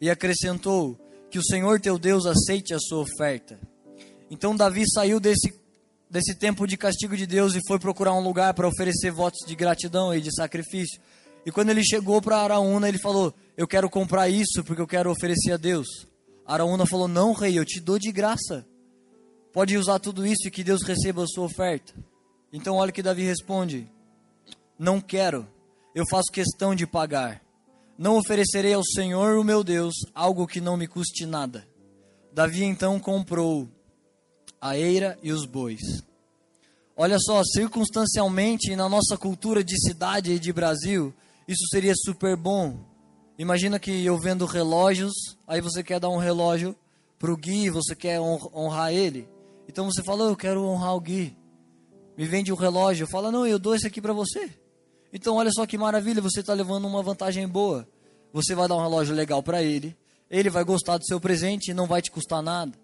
E 0.00 0.10
acrescentou: 0.10 0.98
Que 1.34 1.38
o 1.40 1.44
Senhor 1.44 1.80
teu 1.80 1.98
Deus 1.98 2.26
aceite 2.26 2.72
a 2.72 2.78
sua 2.78 3.00
oferta. 3.00 3.58
Então 4.30 4.54
Davi 4.54 4.84
saiu 4.88 5.18
desse, 5.18 5.52
desse 6.08 6.32
tempo 6.32 6.64
de 6.64 6.76
castigo 6.76 7.16
de 7.16 7.26
Deus 7.26 7.56
e 7.56 7.60
foi 7.66 7.76
procurar 7.76 8.14
um 8.14 8.22
lugar 8.22 8.54
para 8.54 8.68
oferecer 8.68 9.10
votos 9.10 9.44
de 9.44 9.56
gratidão 9.56 10.14
e 10.14 10.20
de 10.20 10.32
sacrifício. 10.32 11.00
E 11.44 11.50
quando 11.50 11.70
ele 11.70 11.82
chegou 11.82 12.22
para 12.22 12.36
Araúna, 12.36 12.88
ele 12.88 13.00
falou: 13.00 13.34
Eu 13.56 13.66
quero 13.66 13.90
comprar 13.90 14.28
isso 14.28 14.62
porque 14.62 14.80
eu 14.80 14.86
quero 14.86 15.10
oferecer 15.10 15.50
a 15.50 15.56
Deus. 15.56 16.06
Araúna 16.46 16.86
falou: 16.86 17.08
Não, 17.08 17.32
rei, 17.32 17.58
eu 17.58 17.64
te 17.64 17.80
dou 17.80 17.98
de 17.98 18.12
graça. 18.12 18.64
Pode 19.52 19.76
usar 19.76 19.98
tudo 19.98 20.24
isso 20.24 20.46
e 20.46 20.52
que 20.52 20.62
Deus 20.62 20.84
receba 20.84 21.24
a 21.24 21.26
sua 21.26 21.46
oferta. 21.46 21.92
Então, 22.52 22.76
olha 22.76 22.92
que 22.92 23.02
Davi 23.02 23.24
responde: 23.24 23.90
Não 24.78 25.00
quero 25.00 25.48
eu 25.96 26.04
faço 26.08 26.30
questão 26.32 26.76
de 26.76 26.86
pagar. 26.86 27.43
Não 27.96 28.16
oferecerei 28.18 28.74
ao 28.74 28.84
Senhor, 28.84 29.38
o 29.38 29.44
meu 29.44 29.62
Deus, 29.62 29.94
algo 30.14 30.46
que 30.46 30.60
não 30.60 30.76
me 30.76 30.88
custe 30.88 31.24
nada. 31.24 31.66
Davi 32.32 32.64
então 32.64 32.98
comprou 32.98 33.68
a 34.60 34.76
eira 34.76 35.16
e 35.22 35.30
os 35.30 35.46
bois. 35.46 35.80
Olha 36.96 37.18
só, 37.18 37.42
circunstancialmente, 37.44 38.74
na 38.74 38.88
nossa 38.88 39.16
cultura 39.16 39.62
de 39.62 39.76
cidade 39.80 40.32
e 40.32 40.38
de 40.38 40.52
Brasil, 40.52 41.14
isso 41.46 41.66
seria 41.70 41.92
super 41.94 42.36
bom. 42.36 42.78
Imagina 43.38 43.78
que 43.78 44.04
eu 44.04 44.18
vendo 44.18 44.46
relógios, 44.46 45.12
aí 45.46 45.60
você 45.60 45.82
quer 45.82 46.00
dar 46.00 46.08
um 46.08 46.18
relógio 46.18 46.74
para 47.18 47.32
o 47.32 47.36
Gui, 47.36 47.70
você 47.70 47.94
quer 47.94 48.20
honrar 48.20 48.92
ele. 48.92 49.28
Então 49.68 49.86
você 49.86 50.02
fala, 50.02 50.24
eu 50.24 50.36
quero 50.36 50.64
honrar 50.64 50.94
o 50.94 51.00
Gui. 51.00 51.36
Me 52.16 52.26
vende 52.26 52.52
um 52.52 52.56
relógio. 52.56 53.06
Fala, 53.06 53.30
não, 53.32 53.46
eu 53.46 53.58
dou 53.58 53.74
esse 53.74 53.86
aqui 53.86 54.00
para 54.00 54.12
você. 54.12 54.50
Então, 55.14 55.36
olha 55.36 55.52
só 55.52 55.64
que 55.64 55.78
maravilha, 55.78 56.20
você 56.20 56.40
está 56.40 56.52
levando 56.52 56.88
uma 56.88 57.00
vantagem 57.00 57.46
boa. 57.46 57.88
Você 58.32 58.52
vai 58.52 58.66
dar 58.66 58.74
um 58.74 58.82
relógio 58.82 59.14
legal 59.14 59.40
para 59.44 59.62
ele, 59.62 59.96
ele 60.28 60.50
vai 60.50 60.64
gostar 60.64 60.98
do 60.98 61.06
seu 61.06 61.20
presente 61.20 61.70
e 61.70 61.74
não 61.74 61.86
vai 61.86 62.02
te 62.02 62.10
custar 62.10 62.42
nada. 62.42 62.76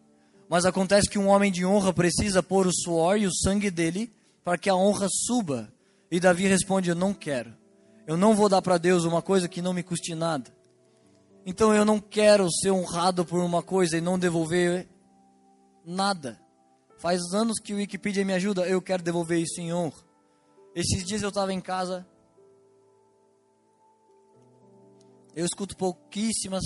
Mas 0.49 0.65
acontece 0.65 1.11
que 1.11 1.19
um 1.19 1.27
homem 1.27 1.51
de 1.51 1.67
honra 1.67 1.93
precisa 1.93 2.41
pôr 2.41 2.69
o 2.69 2.73
suor 2.73 3.19
e 3.19 3.27
o 3.27 3.35
sangue 3.35 3.69
dele 3.69 4.13
para 4.45 4.57
que 4.57 4.71
a 4.71 4.77
honra 4.77 5.09
suba. 5.11 5.73
E 6.09 6.21
Davi 6.21 6.47
responde: 6.47 6.89
Eu 6.89 6.95
não 6.95 7.13
quero. 7.13 7.53
Eu 8.07 8.17
não 8.17 8.35
vou 8.35 8.49
dar 8.49 8.63
para 8.63 8.79
Deus 8.79 9.05
uma 9.05 9.21
coisa 9.21 9.49
que 9.49 9.61
não 9.61 9.73
me 9.73 9.83
custe 9.83 10.15
nada. 10.15 10.53
Então 11.45 11.75
eu 11.75 11.85
não 11.85 11.99
quero 11.99 12.49
ser 12.51 12.71
honrado 12.71 13.25
por 13.25 13.41
uma 13.41 13.63
coisa 13.63 13.99
e 13.99 14.01
não 14.01 14.17
devolver 14.17 14.87
nada. 15.85 16.41
Faz 16.99 17.21
anos 17.35 17.59
que 17.59 17.75
o 17.75 17.77
Wikipedia 17.77 18.25
me 18.25 18.35
ajuda, 18.35 18.69
eu 18.69 18.81
quero 18.81 19.03
devolver 19.03 19.41
isso 19.41 19.61
em 19.61 19.73
honra. 19.73 19.99
Esses 20.77 21.05
dias 21.05 21.23
eu 21.23 21.31
estava 21.31 21.53
em 21.53 21.61
casa 21.61 22.07
Eu 25.35 25.47
escuto 25.47 25.77
pouquíssimas 25.77 26.63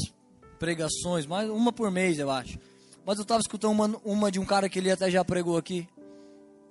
pregações, 0.59 1.27
mais 1.27 1.49
uma 1.51 1.73
por 1.73 1.91
mês, 1.91 2.19
eu 2.19 2.31
acho. 2.31 2.59
Mas 3.05 3.19
eu 3.19 3.25
tava 3.25 3.41
escutando 3.41 3.73
uma, 3.73 4.01
uma 4.05 4.31
de 4.31 4.41
um 4.41 4.45
cara 4.45 4.69
que 4.69 4.79
ele 4.79 4.91
até 4.91 5.11
já 5.11 5.25
pregou 5.25 5.57
aqui. 5.57 5.87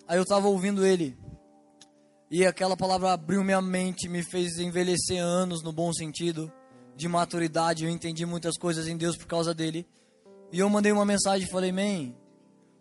Aí 0.07 0.17
eu 0.17 0.25
tava 0.25 0.47
ouvindo 0.47 0.85
ele. 0.85 1.15
E 2.31 2.45
aquela 2.45 2.75
palavra 2.75 3.13
abriu 3.13 3.43
minha 3.43 3.61
mente, 3.61 4.09
me 4.09 4.23
fez 4.23 4.57
envelhecer 4.57 5.21
anos 5.21 5.61
no 5.61 5.71
bom 5.71 5.93
sentido, 5.93 6.51
de 6.95 7.07
maturidade. 7.07 7.85
Eu 7.85 7.91
entendi 7.91 8.25
muitas 8.25 8.57
coisas 8.57 8.87
em 8.87 8.97
Deus 8.97 9.15
por 9.15 9.27
causa 9.27 9.53
dele. 9.53 9.85
E 10.51 10.59
eu 10.59 10.69
mandei 10.69 10.91
uma 10.91 11.05
mensagem 11.05 11.47
e 11.47 11.51
falei: 11.51 11.71
Man, 11.71 12.11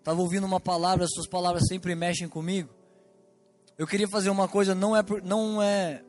tava 0.02 0.22
ouvindo 0.22 0.46
uma 0.46 0.58
palavra, 0.58 1.04
as 1.04 1.10
suas 1.12 1.28
palavras 1.28 1.64
sempre 1.68 1.94
mexem 1.94 2.28
comigo. 2.28 2.70
Eu 3.76 3.86
queria 3.86 4.08
fazer 4.08 4.30
uma 4.30 4.48
coisa, 4.48 4.74
não 4.74 4.96
é 4.96 5.04
não 5.22 5.62
é 5.62 6.02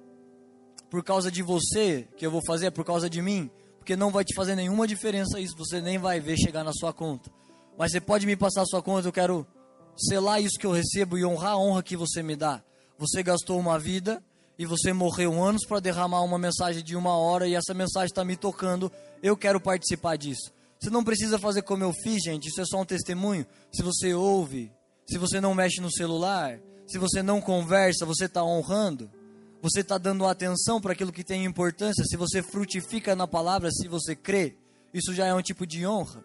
por 0.94 1.04
causa 1.04 1.32
de 1.32 1.42
você 1.42 2.08
que 2.16 2.24
eu 2.24 2.30
vou 2.30 2.40
fazer, 2.46 2.68
é 2.68 2.70
por 2.70 2.86
causa 2.86 3.10
de 3.10 3.20
mim. 3.20 3.50
Porque 3.80 3.96
não 3.96 4.12
vai 4.12 4.24
te 4.24 4.36
fazer 4.36 4.56
nenhuma 4.56 4.88
diferença 4.88 5.40
isso, 5.40 5.58
você 5.58 5.82
nem 5.82 5.98
vai 5.98 6.20
ver 6.20 6.38
chegar 6.38 6.64
na 6.64 6.72
sua 6.72 6.94
conta. 6.94 7.32
Mas 7.76 7.92
você 7.92 8.00
pode 8.00 8.28
me 8.28 8.36
passar 8.36 8.62
a 8.62 8.66
sua 8.68 8.80
conta, 8.80 9.08
eu 9.08 9.12
quero 9.12 9.44
selar 9.98 10.40
isso 10.40 10.56
que 10.60 10.68
eu 10.68 10.72
recebo 10.72 11.18
e 11.18 11.26
honrar 11.26 11.54
a 11.54 11.58
honra 11.58 11.82
que 11.82 11.98
você 11.98 12.22
me 12.22 12.36
dá. 12.36 12.62
Você 13.00 13.24
gastou 13.24 13.60
uma 13.60 13.80
vida 13.80 14.24
e 14.56 14.68
você 14.68 14.94
morreu 14.94 15.44
anos 15.44 15.66
para 15.66 15.80
derramar 15.80 16.22
uma 16.22 16.38
mensagem 16.38 16.84
de 16.84 16.96
uma 16.96 17.18
hora 17.18 17.48
e 17.48 17.56
essa 17.56 17.74
mensagem 17.74 18.10
está 18.10 18.24
me 18.24 18.36
tocando. 18.36 18.92
Eu 19.24 19.36
quero 19.36 19.60
participar 19.60 20.16
disso. 20.16 20.54
Você 20.80 20.92
não 20.92 21.04
precisa 21.04 21.40
fazer 21.40 21.64
como 21.64 21.84
eu 21.84 21.92
fiz, 22.04 22.22
gente. 22.22 22.50
Isso 22.50 22.62
é 22.62 22.66
só 22.66 22.80
um 22.80 22.86
testemunho. 22.86 23.48
Se 23.74 23.82
você 23.82 24.14
ouve, 24.14 24.72
se 25.10 25.18
você 25.18 25.42
não 25.42 25.56
mexe 25.56 25.82
no 25.82 25.92
celular, 25.92 26.60
se 26.86 27.00
você 27.00 27.24
não 27.24 27.42
conversa, 27.42 28.06
você 28.06 28.26
está 28.26 28.44
honrando 28.44 29.10
você 29.64 29.80
está 29.80 29.98
dando 29.98 30.26
atenção 30.26 30.82
para 30.82 30.92
aquilo 30.92 31.10
que 31.10 31.24
tem 31.24 31.46
importância, 31.46 32.04
se 32.04 32.18
você 32.18 32.44
frutifica 32.44 33.16
na 33.16 33.26
palavra, 33.26 33.72
se 33.72 33.88
você 33.88 34.14
crê, 34.14 34.58
isso 34.94 35.14
já 35.14 35.26
é 35.26 35.34
um 35.34 35.42
tipo 35.42 35.66
de 35.66 35.88
honra. 35.88 36.22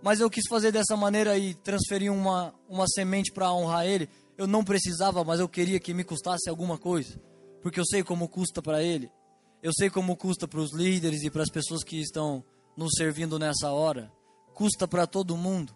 Mas 0.00 0.20
eu 0.20 0.30
quis 0.30 0.44
fazer 0.48 0.70
dessa 0.70 0.96
maneira 0.96 1.36
e 1.36 1.54
transferir 1.54 2.12
uma, 2.12 2.54
uma 2.68 2.86
semente 2.86 3.32
para 3.32 3.52
honrar 3.52 3.84
Ele. 3.84 4.08
Eu 4.38 4.46
não 4.46 4.62
precisava, 4.62 5.24
mas 5.24 5.40
eu 5.40 5.48
queria 5.48 5.80
que 5.80 5.92
me 5.92 6.04
custasse 6.04 6.48
alguma 6.48 6.78
coisa, 6.78 7.20
porque 7.60 7.80
eu 7.80 7.84
sei 7.84 8.04
como 8.04 8.28
custa 8.28 8.62
para 8.62 8.80
Ele. 8.80 9.10
Eu 9.60 9.72
sei 9.76 9.90
como 9.90 10.16
custa 10.16 10.46
para 10.46 10.60
os 10.60 10.72
líderes 10.72 11.24
e 11.24 11.30
para 11.30 11.42
as 11.42 11.50
pessoas 11.50 11.82
que 11.82 12.00
estão 12.00 12.44
nos 12.76 12.92
servindo 12.96 13.40
nessa 13.40 13.72
hora. 13.72 14.10
Custa 14.54 14.86
para 14.86 15.04
todo 15.04 15.36
mundo. 15.36 15.74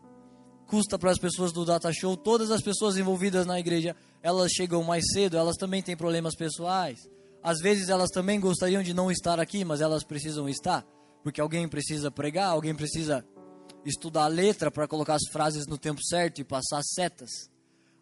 Custa 0.69 1.01
para 1.01 1.11
as 1.11 1.19
pessoas 1.19 1.53
do 1.53 1.65
Data 1.65 1.93
Show, 1.93 2.17
todas 2.17 2.53
as 2.53 2.63
pessoas 2.63 2.97
envolvidas 2.97 3.45
na 3.45 3.59
igreja 3.59 3.97
elas 4.25 4.53
chegam 4.53 4.83
mais 4.83 5.05
cedo, 5.13 5.37
elas 5.37 5.59
também 5.59 5.83
têm 5.83 5.95
problemas 5.95 6.35
pessoais. 6.35 7.07
Às 7.43 7.61
vezes 7.61 7.91
elas 7.91 8.09
também 8.09 8.41
gostariam 8.41 8.83
de 8.83 8.95
não 8.95 9.11
estar 9.11 9.39
aqui, 9.39 9.67
mas 9.67 9.83
elas 9.83 10.03
precisam 10.03 10.49
estar, 10.49 10.83
porque 11.23 11.43
alguém 11.43 11.69
precisa 11.69 12.11
pregar, 12.11 12.49
alguém 12.49 12.75
precisa 12.75 13.23
estudar 13.85 14.25
a 14.25 14.29
letra 14.29 14.71
para 14.71 14.89
colocar 14.89 15.17
as 15.17 15.31
frases 15.31 15.67
no 15.67 15.77
tempo 15.77 16.03
certo 16.03 16.41
e 16.41 16.45
passar 16.45 16.83
setas. 16.83 17.51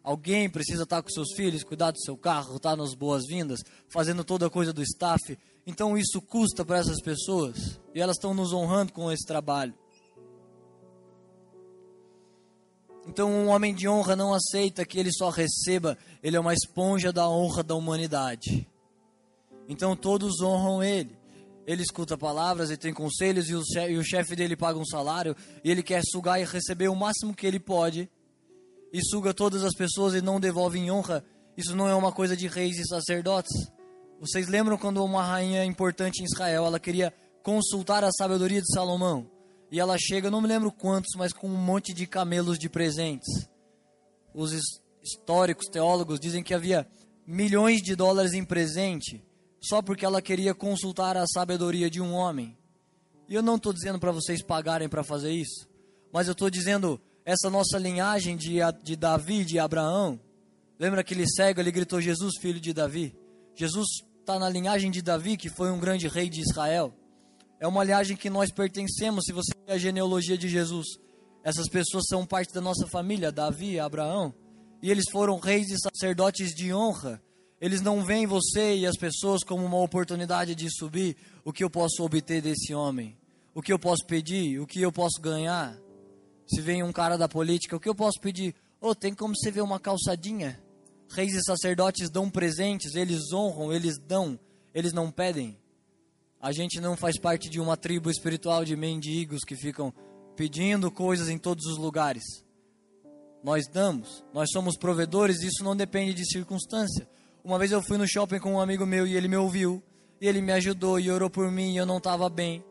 Alguém 0.01 0.49
precisa 0.49 0.83
estar 0.83 1.03
com 1.03 1.09
seus 1.09 1.33
filhos, 1.35 1.61
cuidar 1.61 1.91
do 1.91 1.99
seu 1.99 2.15
carro, 2.15 2.55
estar 2.55 2.77
nas 2.77 2.93
boas-vindas, 2.93 3.59
fazendo 3.89 4.23
toda 4.23 4.47
a 4.47 4.49
coisa 4.49 4.71
do 4.71 4.81
staff. 4.81 5.37
Então 5.67 5.97
isso 5.97 6.21
custa 6.21 6.63
para 6.63 6.77
essas 6.77 7.01
pessoas 7.01 7.81
e 7.93 7.99
elas 7.99 8.15
estão 8.15 8.33
nos 8.33 8.53
honrando 8.53 8.93
com 8.93 9.11
esse 9.11 9.25
trabalho. 9.25 9.73
Então, 13.05 13.29
um 13.29 13.49
homem 13.49 13.73
de 13.73 13.87
honra 13.87 14.15
não 14.15 14.33
aceita 14.33 14.85
que 14.85 14.97
ele 14.97 15.11
só 15.11 15.29
receba, 15.29 15.97
ele 16.21 16.37
é 16.37 16.39
uma 16.39 16.53
esponja 16.53 17.11
da 17.11 17.27
honra 17.29 17.61
da 17.61 17.75
humanidade. 17.75 18.67
Então, 19.67 19.95
todos 19.95 20.41
honram 20.41 20.81
ele. 20.83 21.17
Ele 21.65 21.81
escuta 21.81 22.17
palavras, 22.17 22.69
ele 22.69 22.77
tem 22.77 22.93
conselhos 22.93 23.49
e 23.49 23.55
o, 23.55 23.63
chefe, 23.63 23.93
e 23.93 23.97
o 23.97 24.03
chefe 24.03 24.35
dele 24.35 24.55
paga 24.55 24.77
um 24.77 24.85
salário 24.85 25.35
e 25.63 25.71
ele 25.71 25.81
quer 25.81 26.01
sugar 26.03 26.39
e 26.39 26.43
receber 26.43 26.89
o 26.89 26.95
máximo 26.95 27.33
que 27.33 27.47
ele 27.47 27.59
pode 27.59 28.09
e 28.91 29.01
suga 29.01 29.33
todas 29.33 29.63
as 29.63 29.73
pessoas 29.73 30.13
e 30.13 30.21
não 30.21 30.39
devolve 30.39 30.77
em 30.77 30.91
honra. 30.91 31.23
Isso 31.55 31.75
não 31.75 31.87
é 31.87 31.95
uma 31.95 32.11
coisa 32.11 32.35
de 32.35 32.47
reis 32.47 32.77
e 32.77 32.87
sacerdotes. 32.87 33.51
Vocês 34.19 34.47
lembram 34.47 34.77
quando 34.77 35.03
uma 35.03 35.23
rainha 35.23 35.63
importante 35.63 36.21
em 36.21 36.25
Israel, 36.25 36.65
ela 36.65 36.79
queria 36.79 37.13
consultar 37.41 38.03
a 38.03 38.11
sabedoria 38.11 38.61
de 38.61 38.73
Salomão? 38.73 39.29
E 39.73 39.79
ela 39.79 39.97
chega, 39.97 40.29
não 40.29 40.39
me 40.39 40.47
lembro 40.47 40.71
quantos, 40.71 41.15
mas 41.17 41.33
com 41.33 41.47
um 41.47 41.57
monte 41.57 41.95
de 41.95 42.05
camelos 42.05 42.59
de 42.59 42.69
presentes. 42.69 43.49
Os 44.31 44.51
históricos, 45.01 45.65
teólogos 45.65 46.19
dizem 46.19 46.43
que 46.43 46.53
havia 46.53 46.87
milhões 47.25 47.81
de 47.81 47.95
dólares 47.95 48.33
em 48.33 48.45
presente 48.45 49.25
só 49.59 49.81
porque 49.81 50.05
ela 50.05 50.21
queria 50.21 50.53
consultar 50.53 51.17
a 51.17 51.25
sabedoria 51.25 51.89
de 51.89 51.99
um 51.99 52.13
homem. 52.13 52.55
E 53.27 53.33
eu 53.33 53.41
não 53.41 53.55
estou 53.55 53.73
dizendo 53.73 53.97
para 53.97 54.11
vocês 54.11 54.43
pagarem 54.43 54.87
para 54.87 55.03
fazer 55.03 55.31
isso, 55.31 55.67
mas 56.11 56.27
eu 56.27 56.33
estou 56.33 56.51
dizendo 56.51 57.01
essa 57.25 57.49
nossa 57.49 57.79
linhagem 57.79 58.37
de, 58.37 58.57
de 58.83 58.95
Davi, 58.95 59.43
de 59.43 59.57
Abraão. 59.57 60.21
Lembra 60.77 61.01
aquele 61.01 61.27
cego, 61.27 61.59
ele 61.59 61.71
gritou: 61.71 61.99
Jesus, 61.99 62.33
filho 62.39 62.59
de 62.59 62.73
Davi. 62.73 63.17
Jesus 63.55 63.87
está 64.19 64.37
na 64.37 64.49
linhagem 64.49 64.91
de 64.91 65.01
Davi, 65.01 65.35
que 65.35 65.49
foi 65.49 65.71
um 65.71 65.79
grande 65.79 66.07
rei 66.07 66.29
de 66.29 66.41
Israel. 66.41 66.93
É 67.63 67.67
uma 67.67 67.81
linhagem 67.81 68.17
que 68.17 68.29
nós 68.29 68.51
pertencemos. 68.51 69.23
Se 69.23 69.31
você 69.31 69.53
a 69.69 69.77
genealogia 69.77 70.37
de 70.37 70.49
Jesus. 70.49 70.85
Essas 71.41 71.69
pessoas 71.69 72.03
são 72.09 72.25
parte 72.25 72.53
da 72.53 72.59
nossa 72.59 72.85
família, 72.87 73.31
Davi, 73.31 73.79
Abraão, 73.79 74.33
e 74.81 74.91
eles 74.91 75.05
foram 75.09 75.39
reis 75.39 75.71
e 75.71 75.77
sacerdotes 75.77 76.53
de 76.53 76.73
honra. 76.73 77.23
Eles 77.61 77.79
não 77.79 78.03
veem 78.03 78.27
você 78.27 78.75
e 78.75 78.85
as 78.85 78.97
pessoas 78.97 79.45
como 79.45 79.65
uma 79.65 79.79
oportunidade 79.79 80.55
de 80.55 80.69
subir. 80.69 81.15
O 81.45 81.53
que 81.53 81.63
eu 81.63 81.69
posso 81.69 82.03
obter 82.03 82.41
desse 82.41 82.73
homem? 82.73 83.17
O 83.55 83.61
que 83.61 83.71
eu 83.71 83.79
posso 83.79 84.05
pedir? 84.05 84.59
O 84.59 84.67
que 84.67 84.81
eu 84.81 84.91
posso 84.91 85.21
ganhar? 85.21 85.79
Se 86.45 86.59
vem 86.59 86.83
um 86.83 86.91
cara 86.91 87.17
da 87.17 87.29
política, 87.29 87.77
o 87.77 87.79
que 87.79 87.87
eu 87.87 87.95
posso 87.95 88.19
pedir? 88.19 88.53
Oh, 88.81 88.93
tem 88.93 89.15
como 89.15 89.33
você 89.37 89.49
ver 89.49 89.61
uma 89.61 89.79
calçadinha? 89.79 90.61
Reis 91.09 91.33
e 91.33 91.41
sacerdotes 91.41 92.09
dão 92.09 92.29
presentes, 92.29 92.93
eles 92.95 93.31
honram, 93.31 93.71
eles 93.71 93.97
dão, 93.97 94.37
eles 94.73 94.91
não 94.91 95.09
pedem. 95.09 95.57
A 96.43 96.51
gente 96.51 96.81
não 96.81 96.97
faz 96.97 97.17
parte 97.17 97.49
de 97.49 97.57
uma 97.57 97.77
tribo 97.77 98.11
espiritual 98.11 98.65
de 98.65 98.75
mendigos 98.75 99.45
que 99.47 99.55
ficam 99.55 99.93
pedindo 100.35 100.91
coisas 100.91 101.29
em 101.29 101.37
todos 101.37 101.65
os 101.67 101.77
lugares. 101.77 102.21
Nós 103.41 103.65
damos, 103.65 104.25
nós 104.33 104.49
somos 104.51 104.75
provedores, 104.77 105.41
isso 105.41 105.63
não 105.63 105.73
depende 105.73 106.13
de 106.13 106.29
circunstância. 106.29 107.07
Uma 107.45 107.57
vez 107.57 107.71
eu 107.71 107.81
fui 107.81 107.97
no 107.97 108.05
shopping 108.05 108.39
com 108.39 108.55
um 108.55 108.59
amigo 108.59 108.85
meu 108.85 109.07
e 109.07 109.15
ele 109.15 109.29
me 109.29 109.37
ouviu, 109.37 109.81
e 110.19 110.27
ele 110.27 110.41
me 110.41 110.51
ajudou 110.51 110.99
e 110.99 111.09
orou 111.09 111.29
por 111.29 111.49
mim 111.49 111.75
e 111.75 111.77
eu 111.77 111.85
não 111.85 111.95
estava 111.95 112.27
bem. 112.27 112.61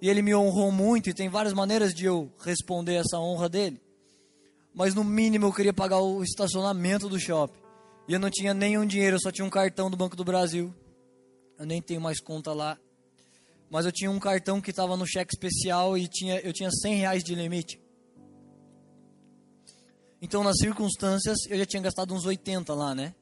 E 0.00 0.08
ele 0.08 0.22
me 0.22 0.34
honrou 0.34 0.72
muito 0.72 1.10
e 1.10 1.14
tem 1.14 1.28
várias 1.28 1.52
maneiras 1.52 1.92
de 1.92 2.06
eu 2.06 2.32
responder 2.38 2.94
essa 2.94 3.18
honra 3.18 3.46
dele. 3.46 3.78
Mas 4.72 4.94
no 4.94 5.04
mínimo 5.04 5.44
eu 5.44 5.52
queria 5.52 5.74
pagar 5.74 5.98
o 5.98 6.22
estacionamento 6.22 7.10
do 7.10 7.20
shopping. 7.20 7.60
E 8.08 8.14
eu 8.14 8.18
não 8.18 8.30
tinha 8.30 8.54
nenhum 8.54 8.86
dinheiro, 8.86 9.16
eu 9.16 9.20
só 9.20 9.30
tinha 9.30 9.44
um 9.44 9.50
cartão 9.50 9.90
do 9.90 9.98
Banco 9.98 10.16
do 10.16 10.24
Brasil. 10.24 10.74
Eu 11.58 11.66
nem 11.66 11.82
tenho 11.82 12.00
mais 12.00 12.22
conta 12.22 12.54
lá 12.54 12.78
mas 13.70 13.84
eu 13.84 13.92
tinha 13.92 14.10
um 14.10 14.18
cartão 14.18 14.60
que 14.60 14.70
estava 14.70 14.96
no 14.96 15.06
cheque 15.06 15.34
especial 15.34 15.96
e 15.96 16.08
tinha, 16.08 16.40
eu 16.40 16.52
tinha 16.52 16.70
100 16.70 16.94
reais 16.96 17.22
de 17.22 17.34
limite. 17.34 17.80
Então, 20.20 20.42
nas 20.42 20.56
circunstâncias, 20.58 21.38
eu 21.48 21.58
já 21.58 21.66
tinha 21.66 21.82
gastado 21.82 22.14
uns 22.14 22.24
80 22.24 22.74
lá, 22.74 22.94
né? 22.94 23.14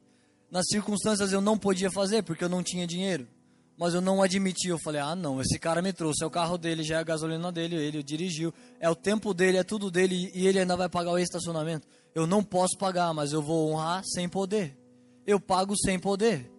Nas 0.50 0.66
circunstâncias, 0.68 1.32
eu 1.32 1.40
não 1.40 1.58
podia 1.58 1.90
fazer 1.90 2.22
porque 2.22 2.44
eu 2.44 2.48
não 2.48 2.62
tinha 2.62 2.86
dinheiro. 2.86 3.28
Mas 3.76 3.92
eu 3.92 4.00
não 4.00 4.22
admiti. 4.22 4.68
Eu 4.68 4.78
falei: 4.78 5.00
ah, 5.02 5.14
não, 5.14 5.38
esse 5.40 5.58
cara 5.58 5.82
me 5.82 5.92
trouxe. 5.92 6.24
É 6.24 6.26
o 6.26 6.30
carro 6.30 6.56
dele, 6.56 6.82
já 6.82 6.96
é 6.96 6.98
a 7.00 7.04
gasolina 7.04 7.52
dele, 7.52 7.76
ele 7.76 8.02
dirigiu. 8.02 8.54
É 8.80 8.88
o 8.88 8.94
tempo 8.94 9.34
dele, 9.34 9.58
é 9.58 9.64
tudo 9.64 9.90
dele 9.90 10.30
e 10.32 10.46
ele 10.46 10.60
ainda 10.60 10.76
vai 10.76 10.88
pagar 10.88 11.10
o 11.10 11.18
estacionamento. 11.18 11.86
Eu 12.14 12.26
não 12.26 12.42
posso 12.42 12.78
pagar, 12.78 13.12
mas 13.12 13.32
eu 13.32 13.42
vou 13.42 13.70
honrar 13.70 14.02
sem 14.06 14.26
poder. 14.26 14.78
Eu 15.26 15.38
pago 15.38 15.76
sem 15.76 15.98
poder. 15.98 16.50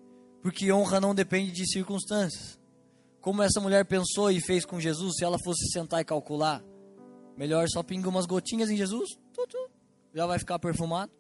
Porque 0.43 0.71
honra 0.71 1.02
não 1.02 1.15
depende 1.15 1.52
de 1.52 1.65
circunstâncias 1.71 2.57
como 3.27 3.43
essa 3.43 3.59
mulher 3.59 3.83
pensou 3.83 4.31
e 4.31 4.39
fez 4.39 4.63
com 4.63 4.79
Jesus, 4.79 5.17
se 5.17 5.25
ela 5.25 5.37
fosse 5.37 5.69
sentar 5.73 5.99
e 5.99 6.05
calcular, 6.05 6.63
melhor 7.35 7.67
só 7.67 7.83
pinga 7.83 8.07
umas 8.07 8.25
gotinhas 8.25 8.69
em 8.69 8.77
Jesus, 8.77 9.19
já 10.13 10.25
vai 10.25 10.39
ficar 10.39 10.57
perfumado. 10.59 11.11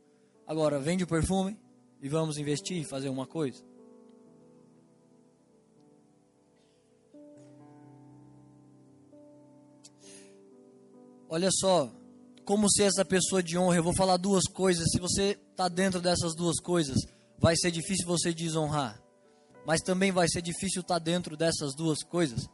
Agora, 0.47 0.79
vende 0.79 1.03
o 1.03 1.07
perfume 1.07 1.59
e 2.01 2.07
vamos 2.07 2.37
investir 2.37 2.77
e 2.77 2.85
fazer 2.85 3.09
uma 3.09 3.27
coisa. 3.27 3.61
Olha 11.27 11.49
só, 11.51 11.91
como 12.45 12.71
ser 12.71 12.83
essa 12.83 13.03
pessoa 13.03 13.43
de 13.43 13.57
honra. 13.57 13.75
Eu 13.75 13.83
vou 13.83 13.93
falar 13.93 14.15
duas 14.15 14.45
coisas. 14.45 14.87
Se 14.91 14.97
você 14.97 15.37
está 15.51 15.67
dentro 15.67 15.99
dessas 15.99 16.33
duas 16.33 16.57
coisas, 16.61 16.95
vai 17.37 17.57
ser 17.57 17.69
difícil 17.69 18.07
você 18.07 18.33
desonrar 18.33 19.05
mas 19.67 19.81
também 19.81 20.13
vai 20.13 20.29
ser 20.29 20.41
difícil 20.41 20.79
estar 20.79 20.97
dentro 20.97 21.35
dessas 21.35 21.75
duas 21.75 22.01
coisas. 22.01 22.47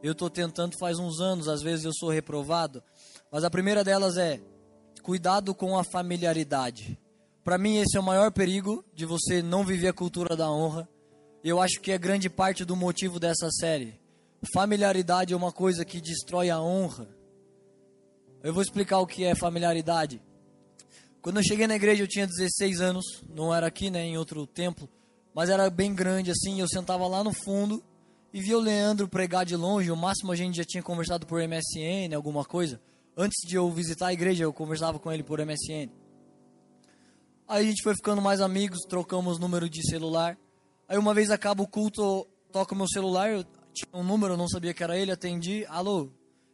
Eu 0.00 0.12
estou 0.12 0.30
tentando 0.30 0.78
faz 0.78 0.96
uns 0.96 1.20
anos, 1.20 1.48
às 1.48 1.60
vezes 1.60 1.84
eu 1.84 1.92
sou 1.92 2.08
reprovado, 2.08 2.80
mas 3.32 3.42
a 3.42 3.50
primeira 3.50 3.82
delas 3.82 4.16
é 4.16 4.40
cuidado 5.02 5.56
com 5.56 5.76
a 5.76 5.82
familiaridade. 5.82 6.96
Para 7.42 7.58
mim, 7.58 7.78
esse 7.78 7.96
é 7.96 8.00
o 8.00 8.04
maior 8.04 8.30
perigo 8.30 8.84
de 8.94 9.04
você 9.04 9.42
não 9.42 9.64
viver 9.64 9.88
a 9.88 9.92
cultura 9.92 10.36
da 10.36 10.48
honra. 10.48 10.88
Eu 11.42 11.60
acho 11.60 11.80
que 11.80 11.90
é 11.90 11.98
grande 11.98 12.30
parte 12.30 12.64
do 12.64 12.76
motivo 12.76 13.18
dessa 13.18 13.50
série. 13.50 14.00
familiaridade 14.54 15.34
é 15.34 15.36
uma 15.36 15.50
coisa 15.50 15.84
que 15.84 16.00
destrói 16.00 16.48
a 16.48 16.60
honra. 16.60 17.08
Eu 18.40 18.54
vou 18.54 18.62
explicar 18.62 19.00
o 19.00 19.06
que 19.06 19.24
é 19.24 19.34
familiaridade. 19.34 20.22
Quando 21.20 21.38
eu 21.38 21.42
cheguei 21.42 21.66
na 21.66 21.74
igreja 21.74 22.04
eu 22.04 22.08
tinha 22.08 22.26
16 22.26 22.80
anos, 22.80 23.04
não 23.28 23.52
era 23.52 23.66
aqui, 23.66 23.90
né, 23.90 24.04
em 24.04 24.16
outro 24.16 24.46
templo, 24.46 24.88
mas 25.34 25.50
era 25.50 25.68
bem 25.70 25.94
grande 25.94 26.30
assim, 26.30 26.60
eu 26.60 26.68
sentava 26.68 27.06
lá 27.06 27.22
no 27.24 27.32
fundo 27.32 27.82
e 28.32 28.40
via 28.40 28.56
o 28.56 28.60
Leandro 28.60 29.08
pregar 29.08 29.44
de 29.44 29.56
longe, 29.56 29.90
o 29.90 29.96
máximo 29.96 30.32
a 30.32 30.36
gente 30.36 30.56
já 30.56 30.64
tinha 30.64 30.82
conversado 30.82 31.26
por 31.26 31.40
MSN, 31.40 32.14
alguma 32.14 32.44
coisa. 32.44 32.80
Antes 33.16 33.46
de 33.46 33.56
eu 33.56 33.70
visitar 33.70 34.06
a 34.06 34.12
igreja, 34.12 34.44
eu 34.44 34.52
conversava 34.52 34.98
com 34.98 35.12
ele 35.12 35.22
por 35.22 35.38
MSN. 35.38 35.90
Aí 37.46 37.64
a 37.64 37.68
gente 37.68 37.82
foi 37.82 37.94
ficando 37.94 38.22
mais 38.22 38.40
amigos, 38.40 38.80
trocamos 38.88 39.38
número 39.38 39.68
de 39.68 39.86
celular. 39.86 40.38
Aí 40.88 40.96
uma 40.96 41.12
vez 41.12 41.30
acaba 41.30 41.62
o 41.62 41.68
culto, 41.68 42.26
toca 42.50 42.74
o 42.74 42.76
meu 42.76 42.88
celular, 42.88 43.30
eu 43.30 43.44
tinha 43.74 43.88
um 43.92 44.02
número, 44.02 44.34
eu 44.34 44.38
não 44.38 44.48
sabia 44.48 44.72
que 44.72 44.82
era 44.82 44.96
ele, 44.96 45.12
atendi, 45.12 45.66
alô. 45.68 46.10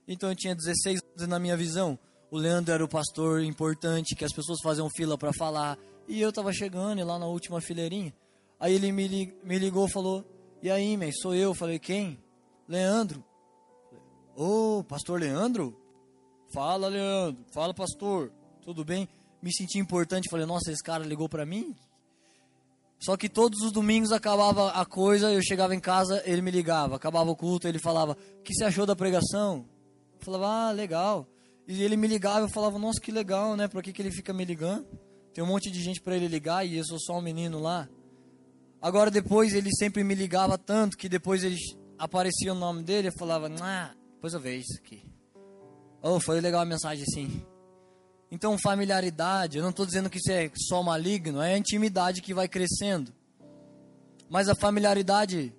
Então 0.06 0.30
eu 0.30 0.34
tinha 0.34 0.54
16 0.56 1.00
anos 1.16 1.28
na 1.28 1.38
minha 1.38 1.56
visão. 1.56 1.98
O 2.30 2.36
Leandro 2.36 2.74
era 2.74 2.84
o 2.84 2.88
pastor 2.88 3.42
importante, 3.42 4.14
que 4.16 4.24
as 4.24 4.32
pessoas 4.32 4.58
faziam 4.62 4.90
fila 4.90 5.16
para 5.16 5.32
falar. 5.32 5.78
E 6.08 6.20
eu 6.20 6.32
tava 6.32 6.52
chegando 6.52 7.04
lá 7.04 7.18
na 7.18 7.26
última 7.26 7.60
fileirinha. 7.60 8.12
Aí 8.60 8.74
ele 8.74 8.90
me, 8.90 9.06
ligou 9.58 9.86
e 9.86 9.92
falou: 9.92 10.24
E 10.62 10.70
aí, 10.70 10.96
man, 10.96 11.10
sou 11.12 11.34
eu. 11.34 11.54
Falei: 11.54 11.78
Quem? 11.78 12.18
Leandro. 12.66 13.24
Ô, 14.36 14.78
oh, 14.78 14.84
pastor 14.84 15.20
Leandro? 15.20 15.76
Fala, 16.52 16.88
Leandro. 16.88 17.44
Fala, 17.52 17.72
pastor. 17.72 18.32
Tudo 18.62 18.84
bem? 18.84 19.08
Me 19.40 19.52
senti 19.52 19.78
importante. 19.78 20.28
Falei: 20.30 20.46
Nossa, 20.46 20.72
esse 20.72 20.82
cara 20.82 21.04
ligou 21.04 21.28
para 21.28 21.46
mim? 21.46 21.74
Só 22.98 23.16
que 23.16 23.28
todos 23.28 23.60
os 23.62 23.70
domingos 23.70 24.10
acabava 24.10 24.72
a 24.72 24.84
coisa, 24.84 25.32
eu 25.32 25.40
chegava 25.40 25.72
em 25.72 25.78
casa, 25.78 26.20
ele 26.26 26.42
me 26.42 26.50
ligava. 26.50 26.96
Acabava 26.96 27.30
o 27.30 27.36
culto, 27.36 27.68
ele 27.68 27.78
falava: 27.78 28.12
O 28.12 28.42
que 28.42 28.52
você 28.52 28.64
achou 28.64 28.84
da 28.84 28.96
pregação? 28.96 29.64
Eu 30.18 30.24
falava: 30.24 30.48
Ah, 30.48 30.72
legal. 30.72 31.28
E 31.66 31.82
ele 31.82 31.96
me 31.96 32.08
ligava, 32.08 32.40
eu 32.40 32.48
falava: 32.48 32.76
Nossa, 32.76 33.00
que 33.00 33.12
legal, 33.12 33.54
né? 33.54 33.68
Por 33.68 33.82
que, 33.82 33.92
que 33.92 34.02
ele 34.02 34.10
fica 34.10 34.32
me 34.32 34.44
ligando? 34.44 34.86
Tem 35.32 35.44
um 35.44 35.46
monte 35.46 35.70
de 35.70 35.80
gente 35.80 36.00
para 36.00 36.16
ele 36.16 36.26
ligar 36.26 36.66
e 36.66 36.76
eu 36.76 36.84
sou 36.84 36.98
só 36.98 37.18
um 37.18 37.22
menino 37.22 37.60
lá. 37.60 37.88
Agora 38.80 39.10
depois 39.10 39.54
ele 39.54 39.70
sempre 39.72 40.04
me 40.04 40.14
ligava 40.14 40.56
tanto 40.56 40.96
que 40.96 41.08
depois 41.08 41.42
ele 41.42 41.56
aparecia 41.98 42.52
o 42.52 42.56
nome 42.56 42.82
dele, 42.82 43.08
eu 43.08 43.12
falava, 43.12 43.50
ah, 43.60 43.94
depois 44.14 44.32
eu 44.34 44.40
vejo 44.40 44.64
isso 44.68 44.78
aqui. 44.78 45.02
Oh, 46.00 46.20
foi 46.20 46.40
legal 46.40 46.60
a 46.60 46.64
mensagem 46.64 47.04
assim. 47.08 47.44
Então, 48.30 48.56
familiaridade, 48.58 49.56
eu 49.56 49.62
não 49.62 49.70
estou 49.70 49.86
dizendo 49.86 50.08
que 50.08 50.18
isso 50.18 50.30
é 50.30 50.50
só 50.54 50.82
maligno, 50.82 51.40
é 51.40 51.54
a 51.54 51.58
intimidade 51.58 52.22
que 52.22 52.34
vai 52.34 52.46
crescendo. 52.46 53.12
Mas 54.28 54.48
a 54.48 54.54
familiaridade 54.54 55.52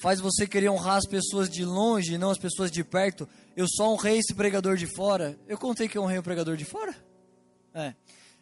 faz 0.00 0.18
você 0.18 0.46
querer 0.46 0.70
honrar 0.70 0.96
as 0.96 1.06
pessoas 1.06 1.48
de 1.48 1.64
longe 1.64 2.14
e 2.14 2.18
não 2.18 2.30
as 2.30 2.38
pessoas 2.38 2.70
de 2.70 2.82
perto. 2.82 3.28
Eu 3.54 3.66
só 3.68 3.92
honrei 3.92 4.18
esse 4.18 4.34
pregador 4.34 4.76
de 4.76 4.86
fora. 4.86 5.38
Eu 5.46 5.58
contei 5.58 5.88
que 5.88 5.98
eu 5.98 6.02
honrei 6.02 6.18
o 6.18 6.22
pregador 6.22 6.56
de 6.56 6.64
fora? 6.64 6.96
É. 7.74 7.94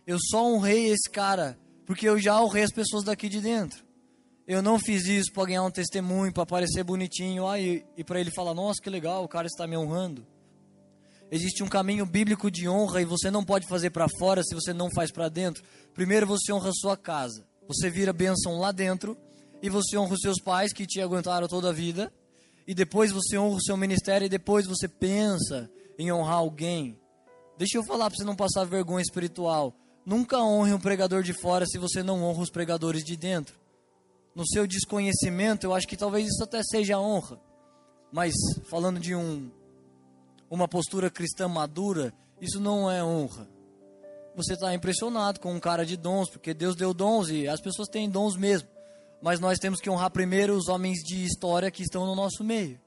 Eu 0.06 0.18
só 0.20 0.46
honrei 0.46 0.86
esse 0.86 1.10
cara 1.10 1.58
porque 1.84 2.08
eu 2.08 2.18
já 2.18 2.40
honrei 2.40 2.62
as 2.62 2.72
pessoas 2.72 3.02
daqui 3.02 3.28
de 3.28 3.40
dentro. 3.40 3.87
Eu 4.48 4.62
não 4.62 4.78
fiz 4.78 5.04
isso 5.04 5.30
para 5.30 5.44
ganhar 5.44 5.62
um 5.62 5.70
testemunho, 5.70 6.32
para 6.32 6.46
parecer 6.46 6.82
bonitinho, 6.82 7.46
ah, 7.46 7.60
e, 7.60 7.84
e 7.98 8.02
para 8.02 8.18
ele 8.18 8.30
falar: 8.30 8.54
nossa, 8.54 8.80
que 8.80 8.88
legal, 8.88 9.22
o 9.22 9.28
cara 9.28 9.46
está 9.46 9.66
me 9.66 9.76
honrando. 9.76 10.26
Existe 11.30 11.62
um 11.62 11.68
caminho 11.68 12.06
bíblico 12.06 12.50
de 12.50 12.66
honra 12.66 13.02
e 13.02 13.04
você 13.04 13.30
não 13.30 13.44
pode 13.44 13.68
fazer 13.68 13.90
para 13.90 14.08
fora 14.18 14.42
se 14.42 14.54
você 14.54 14.72
não 14.72 14.88
faz 14.90 15.12
para 15.12 15.28
dentro. 15.28 15.62
Primeiro 15.92 16.26
você 16.26 16.50
honra 16.50 16.70
a 16.70 16.72
sua 16.72 16.96
casa, 16.96 17.46
você 17.68 17.90
vira 17.90 18.10
bênção 18.10 18.58
lá 18.58 18.72
dentro, 18.72 19.18
e 19.60 19.68
você 19.68 19.98
honra 19.98 20.14
os 20.14 20.20
seus 20.22 20.40
pais 20.40 20.72
que 20.72 20.86
te 20.86 20.98
aguentaram 20.98 21.46
toda 21.46 21.68
a 21.68 21.72
vida, 21.72 22.10
e 22.66 22.74
depois 22.74 23.12
você 23.12 23.36
honra 23.36 23.56
o 23.56 23.62
seu 23.62 23.76
ministério, 23.76 24.24
e 24.24 24.30
depois 24.30 24.66
você 24.66 24.88
pensa 24.88 25.70
em 25.98 26.10
honrar 26.10 26.36
alguém. 26.36 26.98
Deixa 27.58 27.76
eu 27.76 27.84
falar 27.84 28.08
para 28.08 28.16
você 28.16 28.24
não 28.24 28.34
passar 28.34 28.64
vergonha 28.64 29.02
espiritual. 29.02 29.76
Nunca 30.06 30.38
honre 30.38 30.72
um 30.72 30.80
pregador 30.80 31.22
de 31.22 31.34
fora 31.34 31.66
se 31.66 31.76
você 31.76 32.02
não 32.02 32.22
honra 32.24 32.40
os 32.40 32.50
pregadores 32.50 33.04
de 33.04 33.14
dentro 33.14 33.67
no 34.38 34.46
seu 34.46 34.68
desconhecimento, 34.68 35.66
eu 35.66 35.74
acho 35.74 35.88
que 35.88 35.96
talvez 35.96 36.28
isso 36.28 36.44
até 36.44 36.62
seja 36.62 36.96
honra. 36.96 37.40
Mas 38.12 38.32
falando 38.70 39.00
de 39.00 39.12
um 39.12 39.50
uma 40.48 40.68
postura 40.68 41.10
cristã 41.10 41.48
madura, 41.48 42.14
isso 42.40 42.60
não 42.60 42.88
é 42.88 43.02
honra. 43.02 43.48
Você 44.36 44.52
está 44.52 44.72
impressionado 44.72 45.40
com 45.40 45.52
um 45.52 45.58
cara 45.58 45.84
de 45.84 45.96
dons, 45.96 46.30
porque 46.30 46.54
Deus 46.54 46.76
deu 46.76 46.94
dons 46.94 47.28
e 47.30 47.48
as 47.48 47.60
pessoas 47.60 47.88
têm 47.88 48.08
dons 48.08 48.36
mesmo. 48.36 48.68
Mas 49.20 49.40
nós 49.40 49.58
temos 49.58 49.80
que 49.80 49.90
honrar 49.90 50.12
primeiro 50.12 50.54
os 50.54 50.68
homens 50.68 50.98
de 51.00 51.24
história 51.24 51.68
que 51.68 51.82
estão 51.82 52.06
no 52.06 52.14
nosso 52.14 52.44
meio. 52.44 52.80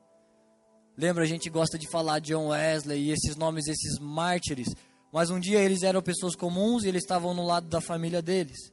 Lembra, 0.97 1.25
a 1.25 1.27
gente 1.27 1.49
gosta 1.49 1.77
de 1.77 1.91
falar 1.91 2.19
de 2.19 2.29
John 2.29 2.47
Wesley 2.47 3.09
e 3.09 3.11
esses 3.11 3.35
nomes, 3.35 3.67
esses 3.67 3.99
mártires. 3.99 4.69
Mas 5.11 5.29
um 5.29 5.39
dia 5.39 5.59
eles 5.59 5.83
eram 5.83 6.01
pessoas 6.01 6.33
comuns 6.33 6.85
e 6.85 6.87
eles 6.87 7.03
estavam 7.03 7.33
no 7.33 7.45
lado 7.45 7.67
da 7.67 7.81
família 7.81 8.21
deles. 8.21 8.71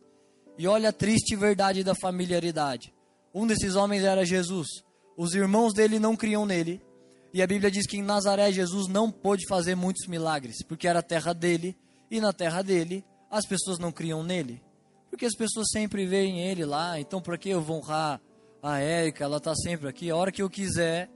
E 0.58 0.66
olha 0.66 0.88
a 0.88 0.92
triste 0.92 1.36
verdade 1.36 1.84
da 1.84 1.94
familiaridade. 1.94 2.92
Um 3.32 3.46
desses 3.46 3.76
homens 3.76 4.02
era 4.02 4.26
Jesus. 4.26 4.66
Os 5.16 5.32
irmãos 5.32 5.72
dele 5.72 6.00
não 6.00 6.16
criam 6.16 6.44
nele. 6.44 6.82
E 7.32 7.40
a 7.40 7.46
Bíblia 7.46 7.70
diz 7.70 7.86
que 7.86 7.98
em 7.98 8.02
Nazaré 8.02 8.50
Jesus 8.50 8.88
não 8.88 9.10
pôde 9.10 9.46
fazer 9.48 9.76
muitos 9.76 10.08
milagres, 10.08 10.56
porque 10.66 10.88
era 10.88 10.98
a 10.98 11.02
terra 11.02 11.32
dele, 11.32 11.76
e 12.10 12.20
na 12.20 12.32
terra 12.32 12.62
dele 12.62 13.04
as 13.30 13.46
pessoas 13.46 13.78
não 13.78 13.92
criam 13.92 14.24
nele. 14.24 14.60
Porque 15.10 15.26
as 15.26 15.34
pessoas 15.34 15.68
sempre 15.70 16.06
veem 16.06 16.40
ele 16.40 16.64
lá, 16.64 16.98
então 16.98 17.20
por 17.20 17.38
que 17.38 17.50
eu 17.50 17.60
vou 17.60 17.78
honrar 17.78 18.20
a 18.62 18.78
Érica? 18.78 19.24
Ela 19.24 19.36
está 19.36 19.54
sempre 19.54 19.88
aqui. 19.88 20.10
A 20.10 20.16
hora 20.16 20.32
que 20.32 20.42
eu 20.42 20.50
quiser, 20.50 21.08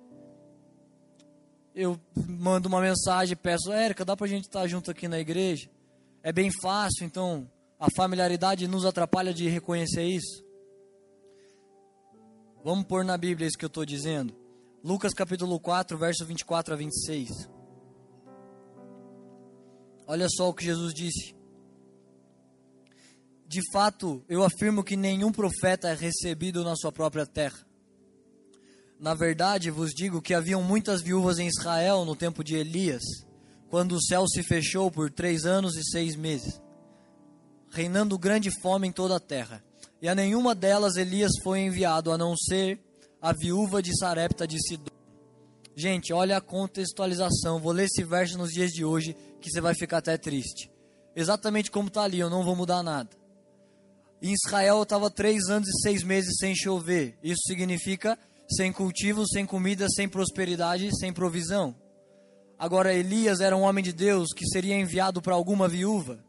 eu 1.75 1.99
mando 2.15 2.69
uma 2.69 2.81
mensagem, 2.81 3.37
peço, 3.37 3.73
Érica, 3.73 4.05
dá 4.05 4.17
para 4.17 4.27
a 4.27 4.31
gente 4.31 4.45
estar 4.45 4.61
tá 4.61 4.67
junto 4.67 4.91
aqui 4.91 5.09
na 5.09 5.19
igreja? 5.19 5.69
É 6.23 6.33
bem 6.33 6.51
fácil, 6.63 7.05
então 7.07 7.51
a 7.83 7.91
familiaridade 7.91 8.69
nos 8.69 8.85
atrapalha 8.85 9.35
de 9.35 9.49
reconhecer 9.49 10.05
isso. 10.05 10.45
Vamos 12.63 12.85
pôr 12.85 13.05
na 13.05 13.19
Bíblia 13.19 13.49
isso 13.49 13.59
que 13.59 13.65
eu 13.65 13.67
estou 13.67 13.85
dizendo. 13.85 14.33
Lucas 14.85 15.13
capítulo 15.13 15.59
4, 15.59 15.99
verso 15.99 16.25
24 16.25 16.75
a 16.75 16.77
26. 16.77 17.51
Olha 20.07 20.29
só 20.29 20.49
o 20.49 20.55
que 20.55 20.65
Jesus 20.65 20.95
disse. 20.95 21.35
De 23.49 23.61
fato, 23.73 24.25
eu 24.29 24.45
afirmo 24.45 24.85
que 24.85 24.97
nenhum 24.97 25.33
profeta 25.33 25.89
é 25.89 25.95
recebido 25.95 26.63
na 26.63 26.77
sua 26.77 26.93
própria 26.93 27.27
terra. 27.27 27.67
Na 28.97 29.13
verdade, 29.13 29.73
vos 29.73 29.91
digo 29.91 30.23
que 30.23 30.35
haviam 30.35 30.63
muitas 30.63 31.03
viúvas 31.03 31.41
em 31.41 31.49
Israel 31.49 32.05
no 32.05 32.15
tempo 32.15 32.45
de 32.45 32.55
Elias, 32.55 33.03
quando 33.69 33.97
o 33.97 34.03
céu 34.03 34.25
se 34.29 34.45
fechou 34.45 34.89
por 34.89 35.11
três 35.11 35.45
anos 35.45 35.75
e 35.75 35.83
seis 35.83 36.15
meses 36.15 36.63
reinando 37.73 38.19
grande 38.19 38.51
fome 38.61 38.87
em 38.87 38.93
toda 38.93 39.17
a 39.17 39.21
terra. 39.21 39.65
E 40.01 40.09
a 40.09 40.15
nenhuma 40.15 40.55
delas 40.55 40.97
Elias 40.97 41.33
foi 41.43 41.61
enviado, 41.61 42.13
a 42.13 42.19
não 42.19 42.37
ser 42.37 42.79
a 43.21 43.33
viúva 43.33 43.83
de 43.83 43.97
Sarepta 43.99 44.47
de 44.47 44.59
Sidom. 44.61 44.93
Gente, 45.75 46.13
olha 46.13 46.37
a 46.37 46.41
contextualização. 46.41 47.59
Vou 47.59 47.73
ler 47.73 47.85
esse 47.85 48.05
verso 48.05 48.37
nos 48.37 48.51
dias 48.51 48.71
de 48.71 48.85
hoje, 48.85 49.17
que 49.41 49.51
você 49.51 49.61
vai 49.61 49.75
ficar 49.75 49.99
até 49.99 50.19
triste. 50.19 50.71
Exatamente 51.17 51.71
como 51.71 51.89
está 51.89 52.03
ali, 52.03 52.19
eu 52.19 52.29
não 52.29 52.45
vou 52.45 52.55
mudar 52.55 52.83
nada. 52.83 53.11
Em 54.21 54.35
Israel 54.35 54.83
estava 54.83 55.11
três 55.11 55.49
anos 55.49 55.69
e 55.69 55.81
seis 55.83 56.03
meses 56.03 56.35
sem 56.39 56.55
chover. 56.55 57.19
Isso 57.23 57.43
significa 57.47 58.19
sem 58.51 58.73
cultivo, 58.73 59.27
sem 59.27 59.47
comida, 59.47 59.87
sem 59.89 60.09
prosperidade, 60.09 60.91
sem 60.99 61.13
provisão. 61.13 61.75
Agora 62.59 62.95
Elias 62.95 63.41
era 63.41 63.57
um 63.57 63.63
homem 63.63 63.83
de 63.83 63.93
Deus 63.93 64.29
que 64.35 64.47
seria 64.47 64.79
enviado 64.79 65.23
para 65.23 65.35
alguma 65.35 65.69
viúva. 65.69 66.23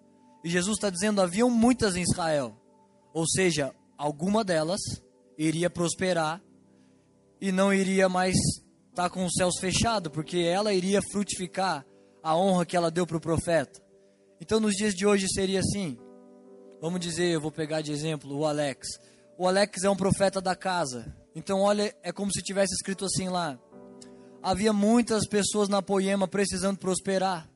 E 0.44 0.50
Jesus 0.50 0.78
está 0.78 0.90
dizendo: 0.90 1.22
haviam 1.22 1.50
muitas 1.50 1.96
em 1.96 2.02
Israel. 2.02 2.56
Ou 3.14 3.28
seja, 3.28 3.74
alguma 3.98 4.44
delas 4.44 4.82
iria 5.38 5.70
prosperar 5.70 6.42
e 7.40 7.52
não 7.52 7.74
iria 7.74 8.10
mais 8.10 8.36
estar 8.90 9.04
tá 9.04 9.10
com 9.10 9.26
os 9.26 9.34
céus 9.34 9.56
fechados, 9.60 10.12
porque 10.12 10.38
ela 10.38 10.74
iria 10.74 11.02
frutificar 11.12 11.86
a 12.22 12.36
honra 12.38 12.66
que 12.66 12.76
ela 12.76 12.90
deu 12.90 13.06
para 13.06 13.18
o 13.18 13.22
profeta. 13.22 13.82
Então, 14.40 14.60
nos 14.60 14.74
dias 14.74 14.94
de 14.94 15.06
hoje 15.06 15.28
seria 15.30 15.60
assim. 15.60 15.98
Vamos 16.82 17.00
dizer, 17.00 17.32
eu 17.32 17.42
vou 17.42 17.52
pegar 17.52 17.82
de 17.82 17.92
exemplo 17.92 18.36
o 18.36 18.46
Alex. 18.46 18.88
O 19.38 19.48
Alex 19.48 19.84
é 19.84 19.90
um 19.90 19.96
profeta 19.96 20.42
da 20.42 20.56
casa. 20.56 21.16
Então, 21.36 21.62
olha, 21.62 21.96
é 22.04 22.12
como 22.12 22.32
se 22.32 22.42
tivesse 22.42 22.74
escrito 22.74 23.06
assim 23.06 23.30
lá. 23.30 23.58
Havia 24.42 24.74
muitas 24.74 25.28
pessoas 25.28 25.70
na 25.70 25.82
Poema 25.82 26.28
precisando 26.28 26.78
prosperar. 26.78 27.50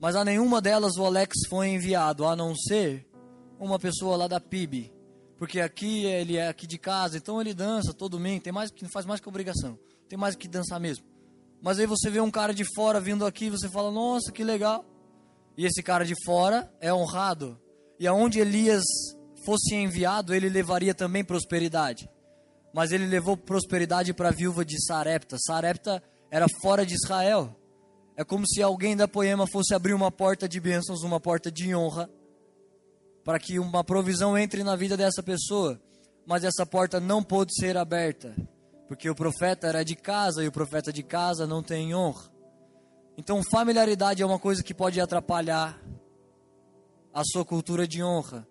Mas 0.00 0.14
a 0.14 0.24
nenhuma 0.24 0.60
delas 0.60 0.96
o 0.96 1.04
Alex 1.04 1.34
foi 1.48 1.68
enviado, 1.68 2.26
a 2.26 2.36
não 2.36 2.54
ser 2.54 3.06
uma 3.58 3.78
pessoa 3.78 4.16
lá 4.16 4.28
da 4.28 4.40
PIB. 4.40 4.92
Porque 5.36 5.60
aqui 5.60 6.04
ele 6.04 6.36
é 6.36 6.48
aqui 6.48 6.66
de 6.66 6.78
casa, 6.78 7.16
então 7.16 7.40
ele 7.40 7.54
dança 7.54 7.92
todo 7.92 8.12
domingo, 8.12 8.42
tem 8.42 8.52
mais 8.52 8.70
que 8.70 8.86
faz 8.88 9.06
mais 9.06 9.20
que 9.20 9.28
obrigação. 9.28 9.78
Tem 10.08 10.18
mais 10.18 10.34
que 10.34 10.48
dançar 10.48 10.80
mesmo. 10.80 11.04
Mas 11.60 11.78
aí 11.78 11.86
você 11.86 12.08
vê 12.10 12.20
um 12.20 12.30
cara 12.30 12.54
de 12.54 12.64
fora 12.74 13.00
vindo 13.00 13.26
aqui 13.26 13.50
você 13.50 13.68
fala: 13.68 13.90
"Nossa, 13.90 14.32
que 14.32 14.44
legal". 14.44 14.84
E 15.56 15.66
esse 15.66 15.82
cara 15.82 16.04
de 16.04 16.14
fora 16.24 16.72
é 16.80 16.92
honrado. 16.94 17.60
E 17.98 18.06
aonde 18.06 18.38
Elias 18.38 18.84
fosse 19.44 19.74
enviado, 19.74 20.32
ele 20.34 20.48
levaria 20.48 20.94
também 20.94 21.24
prosperidade. 21.24 22.08
mas 22.72 22.92
ele 22.92 23.06
levou 23.06 23.36
prosperidade 23.36 24.12
para 24.12 24.28
a 24.28 24.32
viúva 24.32 24.64
de 24.64 24.76
Sarepta. 24.84 25.36
Sarepta 25.38 26.02
era 26.30 26.46
fora 26.62 26.84
de 26.86 26.94
Israel. 26.94 27.56
É 28.18 28.24
como 28.24 28.44
se 28.48 28.60
alguém 28.60 28.96
da 28.96 29.06
Poema 29.06 29.46
fosse 29.46 29.72
abrir 29.72 29.94
uma 29.94 30.10
porta 30.10 30.48
de 30.48 30.58
bênçãos, 30.58 31.04
uma 31.04 31.20
porta 31.20 31.52
de 31.52 31.72
honra, 31.72 32.10
para 33.22 33.38
que 33.38 33.60
uma 33.60 33.84
provisão 33.84 34.36
entre 34.36 34.64
na 34.64 34.74
vida 34.74 34.96
dessa 34.96 35.22
pessoa. 35.22 35.80
Mas 36.26 36.42
essa 36.42 36.66
porta 36.66 36.98
não 36.98 37.22
pôde 37.22 37.54
ser 37.54 37.76
aberta, 37.76 38.34
porque 38.88 39.08
o 39.08 39.14
profeta 39.14 39.68
era 39.68 39.84
de 39.84 39.94
casa 39.94 40.42
e 40.42 40.48
o 40.48 40.52
profeta 40.52 40.92
de 40.92 41.04
casa 41.04 41.46
não 41.46 41.62
tem 41.62 41.94
honra. 41.94 42.28
Então, 43.16 43.40
familiaridade 43.52 44.20
é 44.20 44.26
uma 44.26 44.40
coisa 44.40 44.64
que 44.64 44.74
pode 44.74 45.00
atrapalhar 45.00 45.80
a 47.14 47.22
sua 47.24 47.44
cultura 47.44 47.86
de 47.86 48.02
honra. 48.02 48.44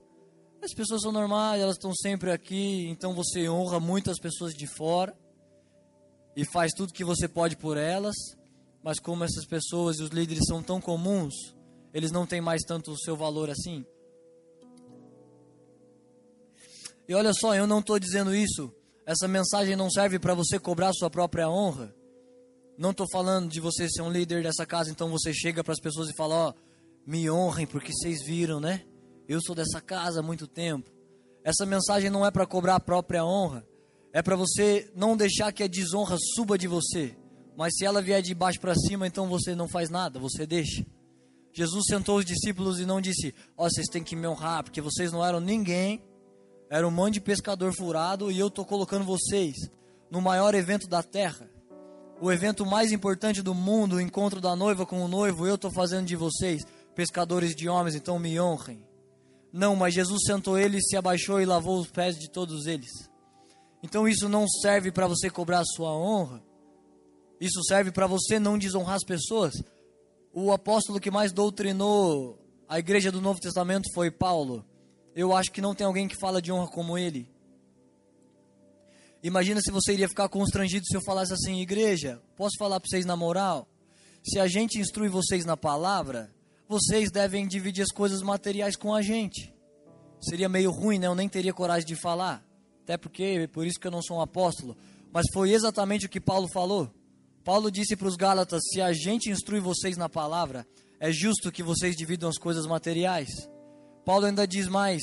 As 0.64 0.74
pessoas 0.74 1.02
são 1.02 1.12
normais, 1.12 1.62
elas 1.62 1.76
estão 1.76 1.94
sempre 1.94 2.32
aqui, 2.32 2.88
então 2.88 3.14
você 3.14 3.50
honra 3.50 3.82
muitas 3.82 4.18
pessoas 4.18 4.54
de 4.54 4.66
fora 4.66 5.14
e 6.38 6.46
faz 6.46 6.72
tudo 6.72 6.94
que 6.94 7.04
você 7.04 7.28
pode 7.28 7.58
por 7.58 7.76
elas, 7.76 8.16
mas 8.88 9.02
como 9.02 9.26
essas 9.26 9.46
pessoas 9.46 10.00
e 10.00 10.04
os 10.04 10.12
líderes 10.12 10.46
são 10.48 10.64
tão 10.64 10.80
comuns, 10.80 11.34
eles 11.94 12.10
não 12.10 12.26
têm 12.26 12.40
mais 12.40 12.62
tanto 12.64 12.92
o 12.92 12.98
seu 12.98 13.18
valor 13.18 13.50
assim. 13.50 13.86
E 17.06 17.14
olha 17.14 17.34
só, 17.34 17.54
eu 17.54 17.68
não 17.68 17.80
estou 17.80 18.00
dizendo 18.00 18.34
isso, 18.34 18.74
essa 19.06 19.28
mensagem 19.28 19.76
não 19.76 19.92
serve 19.92 20.18
para 20.18 20.34
você 20.34 20.58
cobrar 20.58 20.94
sua 20.94 21.10
própria 21.10 21.50
honra. 21.50 21.94
Não 22.78 22.92
estou 22.92 23.06
falando 23.12 23.50
de 23.50 23.60
você 23.60 23.90
ser 23.90 24.04
um 24.04 24.10
líder 24.10 24.42
dessa 24.42 24.66
casa, 24.66 24.90
então 24.90 25.10
você 25.10 25.34
chega 25.34 25.66
para 25.66 25.74
as 25.74 25.82
pessoas 25.82 26.08
e 26.08 26.16
fala: 26.16 26.36
Ó, 26.36 26.50
oh, 26.52 26.54
me 27.06 27.30
honrem 27.30 27.68
porque 27.68 27.92
vocês 27.92 28.24
viram, 28.26 28.62
né? 28.62 28.86
Eu 29.28 29.42
sou 29.42 29.54
dessa 29.54 29.82
casa 29.82 30.22
há 30.22 30.24
muito 30.24 30.48
tempo. 30.48 30.90
Essa 31.44 31.66
mensagem 31.66 32.10
não 32.10 32.26
é 32.26 32.32
para 32.32 32.48
cobrar 32.48 32.76
a 32.76 32.80
própria 32.80 33.26
honra, 33.26 33.68
é 34.14 34.22
para 34.22 34.38
você 34.38 34.90
não 34.96 35.18
deixar 35.18 35.52
que 35.52 35.62
a 35.62 35.68
desonra 35.68 36.16
suba 36.18 36.58
de 36.58 36.70
você. 36.70 37.18
Mas 37.58 37.74
se 37.76 37.84
ela 37.84 38.04
vier 38.04 38.22
de 38.22 38.36
baixo 38.36 38.60
para 38.60 38.76
cima, 38.76 39.08
então 39.08 39.28
você 39.28 39.56
não 39.56 39.68
faz 39.68 39.90
nada, 39.90 40.20
você 40.20 40.46
deixa. 40.46 40.86
Jesus 41.52 41.86
sentou 41.88 42.18
os 42.20 42.26
discípulos 42.26 42.80
e 42.80 42.86
não 42.86 43.02
disse: 43.02 43.34
Ó, 43.58 43.66
oh, 43.66 43.70
vocês 43.70 43.88
têm 43.88 44.04
que 44.04 44.16
me 44.16 44.28
honrar, 44.28 44.64
porque 44.64 44.80
vocês 44.80 45.12
não 45.12 45.26
eram 45.26 45.40
ninguém, 45.40 46.00
era 46.70 46.88
um 46.88 46.92
monte 46.92 47.16
de 47.16 47.22
pescador 47.22 47.74
furado 47.74 48.32
e 48.32 48.38
eu 48.38 48.48
estou 48.48 48.64
colocando 48.64 49.04
vocês 49.04 49.56
no 50.12 50.22
maior 50.22 50.54
evento 50.54 50.88
da 50.88 51.02
terra, 51.02 51.50
o 52.22 52.32
evento 52.32 52.64
mais 52.64 52.92
importante 52.92 53.42
do 53.42 53.56
mundo, 53.56 53.96
o 53.96 54.02
encontro 54.02 54.40
da 54.40 54.56
noiva 54.56 54.86
com 54.86 55.04
o 55.04 55.08
noivo. 55.08 55.48
Eu 55.48 55.56
estou 55.56 55.72
fazendo 55.72 56.06
de 56.06 56.16
vocês 56.16 56.64
pescadores 56.94 57.56
de 57.56 57.68
homens, 57.68 57.96
então 57.96 58.20
me 58.20 58.40
honrem. 58.40 58.86
Não, 59.52 59.76
mas 59.76 59.96
Jesus 59.96 60.22
sentou 60.28 60.60
ele, 60.60 60.80
se 60.80 60.96
abaixou 60.96 61.42
e 61.42 61.46
lavou 61.46 61.80
os 61.80 61.90
pés 61.90 62.20
de 62.20 62.30
todos 62.30 62.68
eles. 62.68 62.92
Então 63.82 64.08
isso 64.08 64.30
não 64.30 64.48
serve 64.48 64.92
para 64.92 65.08
você 65.08 65.28
cobrar 65.28 65.62
a 65.62 65.66
sua 65.66 65.92
honra. 65.92 66.46
Isso 67.40 67.64
serve 67.64 67.92
para 67.92 68.08
você 68.08 68.40
não 68.40 68.58
desonrar 68.58 68.96
as 68.96 69.04
pessoas. 69.04 69.54
O 70.34 70.52
apóstolo 70.52 71.00
que 71.00 71.12
mais 71.12 71.32
doutrinou 71.32 72.40
a 72.68 72.80
igreja 72.80 73.12
do 73.12 73.22
Novo 73.22 73.40
Testamento 73.40 73.92
foi 73.94 74.12
Paulo. 74.12 74.66
Eu 75.16 75.36
acho 75.36 75.52
que 75.52 75.62
não 75.62 75.74
tem 75.74 75.88
alguém 75.88 76.08
que 76.08 76.16
fala 76.16 76.42
de 76.42 76.52
honra 76.52 76.68
como 76.68 76.98
ele. 76.98 77.30
Imagina 79.24 79.60
se 79.62 79.72
você 79.72 79.94
iria 79.94 80.08
ficar 80.08 80.30
constrangido 80.30 80.86
se 80.86 80.96
eu 80.96 81.02
falasse 81.02 81.34
assim, 81.34 81.60
igreja, 81.60 82.22
posso 82.36 82.58
falar 82.58 82.80
para 82.80 82.88
vocês 82.90 83.06
na 83.06 83.16
moral? 83.16 83.68
Se 84.24 84.40
a 84.40 84.48
gente 84.48 84.80
instrui 84.80 85.10
vocês 85.10 85.44
na 85.46 85.58
palavra, 85.58 86.32
vocês 86.68 87.10
devem 87.10 87.48
dividir 87.48 87.82
as 87.82 87.92
coisas 87.92 88.22
materiais 88.22 88.76
com 88.76 88.94
a 88.94 89.02
gente. 89.02 89.54
Seria 90.20 90.50
meio 90.50 90.72
ruim, 90.72 91.00
né? 91.00 91.08
Eu 91.08 91.16
nem 91.16 91.30
teria 91.30 91.54
coragem 91.54 91.88
de 91.88 91.96
falar. 91.96 92.46
Até 92.84 92.98
porque, 92.98 93.50
por 93.52 93.66
isso 93.66 93.80
que 93.80 93.88
eu 93.88 93.92
não 93.92 94.02
sou 94.02 94.18
um 94.18 94.22
apóstolo. 94.22 94.78
Mas 95.12 95.26
foi 95.34 95.52
exatamente 95.52 96.06
o 96.06 96.10
que 96.10 96.20
Paulo 96.20 96.48
falou. 96.54 96.92
Paulo 97.48 97.72
disse 97.72 97.96
para 97.96 98.10
os 98.10 98.18
Gálatas: 98.18 98.62
se 98.70 98.82
a 98.82 98.92
gente 98.92 99.30
instrui 99.30 99.62
vocês 99.62 99.96
na 99.96 100.10
palavra, 100.10 100.68
é 101.00 101.14
justo 101.14 101.50
que 101.50 101.64
vocês 101.64 101.96
dividam 101.96 102.28
as 102.28 102.38
coisas 102.38 102.66
materiais. 102.66 103.30
Paulo 104.04 104.26
ainda 104.26 104.46
diz 104.46 104.68
mais: 104.68 105.02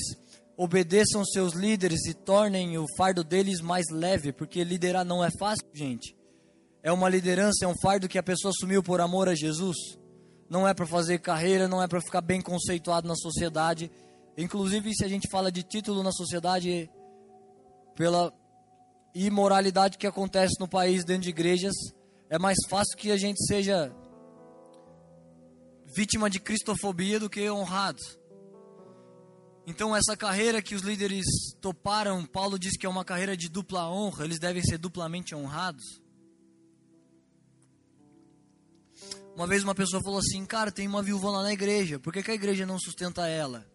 obedeçam 0.55 1.25
seus 1.25 1.55
líderes 1.55 2.05
e 2.05 2.13
tornem 2.13 2.77
o 2.77 2.85
fardo 2.95 3.23
deles 3.23 3.61
mais 3.61 3.87
leve, 3.89 4.31
porque 4.31 4.63
liderar 4.63 5.03
não 5.03 5.25
é 5.25 5.29
fácil, 5.39 5.65
gente. 5.73 6.15
É 6.83 6.91
uma 6.91 7.09
liderança, 7.09 7.65
é 7.65 7.67
um 7.67 7.73
fardo 7.81 8.07
que 8.07 8.19
a 8.19 8.21
pessoa 8.21 8.51
assumiu 8.51 8.83
por 8.83 9.01
amor 9.01 9.27
a 9.27 9.33
Jesus 9.33 9.97
não 10.47 10.67
é 10.67 10.73
para 10.75 10.85
fazer 10.85 11.17
carreira, 11.17 11.67
não 11.67 11.81
é 11.81 11.87
para 11.87 11.99
ficar 11.99 12.21
bem 12.21 12.39
conceituado 12.39 13.07
na 13.07 13.15
sociedade. 13.15 13.91
Inclusive, 14.37 14.93
se 14.93 15.03
a 15.03 15.07
gente 15.07 15.27
fala 15.31 15.51
de 15.51 15.63
título 15.63 16.03
na 16.03 16.11
sociedade, 16.11 16.87
pela 17.95 18.31
imoralidade 19.15 19.97
que 19.97 20.05
acontece 20.05 20.59
no 20.59 20.67
país 20.67 21.03
dentro 21.03 21.23
de 21.23 21.29
igrejas, 21.29 21.73
é 22.35 22.39
mais 22.39 22.57
fácil 22.67 22.97
que 22.97 23.11
a 23.11 23.17
gente 23.17 23.41
seja 23.47 23.95
vítima 25.95 26.29
de 26.29 26.37
cristofobia 26.37 27.17
do 27.17 27.29
que 27.29 27.49
honrado. 27.49 28.01
Então, 29.65 29.95
essa 29.95 30.17
carreira 30.17 30.61
que 30.61 30.75
os 30.75 30.81
líderes 30.81 31.25
toparam, 31.61 32.25
Paulo 32.25 32.59
diz 32.59 32.77
que 32.77 32.85
é 32.85 32.89
uma 32.89 33.05
carreira 33.05 33.37
de 33.37 33.49
dupla 33.49 33.89
honra, 33.89 34.25
eles 34.25 34.37
devem 34.37 34.61
ser 34.61 34.77
duplamente 34.77 35.33
honrados. 35.33 36.03
Uma 39.33 39.47
vez 39.47 39.63
uma 39.63 39.73
pessoa 39.73 40.03
falou 40.03 40.19
assim, 40.19 40.45
cara, 40.45 40.71
tem 40.71 40.87
uma 40.87 41.01
viúva 41.01 41.29
lá 41.29 41.41
na 41.41 41.53
igreja, 41.53 41.99
por 41.99 42.11
que, 42.11 42.21
que 42.21 42.31
a 42.31 42.35
igreja 42.35 42.65
não 42.65 42.77
sustenta 42.77 43.27
ela? 43.27 43.65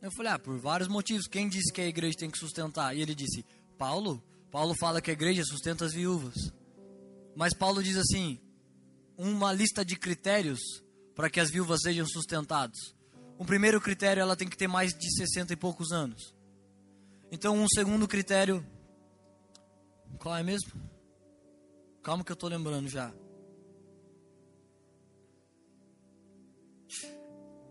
Eu 0.00 0.12
falei, 0.12 0.32
ah, 0.32 0.38
por 0.38 0.56
vários 0.58 0.88
motivos. 0.88 1.26
Quem 1.26 1.48
disse 1.48 1.72
que 1.72 1.80
a 1.80 1.88
igreja 1.88 2.18
tem 2.18 2.30
que 2.30 2.38
sustentar? 2.38 2.96
E 2.96 3.02
ele 3.02 3.16
disse, 3.16 3.44
Paulo? 3.76 4.22
Paulo 4.50 4.74
fala 4.78 5.00
que 5.00 5.10
a 5.10 5.14
igreja 5.14 5.42
sustenta 5.44 5.84
as 5.84 5.92
viúvas. 5.92 6.52
Mas 7.36 7.54
Paulo 7.54 7.82
diz 7.82 7.96
assim, 7.96 8.40
uma 9.16 9.52
lista 9.52 9.84
de 9.84 9.96
critérios 9.96 10.60
para 11.14 11.30
que 11.30 11.38
as 11.38 11.50
viúvas 11.50 11.80
sejam 11.82 12.06
sustentadas. 12.06 12.94
Um 13.38 13.44
primeiro 13.44 13.80
critério, 13.80 14.20
ela 14.20 14.34
tem 14.34 14.48
que 14.48 14.56
ter 14.56 14.66
mais 14.66 14.92
de 14.92 15.14
60 15.14 15.52
e 15.52 15.56
poucos 15.56 15.92
anos. 15.92 16.34
Então, 17.30 17.56
um 17.56 17.68
segundo 17.68 18.08
critério, 18.08 18.66
qual 20.18 20.36
é 20.36 20.42
mesmo? 20.42 20.72
Calma 22.02 22.24
que 22.24 22.32
eu 22.32 22.34
estou 22.34 22.48
lembrando 22.48 22.88
já. 22.88 23.12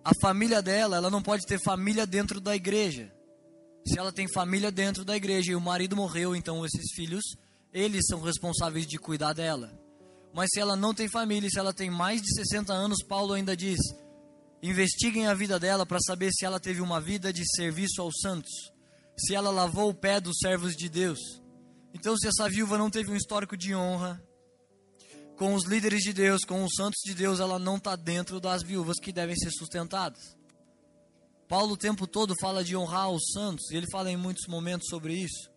a 0.06 0.12
família 0.22 0.62
dela, 0.62 0.98
ela 0.98 1.10
não 1.10 1.20
pode 1.20 1.48
ter 1.48 1.60
família 1.60 2.06
dentro 2.06 2.40
da 2.40 2.56
igreja. 2.56 3.12
Se 3.88 3.98
ela 3.98 4.12
tem 4.12 4.32
família 4.32 4.72
dentro 4.72 5.04
da 5.04 5.18
igreja 5.18 5.52
e 5.52 5.56
o 5.56 5.62
marido 5.62 5.96
morreu, 5.96 6.36
então 6.36 6.64
esses 6.64 6.94
filhos, 6.94 7.24
eles 7.76 8.06
são 8.08 8.22
responsáveis 8.22 8.88
de 8.88 8.98
cuidar 8.98 9.34
dela. 9.34 9.70
Mas 10.34 10.50
se 10.54 10.62
ela 10.62 10.78
não 10.78 10.94
tem 10.94 11.10
família, 11.10 11.50
se 11.50 11.60
ela 11.60 11.74
tem 11.74 11.92
mais 11.92 12.22
de 12.22 12.34
60 12.34 12.72
anos, 12.72 13.04
Paulo 13.04 13.34
ainda 13.34 13.56
diz: 13.56 13.78
investiguem 14.64 15.28
a 15.28 15.34
vida 15.34 15.60
dela 15.60 15.86
para 15.86 16.00
saber 16.00 16.32
se 16.32 16.46
ela 16.46 16.58
teve 16.58 16.80
uma 16.80 17.02
vida 17.02 17.34
de 17.34 17.44
serviço 17.54 18.02
aos 18.02 18.16
santos, 18.22 18.52
se 19.18 19.36
ela 19.36 19.52
lavou 19.52 19.90
o 19.90 19.94
pé 19.94 20.22
dos 20.22 20.38
servos 20.38 20.74
de 20.74 20.88
Deus. 20.88 21.20
Então, 21.94 22.16
se 22.18 22.28
essa 22.28 22.50
viúva 22.50 22.78
não 22.78 22.90
teve 22.90 23.12
um 23.12 23.16
histórico 23.16 23.58
de 23.58 23.76
honra, 23.76 24.24
com 25.38 25.54
os 25.54 25.66
líderes 25.66 26.02
de 26.02 26.14
Deus, 26.14 26.46
com 26.46 26.64
os 26.64 26.74
santos 26.76 27.02
de 27.04 27.14
Deus, 27.14 27.42
ela 27.42 27.60
não 27.60 27.76
está 27.76 27.98
dentro 27.98 28.40
das 28.40 28.64
viúvas 28.64 28.96
que 29.02 29.12
devem 29.12 29.36
ser 29.36 29.52
sustentadas. 29.52 30.38
Paulo 31.48 31.74
o 31.74 31.78
tempo 31.78 32.08
todo 32.08 32.34
fala 32.40 32.64
de 32.64 32.76
honrar 32.76 33.10
os 33.10 33.32
santos, 33.34 33.70
e 33.70 33.76
ele 33.76 33.88
fala 33.92 34.10
em 34.10 34.18
muitos 34.18 34.48
momentos 34.48 34.88
sobre 34.90 35.14
isso. 35.14 35.55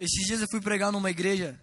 Esses 0.00 0.26
dias 0.26 0.40
eu 0.40 0.48
fui 0.50 0.60
pregar 0.60 0.90
numa 0.90 1.10
igreja, 1.10 1.60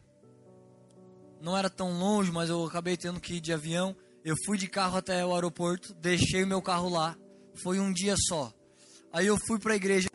não 1.42 1.58
era 1.58 1.70
tão 1.70 1.92
longe, 1.98 2.32
mas 2.32 2.50
eu 2.50 2.64
acabei 2.66 2.96
tendo 2.96 3.20
que 3.20 3.36
ir 3.36 3.42
de 3.42 3.52
avião. 3.52 3.96
Eu 4.24 4.36
fui 4.46 4.58
de 4.58 4.68
carro 4.68 4.98
até 4.98 5.26
o 5.26 5.34
aeroporto, 5.34 5.94
deixei 5.96 6.44
o 6.44 6.48
meu 6.48 6.62
carro 6.62 6.90
lá, 6.90 7.18
foi 7.64 7.80
um 7.80 7.92
dia 7.92 8.16
só. 8.28 8.54
Aí 9.12 9.26
eu 9.26 9.38
fui 9.48 9.60
para 9.60 9.74
a 9.74 9.76
igreja, 9.76 10.08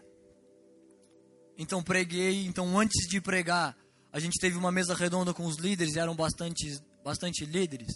então 1.59 1.83
preguei, 1.83 2.47
então 2.47 2.79
antes 2.79 3.09
de 3.09 3.21
pregar, 3.21 3.77
a 4.13 4.21
gente 4.21 4.39
teve 4.41 4.57
uma 4.57 4.71
mesa 4.71 4.95
redonda 4.95 5.35
com 5.35 5.45
os 5.45 5.59
líderes, 5.59 5.97
eram 5.97 6.15
bastante, 6.15 6.81
bastante 7.05 7.45
líderes, 7.45 7.93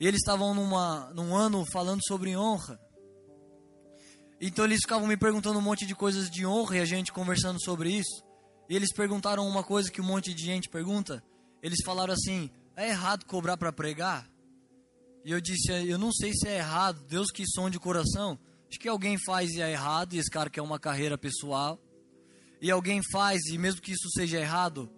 e 0.00 0.06
eles 0.06 0.20
estavam 0.20 0.54
numa, 0.54 1.10
num 1.12 1.34
ano 1.34 1.66
falando 1.72 2.00
sobre 2.06 2.36
honra. 2.36 2.80
Então 4.40 4.64
eles 4.64 4.80
ficavam 4.80 5.08
me 5.08 5.16
perguntando 5.16 5.58
um 5.58 5.62
monte 5.62 5.84
de 5.84 5.96
coisas 5.96 6.30
de 6.30 6.46
honra 6.46 6.76
e 6.76 6.80
a 6.80 6.84
gente 6.84 7.12
conversando 7.12 7.60
sobre 7.60 7.90
isso. 7.90 8.27
E 8.68 8.76
eles 8.76 8.92
perguntaram 8.92 9.48
uma 9.48 9.64
coisa 9.64 9.90
que 9.90 10.00
um 10.00 10.04
monte 10.04 10.34
de 10.34 10.44
gente 10.44 10.68
pergunta. 10.68 11.22
Eles 11.62 11.78
falaram 11.84 12.12
assim: 12.12 12.50
é 12.76 12.88
errado 12.88 13.24
cobrar 13.24 13.56
para 13.56 13.72
pregar? 13.72 14.28
E 15.24 15.30
eu 15.30 15.40
disse: 15.40 15.70
eu 15.72 15.98
não 15.98 16.12
sei 16.12 16.32
se 16.34 16.48
é 16.48 16.56
errado, 16.58 17.04
Deus 17.08 17.30
que 17.30 17.44
sonde 17.46 17.76
o 17.76 17.80
coração. 17.80 18.38
Acho 18.68 18.78
que 18.78 18.88
alguém 18.88 19.16
faz 19.24 19.50
e 19.52 19.62
é 19.62 19.70
errado, 19.70 20.14
e 20.14 20.18
esse 20.18 20.30
cara 20.30 20.50
quer 20.50 20.60
uma 20.60 20.78
carreira 20.78 21.16
pessoal. 21.16 21.80
E 22.60 22.70
alguém 22.70 23.00
faz, 23.10 23.40
e 23.46 23.56
mesmo 23.56 23.80
que 23.80 23.92
isso 23.92 24.10
seja 24.10 24.38
errado, 24.38 24.90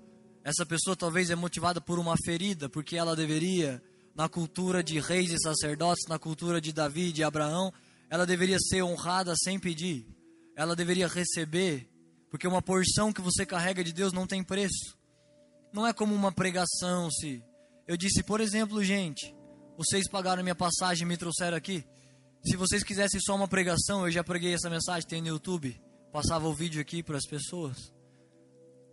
essa 0.42 0.64
pessoa 0.64 0.96
talvez 0.96 1.30
é 1.30 1.34
motivada 1.34 1.80
por 1.80 1.98
uma 1.98 2.14
ferida, 2.24 2.68
porque 2.68 2.96
ela 2.96 3.14
deveria, 3.14 3.82
na 4.14 4.28
cultura 4.28 4.82
de 4.82 4.98
reis 4.98 5.30
e 5.30 5.38
sacerdotes, 5.38 6.08
na 6.08 6.18
cultura 6.18 6.60
de 6.60 6.72
Davi 6.72 7.08
e 7.08 7.12
de 7.12 7.22
Abraão, 7.22 7.72
ela 8.08 8.26
deveria 8.26 8.58
ser 8.58 8.82
honrada 8.82 9.34
sem 9.36 9.58
pedir. 9.58 10.06
Ela 10.56 10.74
deveria 10.74 11.06
receber 11.06 11.89
Porque 12.30 12.46
uma 12.46 12.62
porção 12.62 13.12
que 13.12 13.20
você 13.20 13.44
carrega 13.44 13.82
de 13.82 13.92
Deus 13.92 14.12
não 14.12 14.26
tem 14.26 14.42
preço. 14.42 14.96
Não 15.72 15.86
é 15.86 15.92
como 15.92 16.14
uma 16.14 16.32
pregação, 16.32 17.10
se 17.10 17.42
eu 17.86 17.96
disse, 17.96 18.22
por 18.22 18.40
exemplo, 18.40 18.84
gente, 18.84 19.34
vocês 19.76 20.08
pagaram 20.08 20.44
minha 20.44 20.54
passagem 20.54 21.04
e 21.04 21.08
me 21.08 21.16
trouxeram 21.16 21.56
aqui. 21.56 21.84
Se 22.44 22.56
vocês 22.56 22.84
quisessem 22.84 23.20
só 23.20 23.34
uma 23.34 23.48
pregação, 23.48 24.06
eu 24.06 24.12
já 24.12 24.22
preguei 24.22 24.54
essa 24.54 24.70
mensagem, 24.70 25.08
tem 25.08 25.20
no 25.20 25.26
YouTube. 25.26 25.76
Passava 26.12 26.46
o 26.46 26.54
vídeo 26.54 26.80
aqui 26.80 27.02
para 27.02 27.16
as 27.16 27.26
pessoas. 27.26 27.92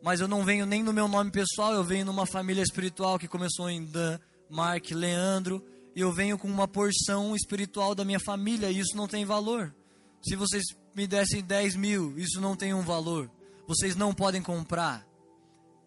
Mas 0.01 0.19
eu 0.19 0.27
não 0.27 0.43
venho 0.43 0.65
nem 0.65 0.81
no 0.81 0.91
meu 0.91 1.07
nome 1.07 1.29
pessoal, 1.29 1.73
eu 1.73 1.83
venho 1.83 2.05
numa 2.05 2.25
família 2.25 2.61
espiritual 2.63 3.19
que 3.19 3.27
começou 3.27 3.69
em 3.69 3.85
Dan, 3.85 4.19
Mark, 4.49 4.89
Leandro. 4.91 5.63
E 5.95 6.01
eu 6.01 6.11
venho 6.11 6.37
com 6.37 6.47
uma 6.47 6.67
porção 6.67 7.35
espiritual 7.35 7.93
da 7.93 8.03
minha 8.03 8.19
família 8.19 8.71
e 8.71 8.79
isso 8.79 8.97
não 8.97 9.07
tem 9.07 9.25
valor. 9.25 9.75
Se 10.23 10.35
vocês 10.35 10.63
me 10.97 11.05
dessem 11.05 11.43
10 11.43 11.75
mil, 11.75 12.17
isso 12.17 12.41
não 12.41 12.55
tem 12.55 12.73
um 12.73 12.81
valor. 12.81 13.29
Vocês 13.67 13.95
não 13.95 14.15
podem 14.15 14.41
comprar. 14.41 15.05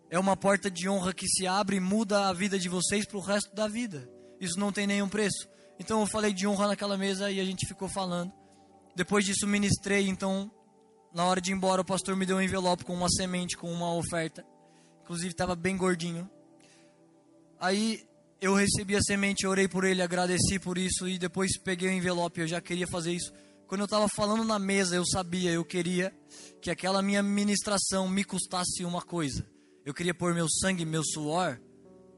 É 0.08 0.16
uma 0.16 0.36
porta 0.36 0.70
de 0.70 0.88
honra 0.88 1.12
que 1.12 1.26
se 1.26 1.48
abre 1.48 1.78
e 1.78 1.80
muda 1.80 2.28
a 2.28 2.32
vida 2.32 2.56
de 2.56 2.68
vocês 2.68 3.04
para 3.04 3.18
o 3.18 3.20
resto 3.20 3.52
da 3.52 3.66
vida. 3.66 4.08
Isso 4.40 4.56
não 4.56 4.70
tem 4.70 4.86
nenhum 4.86 5.08
preço. 5.08 5.48
Então 5.80 6.00
eu 6.00 6.06
falei 6.06 6.32
de 6.32 6.46
honra 6.46 6.68
naquela 6.68 6.96
mesa 6.96 7.28
e 7.28 7.40
a 7.40 7.44
gente 7.44 7.66
ficou 7.66 7.88
falando. 7.88 8.32
Depois 8.94 9.24
disso 9.24 9.48
ministrei, 9.48 10.06
então 10.06 10.48
na 11.12 11.24
hora 11.24 11.40
de 11.40 11.50
ir 11.50 11.54
embora 11.54 11.82
o 11.82 11.84
pastor 11.84 12.14
me 12.14 12.24
deu 12.24 12.36
um 12.36 12.42
envelope 12.42 12.84
com 12.84 12.94
uma 12.94 13.08
semente, 13.10 13.56
com 13.56 13.72
uma 13.72 13.92
oferta. 13.92 14.46
Inclusive 15.02 15.32
estava 15.32 15.56
bem 15.56 15.76
gordinho. 15.76 16.30
Aí 17.58 18.06
eu 18.40 18.54
recebi 18.54 18.94
a 18.94 19.00
semente, 19.02 19.44
orei 19.44 19.66
por 19.66 19.82
ele, 19.82 20.02
agradeci 20.02 20.60
por 20.60 20.78
isso 20.78 21.08
e 21.08 21.18
depois 21.18 21.58
peguei 21.58 21.88
o 21.88 21.92
envelope, 21.92 22.40
eu 22.40 22.46
já 22.46 22.60
queria 22.60 22.86
fazer 22.86 23.12
isso. 23.12 23.32
Quando 23.70 23.82
eu 23.82 23.84
estava 23.84 24.08
falando 24.08 24.42
na 24.42 24.58
mesa, 24.58 24.96
eu 24.96 25.06
sabia, 25.06 25.52
eu 25.52 25.64
queria 25.64 26.12
que 26.60 26.72
aquela 26.72 27.00
minha 27.00 27.22
ministração 27.22 28.08
me 28.08 28.24
custasse 28.24 28.84
uma 28.84 29.00
coisa. 29.00 29.46
Eu 29.84 29.94
queria 29.94 30.12
pôr 30.12 30.34
meu 30.34 30.48
sangue, 30.50 30.84
meu 30.84 31.04
suor, 31.04 31.56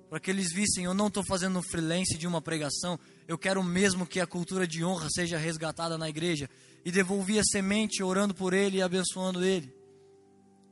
para 0.09 0.19
que 0.19 0.31
eles 0.31 0.51
vissem, 0.51 0.85
eu 0.85 0.95
não 0.95 1.09
estou 1.09 1.23
fazendo 1.23 1.59
um 1.59 1.63
freelance 1.63 2.17
de 2.17 2.27
uma 2.27 2.41
pregação, 2.41 2.99
eu 3.29 3.37
quero 3.37 3.63
mesmo 3.63 4.07
que 4.07 4.19
a 4.19 4.27
cultura 4.27 4.67
de 4.67 4.83
honra 4.83 5.09
seja 5.11 5.37
resgatada 5.37 5.99
na 5.99 6.09
igreja. 6.09 6.49
E 6.87 6.91
devolvi 6.91 7.39
a 7.39 7.45
semente 7.45 8.03
orando 8.03 8.33
por 8.33 8.55
ele 8.55 8.79
e 8.79 8.83
abençoando 8.83 9.45
ele. 9.45 9.77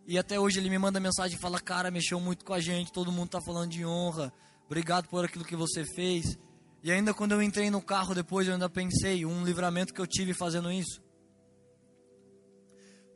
E 0.07 0.17
até 0.17 0.41
hoje 0.41 0.61
ele 0.61 0.71
me 0.71 0.79
manda 0.79 0.99
mensagem 0.99 1.37
e 1.37 1.41
fala: 1.41 1.61
Cara, 1.61 1.91
mexeu 1.91 2.19
muito 2.19 2.43
com 2.43 2.55
a 2.55 2.61
gente, 2.61 2.91
todo 2.91 3.13
mundo 3.13 3.27
está 3.27 3.41
falando 3.43 3.71
de 3.71 3.85
honra, 3.85 4.33
obrigado 4.65 5.09
por 5.09 5.27
aquilo 5.27 5.45
que 5.45 5.55
você 5.55 5.85
fez. 5.85 6.39
E 6.83 6.91
ainda 6.91 7.13
quando 7.13 7.33
eu 7.33 7.43
entrei 7.43 7.71
no 7.71 7.83
carro 7.83 8.15
depois, 8.15 8.47
eu 8.47 8.55
ainda 8.55 8.69
pensei, 8.69 9.27
um 9.27 9.45
livramento 9.45 9.93
que 9.93 10.01
eu 10.01 10.07
tive 10.07 10.33
fazendo 10.33 10.73
isso. 10.73 11.03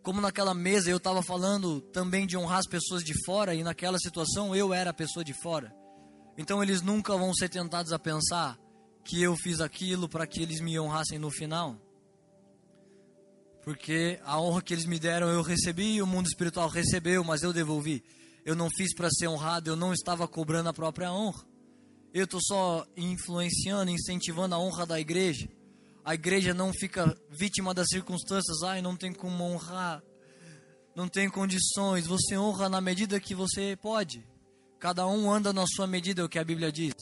Como 0.02 0.20
naquela 0.20 0.52
mesa 0.52 0.90
eu 0.90 0.98
estava 0.98 1.22
falando 1.22 1.80
também 1.80 2.26
de 2.26 2.36
honrar 2.36 2.58
as 2.58 2.66
pessoas 2.66 3.02
de 3.02 3.14
fora, 3.24 3.54
e 3.54 3.62
naquela 3.62 3.98
situação 3.98 4.54
eu 4.54 4.74
era 4.74 4.90
a 4.90 4.94
pessoa 4.94 5.24
de 5.24 5.32
fora. 5.32 5.74
Então 6.36 6.62
eles 6.62 6.82
nunca 6.82 7.16
vão 7.16 7.32
ser 7.32 7.48
tentados 7.48 7.90
a 7.90 7.98
pensar, 7.98 8.58
que 9.02 9.22
eu 9.22 9.34
fiz 9.36 9.60
aquilo 9.60 10.08
para 10.08 10.26
que 10.26 10.42
eles 10.42 10.60
me 10.60 10.78
honrassem 10.78 11.18
no 11.18 11.30
final. 11.30 11.80
Porque 13.62 14.20
a 14.24 14.38
honra 14.38 14.60
que 14.60 14.74
eles 14.74 14.84
me 14.84 14.98
deram 14.98 15.28
eu 15.28 15.40
recebi, 15.40 16.02
o 16.02 16.06
mundo 16.06 16.26
espiritual 16.26 16.68
recebeu, 16.68 17.24
mas 17.24 17.42
eu 17.42 17.52
devolvi. 17.52 18.04
Eu 18.44 18.54
não 18.54 18.68
fiz 18.68 18.94
para 18.94 19.08
ser 19.10 19.26
honrado, 19.26 19.70
eu 19.70 19.76
não 19.76 19.94
estava 19.94 20.28
cobrando 20.28 20.68
a 20.68 20.72
própria 20.74 21.10
honra. 21.10 21.42
Eu 22.14 22.26
estou 22.26 22.40
só 22.40 22.86
influenciando, 22.96 23.90
incentivando 23.90 24.54
a 24.54 24.58
honra 24.60 24.86
da 24.86 25.00
igreja. 25.00 25.48
A 26.04 26.14
igreja 26.14 26.54
não 26.54 26.72
fica 26.72 27.12
vítima 27.28 27.74
das 27.74 27.88
circunstâncias, 27.88 28.62
ai, 28.62 28.80
não 28.80 28.94
tem 28.94 29.12
como 29.12 29.42
honrar, 29.42 30.00
não 30.94 31.08
tem 31.08 31.28
condições. 31.28 32.06
Você 32.06 32.38
honra 32.38 32.68
na 32.68 32.80
medida 32.80 33.18
que 33.18 33.34
você 33.34 33.76
pode. 33.82 34.24
Cada 34.78 35.04
um 35.08 35.28
anda 35.28 35.52
na 35.52 35.66
sua 35.66 35.88
medida, 35.88 36.22
é 36.22 36.24
o 36.24 36.28
que 36.28 36.38
a 36.38 36.44
Bíblia 36.44 36.70
diz. 36.70 36.94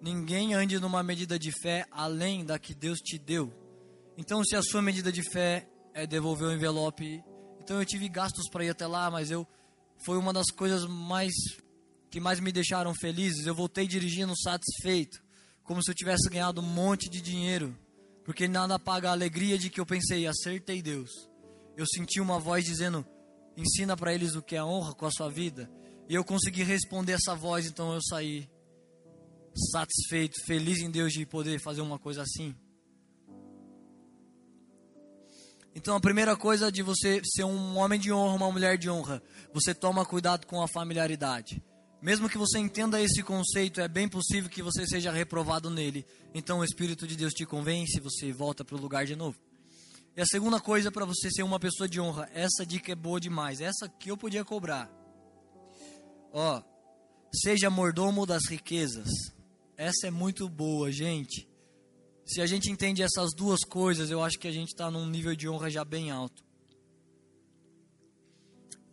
Ninguém 0.00 0.54
ande 0.54 0.78
numa 0.78 1.02
medida 1.02 1.36
de 1.36 1.50
fé 1.50 1.84
além 1.90 2.44
da 2.44 2.56
que 2.56 2.76
Deus 2.76 3.00
te 3.00 3.18
deu. 3.18 3.52
Então, 4.16 4.44
se 4.44 4.54
a 4.54 4.62
sua 4.62 4.80
medida 4.80 5.10
de 5.10 5.28
fé 5.32 5.68
é 5.92 6.06
devolver 6.06 6.46
o 6.46 6.52
envelope, 6.52 7.24
então 7.60 7.80
eu 7.80 7.84
tive 7.84 8.08
gastos 8.08 8.48
para 8.52 8.64
ir 8.64 8.70
até 8.70 8.86
lá, 8.86 9.10
mas 9.10 9.32
eu 9.32 9.44
foi 10.04 10.16
uma 10.16 10.32
das 10.32 10.46
coisas 10.52 10.86
mais 10.86 11.32
que 12.14 12.20
mais 12.20 12.38
me 12.38 12.52
deixaram 12.52 12.94
felizes. 12.94 13.44
Eu 13.44 13.56
voltei 13.56 13.88
dirigindo 13.88 14.38
satisfeito, 14.40 15.20
como 15.64 15.82
se 15.82 15.90
eu 15.90 15.94
tivesse 15.96 16.30
ganhado 16.30 16.60
um 16.60 16.64
monte 16.64 17.10
de 17.10 17.20
dinheiro, 17.20 17.76
porque 18.24 18.46
nada 18.46 18.78
paga 18.78 19.08
a 19.08 19.12
alegria 19.12 19.58
de 19.58 19.68
que 19.68 19.80
eu 19.80 19.84
pensei, 19.84 20.24
acertei 20.24 20.80
Deus. 20.80 21.10
Eu 21.76 21.84
senti 21.84 22.20
uma 22.20 22.38
voz 22.38 22.64
dizendo: 22.64 23.04
ensina 23.56 23.96
para 23.96 24.14
eles 24.14 24.36
o 24.36 24.42
que 24.42 24.54
é 24.54 24.62
honra 24.62 24.94
com 24.94 25.06
a 25.06 25.10
sua 25.10 25.28
vida. 25.28 25.68
E 26.08 26.14
eu 26.14 26.22
consegui 26.22 26.62
responder 26.62 27.14
essa 27.14 27.34
voz, 27.34 27.66
então 27.66 27.92
eu 27.92 28.00
saí 28.00 28.48
satisfeito, 29.72 30.34
feliz 30.46 30.78
em 30.78 30.92
Deus 30.92 31.12
de 31.12 31.26
poder 31.26 31.60
fazer 31.60 31.80
uma 31.80 31.98
coisa 31.98 32.22
assim. 32.22 32.54
Então 35.74 35.96
a 35.96 36.00
primeira 36.00 36.36
coisa 36.36 36.70
de 36.70 36.80
você 36.80 37.20
ser 37.24 37.42
um 37.42 37.76
homem 37.76 37.98
de 37.98 38.12
honra, 38.12 38.36
uma 38.36 38.52
mulher 38.52 38.78
de 38.78 38.88
honra, 38.88 39.20
você 39.52 39.74
toma 39.74 40.06
cuidado 40.06 40.46
com 40.46 40.62
a 40.62 40.68
familiaridade. 40.68 41.60
Mesmo 42.04 42.28
que 42.28 42.36
você 42.36 42.58
entenda 42.58 43.00
esse 43.00 43.22
conceito, 43.22 43.80
é 43.80 43.88
bem 43.88 44.06
possível 44.06 44.50
que 44.50 44.62
você 44.62 44.86
seja 44.86 45.10
reprovado 45.10 45.70
nele. 45.70 46.04
Então 46.34 46.58
o 46.58 46.64
Espírito 46.64 47.06
de 47.06 47.16
Deus 47.16 47.32
te 47.32 47.46
convence, 47.46 47.98
você 47.98 48.30
volta 48.30 48.62
para 48.62 48.76
o 48.76 48.78
lugar 48.78 49.06
de 49.06 49.16
novo. 49.16 49.38
E 50.14 50.20
a 50.20 50.26
segunda 50.26 50.60
coisa 50.60 50.92
para 50.92 51.06
você 51.06 51.30
ser 51.30 51.42
uma 51.42 51.58
pessoa 51.58 51.88
de 51.88 51.98
honra, 51.98 52.28
essa 52.34 52.66
dica 52.66 52.92
é 52.92 52.94
boa 52.94 53.18
demais, 53.18 53.62
essa 53.62 53.88
que 53.88 54.10
eu 54.10 54.18
podia 54.18 54.44
cobrar. 54.44 54.92
Ó, 56.30 56.62
seja 57.32 57.70
mordomo 57.70 58.26
das 58.26 58.42
riquezas. 58.50 59.08
Essa 59.74 60.08
é 60.08 60.10
muito 60.10 60.46
boa, 60.46 60.92
gente. 60.92 61.48
Se 62.26 62.42
a 62.42 62.46
gente 62.46 62.70
entende 62.70 63.02
essas 63.02 63.30
duas 63.34 63.60
coisas, 63.64 64.10
eu 64.10 64.22
acho 64.22 64.38
que 64.38 64.46
a 64.46 64.52
gente 64.52 64.68
está 64.68 64.90
num 64.90 65.08
nível 65.08 65.34
de 65.34 65.48
honra 65.48 65.70
já 65.70 65.82
bem 65.82 66.10
alto. 66.10 66.44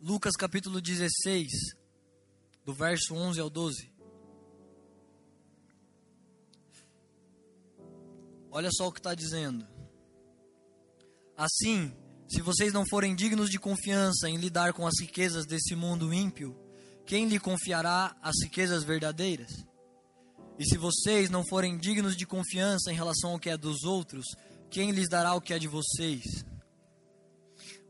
Lucas 0.00 0.32
capítulo 0.32 0.80
16, 0.80 1.81
do 2.64 2.72
verso 2.72 3.14
11 3.14 3.40
ao 3.40 3.50
12. 3.50 3.92
Olha 8.50 8.70
só 8.70 8.88
o 8.88 8.92
que 8.92 9.00
está 9.00 9.14
dizendo. 9.14 9.66
Assim, 11.36 11.96
se 12.28 12.40
vocês 12.42 12.72
não 12.72 12.84
forem 12.86 13.14
dignos 13.14 13.48
de 13.50 13.58
confiança 13.58 14.28
em 14.28 14.36
lidar 14.36 14.72
com 14.72 14.86
as 14.86 14.94
riquezas 15.00 15.46
desse 15.46 15.74
mundo 15.74 16.12
ímpio, 16.12 16.56
quem 17.06 17.26
lhe 17.26 17.40
confiará 17.40 18.16
as 18.22 18.34
riquezas 18.42 18.84
verdadeiras? 18.84 19.50
E 20.58 20.64
se 20.64 20.76
vocês 20.76 21.30
não 21.30 21.44
forem 21.44 21.78
dignos 21.78 22.16
de 22.16 22.26
confiança 22.26 22.92
em 22.92 22.94
relação 22.94 23.32
ao 23.32 23.38
que 23.38 23.50
é 23.50 23.56
dos 23.56 23.84
outros, 23.84 24.24
quem 24.70 24.90
lhes 24.90 25.08
dará 25.08 25.34
o 25.34 25.40
que 25.40 25.54
é 25.54 25.58
de 25.58 25.66
vocês? 25.66 26.22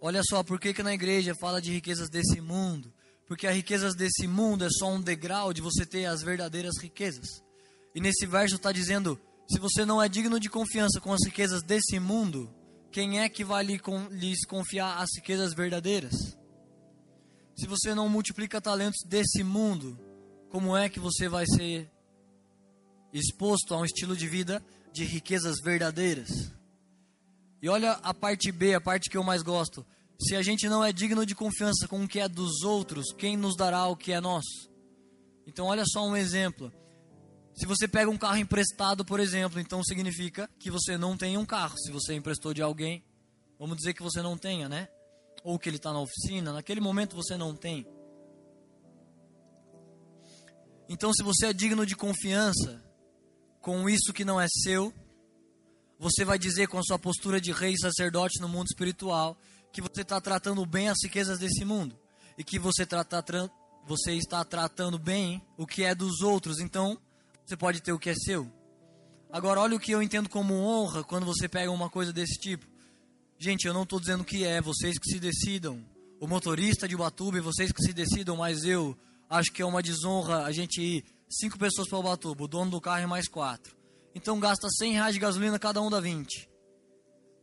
Olha 0.00 0.22
só, 0.24 0.42
por 0.42 0.58
que, 0.58 0.72
que 0.72 0.82
na 0.82 0.94
igreja 0.94 1.34
fala 1.40 1.60
de 1.60 1.72
riquezas 1.72 2.08
desse 2.08 2.40
mundo? 2.40 2.92
Porque 3.26 3.46
as 3.46 3.54
riquezas 3.54 3.94
desse 3.94 4.26
mundo 4.26 4.64
é 4.64 4.68
só 4.70 4.90
um 4.90 5.00
degrau 5.00 5.52
de 5.52 5.60
você 5.60 5.86
ter 5.86 6.06
as 6.06 6.22
verdadeiras 6.22 6.74
riquezas. 6.80 7.28
E 7.94 8.00
nesse 8.00 8.26
verso 8.26 8.56
está 8.56 8.72
dizendo: 8.72 9.18
se 9.50 9.58
você 9.58 9.84
não 9.84 10.02
é 10.02 10.08
digno 10.08 10.38
de 10.38 10.48
confiança 10.48 11.00
com 11.00 11.12
as 11.12 11.24
riquezas 11.24 11.62
desse 11.62 11.98
mundo, 11.98 12.52
quem 12.90 13.20
é 13.20 13.28
que 13.28 13.44
vai 13.44 13.64
lhes 13.64 14.44
confiar 14.46 14.98
as 14.98 15.08
riquezas 15.16 15.54
verdadeiras? 15.54 16.36
Se 17.56 17.66
você 17.66 17.94
não 17.94 18.08
multiplica 18.08 18.60
talentos 18.60 19.02
desse 19.06 19.42
mundo, 19.42 19.98
como 20.50 20.76
é 20.76 20.88
que 20.88 21.00
você 21.00 21.28
vai 21.28 21.46
ser 21.46 21.90
exposto 23.12 23.74
a 23.74 23.78
um 23.78 23.84
estilo 23.84 24.16
de 24.16 24.26
vida 24.26 24.64
de 24.92 25.04
riquezas 25.04 25.56
verdadeiras. 25.62 26.52
E 27.60 27.68
olha 27.68 27.92
a 27.92 28.12
parte 28.12 28.50
B, 28.50 28.74
a 28.74 28.80
parte 28.80 29.08
que 29.08 29.16
eu 29.16 29.22
mais 29.22 29.42
gosto. 29.42 29.86
Se 30.24 30.36
a 30.36 30.42
gente 30.42 30.68
não 30.68 30.84
é 30.84 30.92
digno 30.92 31.26
de 31.26 31.34
confiança 31.34 31.88
com 31.88 32.04
o 32.04 32.08
que 32.08 32.20
é 32.20 32.28
dos 32.28 32.62
outros, 32.62 33.12
quem 33.12 33.36
nos 33.36 33.56
dará 33.56 33.86
o 33.88 33.96
que 33.96 34.12
é 34.12 34.20
nosso? 34.20 34.70
Então, 35.46 35.66
olha 35.66 35.82
só 35.84 36.06
um 36.06 36.16
exemplo. 36.16 36.72
Se 37.54 37.66
você 37.66 37.88
pega 37.88 38.10
um 38.10 38.16
carro 38.16 38.36
emprestado, 38.36 39.04
por 39.04 39.18
exemplo, 39.18 39.58
então 39.58 39.82
significa 39.82 40.48
que 40.58 40.70
você 40.70 40.96
não 40.96 41.16
tem 41.16 41.36
um 41.36 41.44
carro. 41.44 41.76
Se 41.76 41.90
você 41.90 42.14
emprestou 42.14 42.54
de 42.54 42.62
alguém, 42.62 43.04
vamos 43.58 43.76
dizer 43.76 43.94
que 43.94 44.02
você 44.02 44.22
não 44.22 44.38
tenha, 44.38 44.68
né? 44.68 44.88
Ou 45.42 45.58
que 45.58 45.68
ele 45.68 45.76
está 45.76 45.92
na 45.92 46.00
oficina, 46.00 46.52
naquele 46.52 46.80
momento 46.80 47.16
você 47.16 47.36
não 47.36 47.54
tem. 47.54 47.84
Então, 50.88 51.12
se 51.12 51.22
você 51.22 51.46
é 51.46 51.52
digno 51.52 51.84
de 51.84 51.96
confiança, 51.96 52.82
com 53.60 53.88
isso 53.88 54.12
que 54.12 54.24
não 54.24 54.40
é 54.40 54.46
seu, 54.48 54.92
você 55.98 56.24
vai 56.24 56.38
dizer 56.38 56.68
com 56.68 56.78
a 56.78 56.82
sua 56.82 56.98
postura 56.98 57.40
de 57.40 57.50
rei 57.50 57.72
e 57.72 57.78
sacerdote 57.78 58.40
no 58.40 58.48
mundo 58.48 58.66
espiritual 58.66 59.36
que 59.72 59.80
você 59.80 60.02
está 60.02 60.20
tratando 60.20 60.64
bem 60.66 60.88
as 60.88 60.98
riquezas 61.02 61.38
desse 61.38 61.64
mundo 61.64 61.98
e 62.36 62.44
que 62.44 62.58
você, 62.58 62.84
trata, 62.84 63.24
você 63.86 64.12
está 64.12 64.44
tratando 64.44 64.98
bem 64.98 65.42
o 65.56 65.66
que 65.66 65.82
é 65.82 65.94
dos 65.94 66.20
outros. 66.20 66.60
Então, 66.60 66.98
você 67.44 67.56
pode 67.56 67.80
ter 67.80 67.92
o 67.92 67.98
que 67.98 68.10
é 68.10 68.14
seu. 68.14 68.50
Agora, 69.30 69.60
olha 69.60 69.76
o 69.76 69.80
que 69.80 69.92
eu 69.92 70.02
entendo 70.02 70.28
como 70.28 70.54
honra 70.54 71.02
quando 71.02 71.24
você 71.24 71.48
pega 71.48 71.70
uma 71.70 71.88
coisa 71.88 72.12
desse 72.12 72.38
tipo. 72.38 72.66
Gente, 73.38 73.66
eu 73.66 73.72
não 73.72 73.84
estou 73.84 73.98
dizendo 73.98 74.24
que 74.24 74.44
é, 74.44 74.60
vocês 74.60 74.98
que 74.98 75.10
se 75.10 75.18
decidam. 75.18 75.82
o 76.20 76.28
motorista 76.28 76.86
de 76.86 76.94
Ubatuba 76.94 77.38
e 77.38 77.40
vocês 77.40 77.72
que 77.72 77.82
se 77.82 77.92
decidam, 77.92 78.36
mas 78.36 78.62
eu 78.62 78.96
acho 79.28 79.50
que 79.50 79.62
é 79.62 79.66
uma 79.66 79.82
desonra 79.82 80.44
a 80.44 80.52
gente 80.52 80.80
ir 80.80 81.04
cinco 81.28 81.58
pessoas 81.58 81.88
para 81.88 81.98
Ubatuba, 81.98 82.44
o 82.44 82.48
dono 82.48 82.70
do 82.70 82.80
carro 82.80 83.02
e 83.02 83.06
mais 83.06 83.26
quatro. 83.26 83.74
Então 84.14 84.38
gasta 84.38 84.68
100 84.68 84.92
reais 84.92 85.14
de 85.14 85.20
gasolina, 85.20 85.58
cada 85.58 85.80
um 85.80 85.90
dá 85.90 85.98
20. 85.98 86.51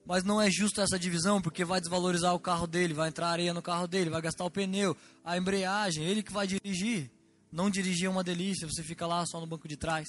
Mas 0.09 0.23
não 0.23 0.41
é 0.41 0.49
justo 0.49 0.81
essa 0.81 0.97
divisão, 0.97 1.39
porque 1.39 1.63
vai 1.63 1.79
desvalorizar 1.79 2.33
o 2.33 2.39
carro 2.39 2.65
dele, 2.65 2.95
vai 2.95 3.09
entrar 3.09 3.27
areia 3.27 3.53
no 3.53 3.61
carro 3.61 3.85
dele, 3.85 4.09
vai 4.09 4.19
gastar 4.19 4.43
o 4.43 4.49
pneu, 4.49 4.97
a 5.23 5.37
embreagem, 5.37 6.03
ele 6.03 6.23
que 6.23 6.33
vai 6.33 6.47
dirigir. 6.47 7.11
Não 7.51 7.69
dirigir 7.69 8.07
é 8.07 8.09
uma 8.09 8.23
delícia, 8.23 8.67
você 8.67 8.81
fica 8.81 9.05
lá 9.05 9.23
só 9.27 9.39
no 9.39 9.45
banco 9.45 9.67
de 9.67 9.77
trás. 9.77 10.07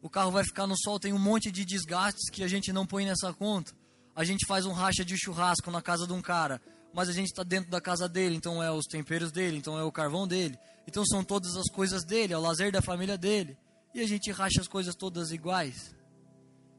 O 0.00 0.08
carro 0.08 0.30
vai 0.30 0.44
ficar 0.44 0.64
no 0.68 0.78
sol, 0.78 1.00
tem 1.00 1.12
um 1.12 1.18
monte 1.18 1.50
de 1.50 1.64
desgastes 1.64 2.30
que 2.30 2.44
a 2.44 2.46
gente 2.46 2.72
não 2.72 2.86
põe 2.86 3.04
nessa 3.04 3.32
conta. 3.32 3.72
A 4.14 4.22
gente 4.22 4.46
faz 4.46 4.64
um 4.64 4.72
racha 4.72 5.04
de 5.04 5.18
churrasco 5.18 5.72
na 5.72 5.82
casa 5.82 6.06
de 6.06 6.12
um 6.12 6.22
cara, 6.22 6.62
mas 6.94 7.08
a 7.08 7.12
gente 7.12 7.26
está 7.26 7.42
dentro 7.42 7.68
da 7.68 7.80
casa 7.80 8.08
dele, 8.08 8.36
então 8.36 8.62
é 8.62 8.70
os 8.70 8.86
temperos 8.86 9.32
dele, 9.32 9.56
então 9.56 9.76
é 9.76 9.82
o 9.82 9.90
carvão 9.90 10.24
dele. 10.24 10.56
Então 10.86 11.04
são 11.04 11.24
todas 11.24 11.56
as 11.56 11.66
coisas 11.66 12.04
dele, 12.04 12.32
é 12.32 12.38
o 12.38 12.40
lazer 12.40 12.70
da 12.70 12.80
família 12.80 13.18
dele. 13.18 13.58
E 13.92 14.02
a 14.02 14.06
gente 14.06 14.30
racha 14.30 14.60
as 14.60 14.68
coisas 14.68 14.94
todas 14.94 15.32
iguais. 15.32 15.92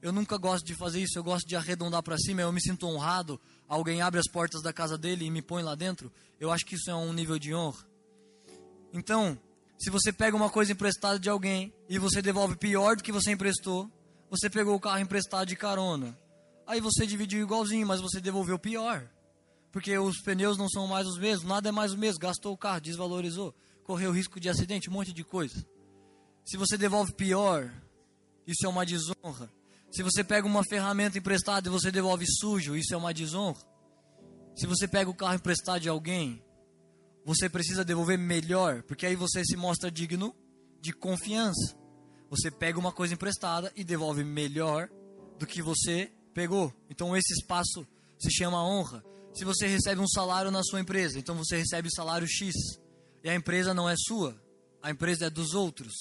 Eu 0.04 0.12
nunca 0.12 0.36
gosto 0.36 0.66
de 0.66 0.76
fazer 0.76 1.01
isso, 1.01 1.18
eu 1.18 1.24
gosto 1.24 1.47
de 1.47 1.56
arredondar 1.56 2.04
para 2.04 2.18
cima, 2.18 2.41
eu 2.41 2.51
me 2.51 2.62
sinto 2.62 2.86
honrado. 2.86 3.39
Alguém 3.70 4.01
abre 4.01 4.20
as 4.20 4.30
portas 4.30 4.62
da 4.62 4.74
casa 4.74 4.97
dele 4.97 5.24
e 5.24 5.32
me 5.32 5.41
põe 5.41 5.64
lá 5.64 5.76
dentro. 5.76 6.12
Eu 6.38 6.51
acho 6.51 6.66
que 6.66 6.76
isso 6.76 6.91
é 6.91 6.93
um 6.93 7.14
nível 7.14 7.39
de 7.39 7.56
honra. 7.56 7.88
Então, 8.91 9.39
se 9.80 9.89
você 9.89 10.12
pega 10.12 10.36
uma 10.36 10.49
coisa 10.49 10.74
emprestada 10.74 11.18
de 11.18 11.30
alguém 11.30 11.74
e 11.88 11.97
você 11.97 12.22
devolve 12.22 12.58
pior 12.58 12.97
do 12.97 13.01
que 13.01 13.14
você 13.14 13.32
emprestou, 13.32 13.89
você 14.30 14.49
pegou 14.49 14.76
o 14.76 14.80
carro 14.80 14.99
emprestado 14.99 15.47
de 15.47 15.56
carona. 15.56 16.20
Aí 16.68 16.82
você 16.82 17.08
dividiu 17.08 17.41
igualzinho, 17.41 17.88
mas 17.88 18.01
você 18.01 18.20
devolveu 18.20 18.60
pior. 18.60 19.10
Porque 19.72 19.97
os 19.97 20.20
pneus 20.20 20.58
não 20.58 20.68
são 20.68 20.86
mais 20.86 21.08
os 21.08 21.18
mesmos, 21.18 21.47
nada 21.47 21.70
é 21.70 21.72
mais 21.72 21.93
o 21.93 21.97
mesmo. 21.97 22.20
Gastou 22.20 22.51
o 22.51 22.58
carro, 22.58 22.82
desvalorizou, 22.82 23.56
correu 23.86 24.12
risco 24.12 24.38
de 24.38 24.49
acidente, 24.49 24.89
um 24.89 24.93
monte 24.93 25.14
de 25.14 25.24
coisa. 25.24 25.66
Se 26.43 26.58
você 26.58 26.78
devolve 26.78 27.14
pior, 27.14 27.72
isso 28.45 28.66
é 28.66 28.70
uma 28.70 28.86
desonra. 28.86 29.49
Se 29.94 30.02
você 30.02 30.24
pega 30.24 30.48
uma 30.48 30.64
ferramenta 30.64 31.20
emprestada 31.20 31.68
e 31.68 31.72
você 31.72 31.91
devolve 31.91 32.26
sujo, 32.28 32.76
isso 32.76 32.96
é 32.96 32.98
uma 32.98 33.14
desonra. 33.14 33.62
Se 34.56 34.66
você 34.66 34.88
pega 34.88 35.08
o 35.08 35.14
carro 35.14 35.36
emprestado 35.36 35.82
de 35.82 35.88
alguém, 35.88 36.44
você 37.24 37.48
precisa 37.48 37.86
devolver 37.86 38.18
melhor, 38.18 38.82
porque 38.84 39.06
aí 39.06 39.16
você 39.16 39.46
se 39.46 39.56
mostra 39.56 39.91
digno 39.91 40.36
de 40.82 40.94
confiança. 40.94 41.78
Você 42.28 42.50
pega 42.50 42.80
uma 42.80 42.91
coisa 42.91 43.14
emprestada 43.14 43.72
e 43.76 43.84
devolve 43.84 44.24
melhor 44.24 44.89
do 45.38 45.46
que 45.46 45.62
você 45.62 46.12
pegou. 46.34 46.74
Então 46.89 47.16
esse 47.16 47.32
espaço 47.34 47.86
se 48.20 48.32
chama 48.32 48.66
honra. 48.66 49.04
Se 49.32 49.46
você 49.46 49.68
recebe 49.68 50.02
um 50.02 50.08
salário 50.08 50.50
na 50.50 50.64
sua 50.64 50.82
empresa, 50.82 51.20
então 51.20 51.36
você 51.36 51.58
recebe 51.58 51.88
salário 51.94 52.28
X, 52.28 52.56
e 53.24 53.30
a 53.30 53.36
empresa 53.36 53.76
não 53.76 53.88
é 53.88 53.94
sua, 53.96 54.41
a 54.82 54.89
empresa 54.89 55.28
é 55.28 55.30
dos 55.30 55.54
outros, 55.54 55.94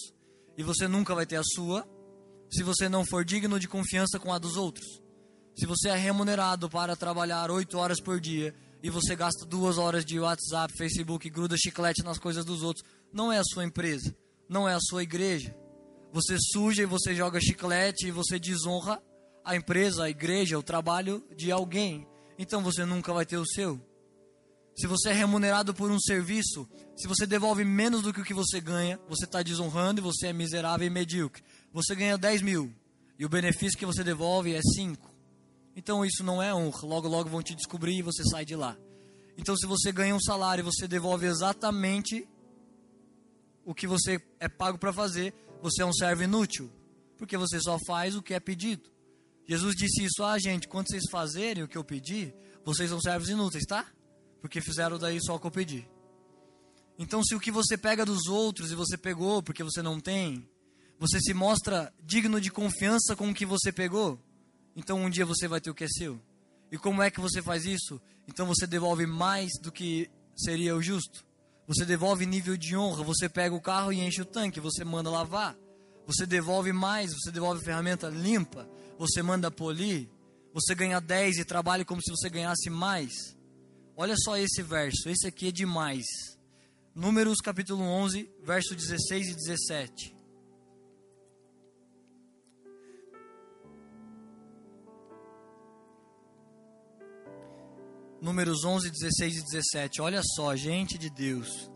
e 0.56 0.62
você 0.62 0.88
nunca 0.88 1.14
vai 1.14 1.26
ter 1.26 1.36
a 1.36 1.44
sua 1.44 1.86
se 2.52 2.62
você 2.62 2.88
não 2.88 3.04
for 3.04 3.24
digno 3.24 3.58
de 3.58 3.66
confiança 3.66 4.18
com 4.18 4.32
a 4.32 4.38
dos 4.38 4.56
outros. 4.56 4.86
Se 5.56 5.66
você 5.66 5.88
é 5.88 5.96
remunerado 5.96 6.68
para 6.68 6.94
trabalhar 6.94 7.50
oito 7.50 7.78
horas 7.78 8.00
por 8.00 8.20
dia 8.20 8.54
e 8.82 8.90
você 8.90 9.16
gasta 9.16 9.46
duas 9.46 9.78
horas 9.78 10.04
de 10.04 10.20
WhatsApp, 10.20 10.76
Facebook, 10.76 11.28
gruda 11.30 11.56
chiclete 11.56 12.02
nas 12.02 12.18
coisas 12.18 12.44
dos 12.44 12.62
outros, 12.62 12.84
não 13.12 13.32
é 13.32 13.38
a 13.38 13.44
sua 13.44 13.64
empresa, 13.64 14.14
não 14.48 14.68
é 14.68 14.74
a 14.74 14.80
sua 14.80 15.02
igreja. 15.02 15.56
Você 16.12 16.36
suja 16.52 16.82
e 16.82 16.86
você 16.86 17.14
joga 17.14 17.40
chiclete 17.40 18.08
e 18.08 18.10
você 18.10 18.38
desonra 18.38 19.02
a 19.44 19.56
empresa, 19.56 20.04
a 20.04 20.10
igreja, 20.10 20.58
o 20.58 20.62
trabalho 20.62 21.24
de 21.34 21.50
alguém. 21.50 22.06
Então 22.38 22.62
você 22.62 22.84
nunca 22.84 23.14
vai 23.14 23.24
ter 23.24 23.38
o 23.38 23.46
seu. 23.46 23.80
Se 24.76 24.86
você 24.86 25.10
é 25.10 25.12
remunerado 25.12 25.74
por 25.74 25.90
um 25.90 26.00
serviço, 26.00 26.66
se 26.96 27.06
você 27.06 27.26
devolve 27.26 27.64
menos 27.64 28.02
do 28.02 28.12
que 28.12 28.20
o 28.20 28.24
que 28.24 28.32
você 28.32 28.60
ganha, 28.60 28.98
você 29.08 29.24
está 29.24 29.42
desonrando 29.42 30.00
e 30.00 30.02
você 30.02 30.28
é 30.28 30.32
miserável 30.32 30.86
e 30.86 30.90
medíocre. 30.90 31.42
Você 31.72 31.94
ganha 31.94 32.18
10 32.18 32.42
mil 32.42 32.72
e 33.18 33.24
o 33.24 33.28
benefício 33.28 33.78
que 33.78 33.86
você 33.86 34.04
devolve 34.04 34.54
é 34.54 34.60
5. 34.60 35.10
Então 35.74 36.04
isso 36.04 36.22
não 36.22 36.42
é 36.42 36.54
honra. 36.54 36.86
Logo, 36.86 37.08
logo 37.08 37.28
vão 37.28 37.42
te 37.42 37.54
descobrir 37.54 37.98
e 37.98 38.02
você 38.02 38.22
sai 38.24 38.44
de 38.44 38.54
lá. 38.54 38.76
Então, 39.36 39.56
se 39.56 39.66
você 39.66 39.90
ganha 39.90 40.14
um 40.14 40.20
salário 40.20 40.62
e 40.62 40.64
você 40.64 40.86
devolve 40.86 41.26
exatamente 41.26 42.28
o 43.64 43.74
que 43.74 43.86
você 43.86 44.20
é 44.38 44.48
pago 44.48 44.78
para 44.78 44.92
fazer, 44.92 45.34
você 45.62 45.82
é 45.82 45.86
um 45.86 45.92
servo 45.92 46.22
inútil, 46.22 46.70
porque 47.16 47.36
você 47.36 47.60
só 47.60 47.78
faz 47.86 48.14
o 48.14 48.22
que 48.22 48.34
é 48.34 48.40
pedido. 48.40 48.90
Jesus 49.46 49.74
disse 49.74 50.04
isso, 50.04 50.22
ah, 50.22 50.38
gente, 50.38 50.68
quando 50.68 50.88
vocês 50.88 51.04
fazerem 51.10 51.62
o 51.62 51.68
que 51.68 51.78
eu 51.78 51.84
pedi, 51.84 52.32
vocês 52.64 52.90
são 52.90 53.00
servos 53.00 53.28
inúteis, 53.28 53.64
tá? 53.64 53.86
Porque 54.40 54.60
fizeram 54.60 54.98
daí 54.98 55.18
só 55.20 55.36
o 55.36 55.40
que 55.40 55.46
eu 55.46 55.50
pedi. 55.50 55.88
Então, 56.98 57.22
se 57.24 57.34
o 57.34 57.40
que 57.40 57.50
você 57.50 57.76
pega 57.76 58.04
dos 58.04 58.26
outros 58.26 58.70
e 58.70 58.74
você 58.74 58.98
pegou 58.98 59.42
porque 59.42 59.64
você 59.64 59.82
não 59.82 59.98
tem, 59.98 60.48
você 61.02 61.18
se 61.18 61.34
mostra 61.34 61.92
digno 62.04 62.40
de 62.40 62.48
confiança 62.48 63.16
com 63.16 63.28
o 63.28 63.34
que 63.34 63.44
você 63.44 63.72
pegou, 63.72 64.20
então 64.76 65.00
um 65.00 65.10
dia 65.10 65.26
você 65.26 65.48
vai 65.48 65.60
ter 65.60 65.68
o 65.68 65.74
que 65.74 65.82
é 65.82 65.88
seu. 65.88 66.16
E 66.70 66.78
como 66.78 67.02
é 67.02 67.10
que 67.10 67.18
você 67.18 67.42
faz 67.42 67.64
isso? 67.64 68.00
Então 68.28 68.46
você 68.46 68.68
devolve 68.68 69.04
mais 69.04 69.50
do 69.60 69.72
que 69.72 70.08
seria 70.36 70.76
o 70.76 70.80
justo. 70.80 71.26
Você 71.66 71.84
devolve 71.84 72.24
nível 72.24 72.56
de 72.56 72.76
honra. 72.76 73.02
Você 73.02 73.28
pega 73.28 73.52
o 73.52 73.60
carro 73.60 73.92
e 73.92 73.98
enche 73.98 74.22
o 74.22 74.24
tanque, 74.24 74.60
você 74.60 74.84
manda 74.84 75.10
lavar. 75.10 75.56
Você 76.06 76.24
devolve 76.24 76.72
mais, 76.72 77.12
você 77.12 77.32
devolve 77.32 77.64
ferramenta 77.64 78.08
limpa. 78.08 78.70
Você 78.96 79.22
manda 79.22 79.50
polir. 79.50 80.08
Você 80.54 80.72
ganha 80.72 81.00
10 81.00 81.38
e 81.38 81.44
trabalha 81.44 81.84
como 81.84 82.00
se 82.00 82.12
você 82.12 82.30
ganhasse 82.30 82.70
mais. 82.70 83.36
Olha 83.96 84.14
só 84.16 84.36
esse 84.36 84.62
verso, 84.62 85.08
esse 85.08 85.26
aqui 85.26 85.48
é 85.48 85.52
demais. 85.52 86.04
Números 86.94 87.38
capítulo 87.38 87.82
11, 87.82 88.30
verso 88.44 88.76
16 88.76 89.30
e 89.30 89.34
17. 89.34 90.21
Números 98.22 98.64
11, 98.64 98.88
16 98.88 99.36
e 99.36 99.42
17. 99.42 100.00
Olha 100.00 100.22
só, 100.22 100.54
gente 100.54 100.96
de 100.96 101.10
Deus. 101.10 101.68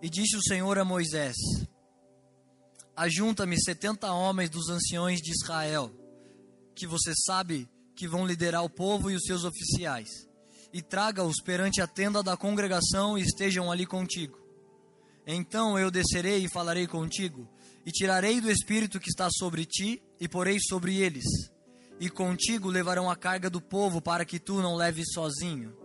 E 0.00 0.08
disse 0.08 0.34
o 0.34 0.42
Senhor 0.42 0.78
a 0.78 0.86
Moisés: 0.86 1.36
Ajunta-me 2.96 3.60
setenta 3.60 4.10
homens 4.10 4.48
dos 4.48 4.70
anciões 4.70 5.20
de 5.20 5.32
Israel, 5.32 5.92
que 6.74 6.86
você 6.86 7.12
sabe 7.26 7.68
que 7.94 8.08
vão 8.08 8.26
liderar 8.26 8.64
o 8.64 8.70
povo 8.70 9.10
e 9.10 9.14
os 9.14 9.22
seus 9.22 9.44
oficiais, 9.44 10.08
e 10.72 10.80
traga-os 10.80 11.42
perante 11.44 11.82
a 11.82 11.86
tenda 11.86 12.22
da 12.22 12.38
congregação 12.38 13.18
e 13.18 13.20
estejam 13.20 13.70
ali 13.70 13.84
contigo. 13.84 14.38
Então 15.26 15.78
eu 15.78 15.90
descerei 15.90 16.42
e 16.42 16.50
falarei 16.50 16.86
contigo, 16.86 17.46
e 17.84 17.92
tirarei 17.92 18.40
do 18.40 18.50
espírito 18.50 18.98
que 18.98 19.10
está 19.10 19.28
sobre 19.30 19.66
ti, 19.66 20.02
e 20.18 20.26
porei 20.26 20.58
sobre 20.58 20.96
eles 20.96 21.50
e 22.00 22.08
contigo 22.08 22.70
levarão 22.70 23.10
a 23.10 23.14
carga 23.14 23.50
do 23.50 23.60
povo 23.60 24.00
para 24.00 24.24
que 24.24 24.40
tu 24.40 24.62
não 24.62 24.74
leves 24.74 25.12
sozinho. 25.12 25.76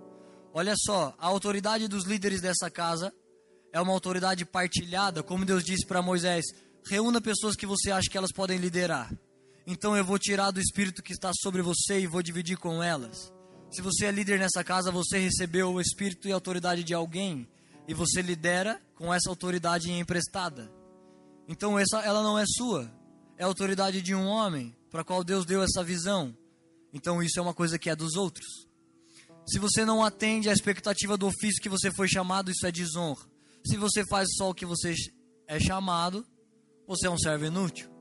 Olha 0.53 0.74
só, 0.78 1.13
a 1.20 1.28
autoridade 1.28 1.89
dos 1.89 2.05
líderes 2.05 2.39
dessa 2.39 2.72
casa 2.72 3.13
é 3.74 3.82
uma 3.82 3.91
autoridade 3.91 4.45
partilhada, 4.45 5.22
como 5.22 5.43
Deus 5.43 5.66
disse 5.66 5.86
para 5.86 6.01
Moisés: 6.01 6.45
reúna 6.89 7.20
pessoas 7.20 7.57
que 7.57 7.66
você 7.66 7.91
acha 7.91 8.09
que 8.09 8.18
elas 8.18 8.32
podem 8.32 8.57
liderar. 8.57 9.13
Então 9.68 9.97
eu 9.97 10.05
vou 10.05 10.18
tirar 10.18 10.51
do 10.51 10.61
espírito 10.61 11.03
que 11.03 11.11
está 11.11 11.32
sobre 11.34 11.61
você 11.61 11.99
e 11.99 12.07
vou 12.07 12.24
dividir 12.24 12.57
com 12.57 12.82
elas. 12.82 13.34
Se 13.70 13.82
você 13.82 14.05
é 14.05 14.11
líder 14.11 14.39
nessa 14.39 14.63
casa, 14.63 14.91
você 14.91 15.20
recebeu 15.20 15.74
o 15.74 15.82
espírito 15.82 16.30
e 16.30 16.32
a 16.32 16.36
autoridade 16.36 16.82
de 16.82 16.93
alguém 16.93 17.45
e 17.88 17.93
você 17.93 18.22
lidera 18.22 18.80
com 18.95 19.13
essa 19.13 19.30
autoridade 19.30 19.91
emprestada. 19.91 20.72
Então 21.45 21.78
essa 21.78 21.99
ela 21.99 22.24
não 22.24 22.39
é 22.39 22.45
sua, 22.47 22.89
é 23.38 23.43
a 23.43 23.47
autoridade 23.47 24.01
de 24.01 24.16
um 24.16 24.26
homem 24.26 24.74
para 24.96 25.04
qual 25.04 25.26
Deus 25.26 25.46
deu 25.46 25.62
essa 25.62 25.84
visão. 25.84 26.34
Então 26.93 27.22
isso 27.22 27.38
é 27.38 27.41
uma 27.41 27.54
coisa 27.54 27.78
que 27.78 27.89
é 27.89 27.96
dos 27.98 28.16
outros. 28.16 28.46
Se 29.46 29.60
você 29.60 29.84
não 29.84 30.02
atende 30.02 30.50
à 30.50 30.54
expectativa 30.54 31.18
do 31.18 31.28
ofício 31.28 31.62
que 31.62 31.68
você 31.68 31.91
foi 31.91 32.08
chamado, 32.08 32.50
isso 32.50 32.66
é 32.66 32.72
desonra. 32.72 33.22
Se 33.66 33.76
você 33.76 34.06
faz 34.10 34.30
só 34.38 34.52
o 34.52 34.54
que 34.54 34.66
você 34.66 34.96
é 35.50 35.60
chamado, 35.60 36.26
você 36.88 37.08
é 37.08 37.10
um 37.10 37.18
servo 37.18 37.43
inútil. 37.43 37.91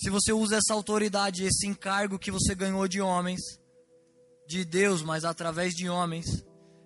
Se 0.00 0.08
você 0.08 0.32
usa 0.32 0.58
essa 0.58 0.72
autoridade, 0.72 1.42
esse 1.42 1.66
encargo 1.66 2.16
que 2.16 2.30
você 2.30 2.54
ganhou 2.54 2.86
de 2.86 3.00
homens, 3.00 3.40
de 4.46 4.64
Deus, 4.64 5.02
mas 5.02 5.24
através 5.24 5.74
de 5.74 5.88
homens, 5.88 6.26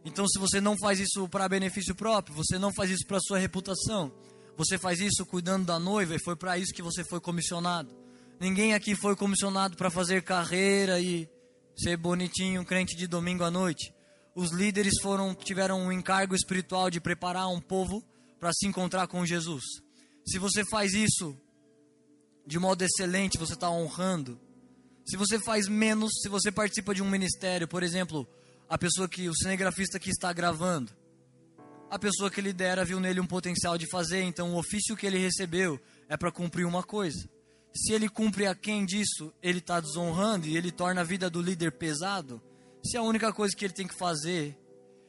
então 0.06 0.26
se 0.26 0.38
você 0.38 0.58
não 0.58 0.74
faz 0.78 0.98
isso 0.98 1.28
para 1.28 1.50
benefício 1.50 1.94
próprio, 1.94 2.34
você 2.34 2.58
não 2.58 2.72
faz 2.72 2.90
isso 2.90 3.06
para 3.06 3.20
sua 3.20 3.38
reputação, 3.38 4.10
você 4.56 4.78
faz 4.78 5.00
isso 5.00 5.26
cuidando 5.26 5.66
da 5.66 5.78
noiva 5.78 6.14
e 6.14 6.24
foi 6.24 6.34
para 6.34 6.56
isso 6.56 6.72
que 6.72 6.82
você 6.82 7.04
foi 7.04 7.20
comissionado. 7.20 8.03
Ninguém 8.40 8.74
aqui 8.74 8.94
foi 8.94 9.16
comissionado 9.16 9.76
para 9.76 9.90
fazer 9.90 10.22
carreira 10.22 11.00
e 11.00 11.28
ser 11.76 11.96
bonitinho, 11.96 12.64
crente 12.64 12.96
de 12.96 13.06
domingo 13.06 13.44
à 13.44 13.50
noite. 13.50 13.92
Os 14.34 14.50
líderes 14.50 14.94
foram 15.00 15.34
tiveram 15.34 15.80
um 15.80 15.92
encargo 15.92 16.34
espiritual 16.34 16.90
de 16.90 17.00
preparar 17.00 17.48
um 17.48 17.60
povo 17.60 18.02
para 18.40 18.52
se 18.52 18.66
encontrar 18.66 19.06
com 19.06 19.24
Jesus. 19.24 19.62
Se 20.26 20.38
você 20.38 20.64
faz 20.70 20.92
isso 20.92 21.36
de 22.46 22.58
modo 22.58 22.82
excelente, 22.82 23.38
você 23.38 23.54
está 23.54 23.70
honrando. 23.70 24.38
Se 25.06 25.16
você 25.16 25.38
faz 25.38 25.68
menos, 25.68 26.10
se 26.22 26.28
você 26.28 26.50
participa 26.50 26.94
de 26.94 27.02
um 27.02 27.08
ministério, 27.08 27.68
por 27.68 27.82
exemplo, 27.82 28.26
a 28.68 28.76
pessoa 28.76 29.08
que 29.08 29.28
o 29.28 29.34
cinegrafista 29.34 29.98
que 29.98 30.10
está 30.10 30.32
gravando, 30.32 30.92
A 31.90 31.98
pessoa 31.98 32.28
que 32.28 32.40
lidera 32.40 32.84
viu 32.84 32.98
nele 32.98 33.20
um 33.20 33.26
potencial 33.26 33.78
de 33.78 33.88
fazer, 33.88 34.22
então 34.22 34.52
o 34.52 34.58
ofício 34.58 34.96
que 34.96 35.06
ele 35.06 35.16
recebeu 35.18 35.80
é 36.08 36.16
para 36.16 36.32
cumprir 36.32 36.66
uma 36.66 36.82
coisa. 36.82 37.28
Se 37.76 37.92
ele 37.92 38.08
cumpre 38.08 38.46
a 38.46 38.54
quem 38.54 38.86
disso, 38.86 39.32
ele 39.42 39.58
está 39.58 39.80
desonrando 39.80 40.46
e 40.46 40.56
ele 40.56 40.70
torna 40.70 41.00
a 41.00 41.04
vida 41.04 41.28
do 41.28 41.42
líder 41.42 41.72
pesado. 41.72 42.40
Se 42.84 42.96
a 42.96 43.02
única 43.02 43.32
coisa 43.32 43.54
que 43.56 43.64
ele 43.64 43.74
tem 43.74 43.86
que 43.86 43.98
fazer, 43.98 44.56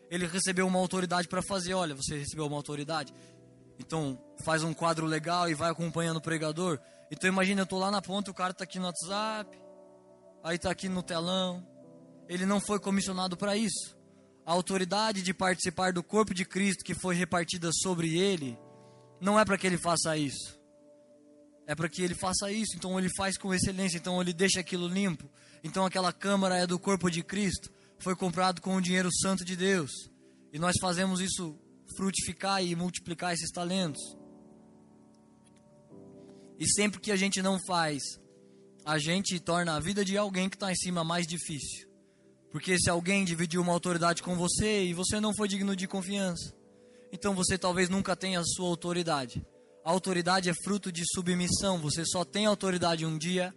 ele 0.10 0.26
recebeu 0.26 0.66
uma 0.66 0.80
autoridade 0.80 1.28
para 1.28 1.44
fazer, 1.44 1.74
olha, 1.74 1.94
você 1.94 2.18
recebeu 2.18 2.48
uma 2.48 2.56
autoridade, 2.56 3.14
então 3.78 4.20
faz 4.44 4.64
um 4.64 4.74
quadro 4.74 5.06
legal 5.06 5.50
e 5.50 5.54
vai 5.54 5.70
acompanhando 5.70 6.18
o 6.18 6.22
pregador. 6.22 6.80
Então 7.12 7.30
imagina, 7.30 7.62
eu 7.62 7.66
tô 7.68 7.78
lá 7.78 7.92
na 7.92 8.02
ponta, 8.02 8.32
o 8.32 8.34
cara 8.34 8.54
tá 8.54 8.64
aqui 8.64 8.80
no 8.80 8.86
WhatsApp, 8.86 9.62
aí 10.44 10.58
tá 10.58 10.72
aqui 10.72 10.90
no 10.90 11.04
telão. 11.04 11.66
Ele 12.28 12.46
não 12.46 12.60
foi 12.60 12.80
comissionado 12.80 13.38
para 13.38 13.56
isso. 13.56 13.96
A 14.44 14.52
autoridade 14.52 15.22
de 15.22 15.34
participar 15.34 15.94
do 15.94 16.02
corpo 16.02 16.34
de 16.34 16.46
Cristo 16.46 16.84
que 16.84 16.96
foi 16.96 17.14
repartida 17.16 17.70
sobre 17.72 18.18
ele, 18.18 18.58
não 19.22 19.40
é 19.40 19.46
para 19.46 19.58
que 19.58 19.68
ele 19.68 19.78
faça 19.78 20.18
isso. 20.18 20.55
É 21.68 21.74
para 21.74 21.90
que 21.90 22.02
ele 22.02 22.14
faça 22.14 22.52
isso, 22.52 22.76
então 22.76 22.98
ele 23.00 23.10
faz 23.18 23.38
com 23.38 23.54
excelência, 23.54 23.98
então 23.98 24.22
ele 24.22 24.34
deixa 24.34 24.60
aquilo 24.60 24.88
limpo. 24.88 25.30
Então 25.64 25.86
aquela 25.86 26.14
câmara 26.14 26.58
é 26.58 26.68
do 26.68 26.78
corpo 26.78 27.10
de 27.10 27.24
Cristo, 27.24 27.72
foi 28.00 28.16
comprado 28.16 28.62
com 28.62 28.76
o 28.76 28.82
dinheiro 28.82 29.10
santo 29.12 29.44
de 29.44 29.56
Deus. 29.56 29.92
E 30.54 30.60
nós 30.60 30.76
fazemos 30.80 31.20
isso 31.20 31.58
frutificar 31.98 32.64
e 32.64 32.76
multiplicar 32.76 33.34
esses 33.34 33.52
talentos. 33.52 34.02
E 36.60 36.68
sempre 36.72 37.02
que 37.02 37.12
a 37.12 37.16
gente 37.16 37.42
não 37.42 37.58
faz, 37.66 38.02
a 38.86 38.98
gente 39.00 39.40
torna 39.40 39.76
a 39.76 39.80
vida 39.80 40.06
de 40.06 40.18
alguém 40.18 40.48
que 40.48 40.56
está 40.56 40.72
em 40.72 40.76
cima 40.76 41.04
mais 41.04 41.26
difícil. 41.26 41.90
Porque 42.52 42.80
se 42.80 42.90
alguém 42.90 43.26
dividiu 43.26 43.62
uma 43.62 43.74
autoridade 43.74 44.24
com 44.24 44.38
você 44.38 44.86
e 44.86 44.94
você 44.94 45.20
não 45.20 45.36
foi 45.36 45.48
digno 45.48 45.76
de 45.76 45.88
confiança, 45.88 46.56
então 47.12 47.34
você 47.34 47.58
talvez 47.58 47.90
nunca 47.90 48.16
tenha 48.16 48.40
a 48.40 48.46
sua 48.46 48.68
autoridade. 48.68 49.46
A 49.86 49.92
autoridade 49.92 50.50
é 50.50 50.54
fruto 50.64 50.92
de 50.92 51.04
submissão. 51.14 51.78
Você 51.78 52.04
só 52.04 52.26
tem 52.26 52.48
autoridade 52.48 53.06
um 53.06 53.20
dia 53.20 53.54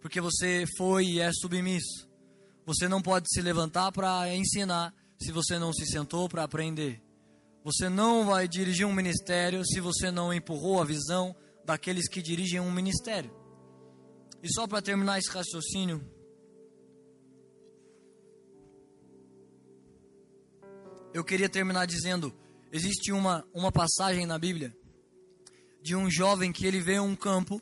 porque 0.00 0.20
você 0.20 0.64
foi 0.76 1.04
e 1.04 1.20
é 1.20 1.30
submisso. 1.32 2.08
Você 2.66 2.88
não 2.88 3.00
pode 3.00 3.28
se 3.32 3.40
levantar 3.40 3.92
para 3.92 4.34
ensinar 4.34 4.92
se 5.20 5.30
você 5.30 5.56
não 5.56 5.72
se 5.72 5.86
sentou 5.86 6.28
para 6.28 6.42
aprender. 6.42 7.00
Você 7.62 7.88
não 7.88 8.26
vai 8.26 8.48
dirigir 8.48 8.86
um 8.88 8.92
ministério 8.92 9.64
se 9.64 9.78
você 9.78 10.10
não 10.10 10.34
empurrou 10.34 10.82
a 10.82 10.84
visão 10.84 11.34
daqueles 11.64 12.08
que 12.08 12.20
dirigem 12.20 12.58
um 12.58 12.72
ministério. 12.72 13.32
E 14.42 14.52
só 14.52 14.66
para 14.66 14.82
terminar 14.82 15.18
esse 15.18 15.30
raciocínio, 15.30 16.04
eu 21.14 21.22
queria 21.24 21.48
terminar 21.48 21.86
dizendo: 21.86 22.34
existe 22.72 23.12
uma, 23.12 23.46
uma 23.54 23.70
passagem 23.70 24.26
na 24.26 24.38
Bíblia 24.38 24.76
de 25.82 25.94
um 25.94 26.10
jovem 26.10 26.52
que 26.52 26.66
ele 26.66 26.80
vê 26.80 26.98
um 27.00 27.14
campo 27.14 27.60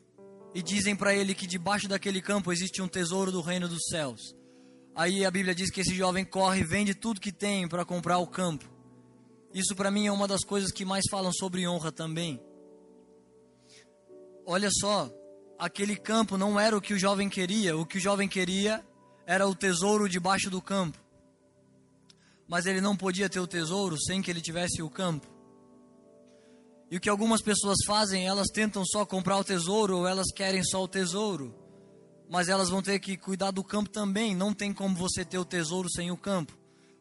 e 0.55 0.63
dizem 0.63 0.97
para 0.97 1.15
ele 1.15 1.35
que 1.35 1.47
debaixo 1.47 1.87
daquele 1.87 2.23
campo 2.23 2.53
existe 2.53 2.81
um 2.81 2.89
tesouro 2.89 3.31
do 3.31 3.41
reino 3.41 3.69
dos 3.69 3.85
céus. 3.91 4.35
Aí 4.95 5.25
a 5.25 5.31
Bíblia 5.31 5.55
diz 5.55 5.71
que 5.71 5.83
esse 5.83 5.95
jovem 5.95 6.25
corre 6.25 6.61
e 6.61 6.65
vende 6.65 6.95
tudo 6.95 7.21
que 7.21 7.31
tem 7.31 7.69
para 7.69 7.85
comprar 7.85 8.19
o 8.19 8.27
campo. 8.27 8.65
Isso 9.53 9.77
para 9.77 9.91
mim 9.91 10.07
é 10.07 10.13
uma 10.13 10.27
das 10.27 10.43
coisas 10.43 10.73
que 10.73 10.85
mais 10.85 11.05
falam 11.11 11.31
sobre 11.33 11.69
honra 11.69 11.93
também. 11.93 12.41
Olha 14.47 14.71
só, 14.71 15.11
aquele 15.59 15.97
campo 15.97 16.39
não 16.39 16.59
era 16.59 16.77
o 16.77 16.81
que 16.81 16.95
o 16.95 16.99
jovem 16.99 17.29
queria, 17.29 17.77
o 17.77 17.85
que 17.85 17.99
o 17.99 18.01
jovem 18.01 18.27
queria 18.29 18.83
era 19.27 19.47
o 19.47 19.55
tesouro 19.55 20.09
debaixo 20.09 20.49
do 20.49 20.63
campo. 20.63 20.99
Mas 22.49 22.65
ele 22.65 22.81
não 22.81 22.97
podia 22.97 23.29
ter 23.29 23.41
o 23.41 23.47
tesouro 23.47 24.01
sem 24.01 24.23
que 24.23 24.31
ele 24.31 24.41
tivesse 24.41 24.81
o 24.83 24.89
campo. 24.89 25.36
E 26.91 26.97
o 26.97 27.01
que 27.01 27.09
algumas 27.09 27.43
pessoas 27.43 27.79
fazem, 27.85 28.27
elas 28.27 28.47
tentam 28.53 28.85
só 28.85 29.05
comprar 29.05 29.39
o 29.39 29.45
tesouro 29.45 29.99
ou 29.99 30.07
elas 30.07 30.27
querem 30.33 30.63
só 30.63 30.83
o 30.83 30.89
tesouro. 30.89 31.55
Mas 32.31 32.49
elas 32.49 32.69
vão 32.69 32.83
ter 32.83 32.99
que 33.01 33.17
cuidar 33.17 33.51
do 33.51 33.65
campo 33.65 33.91
também. 33.91 34.35
Não 34.37 34.55
tem 34.55 34.73
como 34.73 34.95
você 34.95 35.25
ter 35.25 35.39
o 35.39 35.45
tesouro 35.45 35.89
sem 35.91 36.11
o 36.11 36.17
campo. 36.17 36.57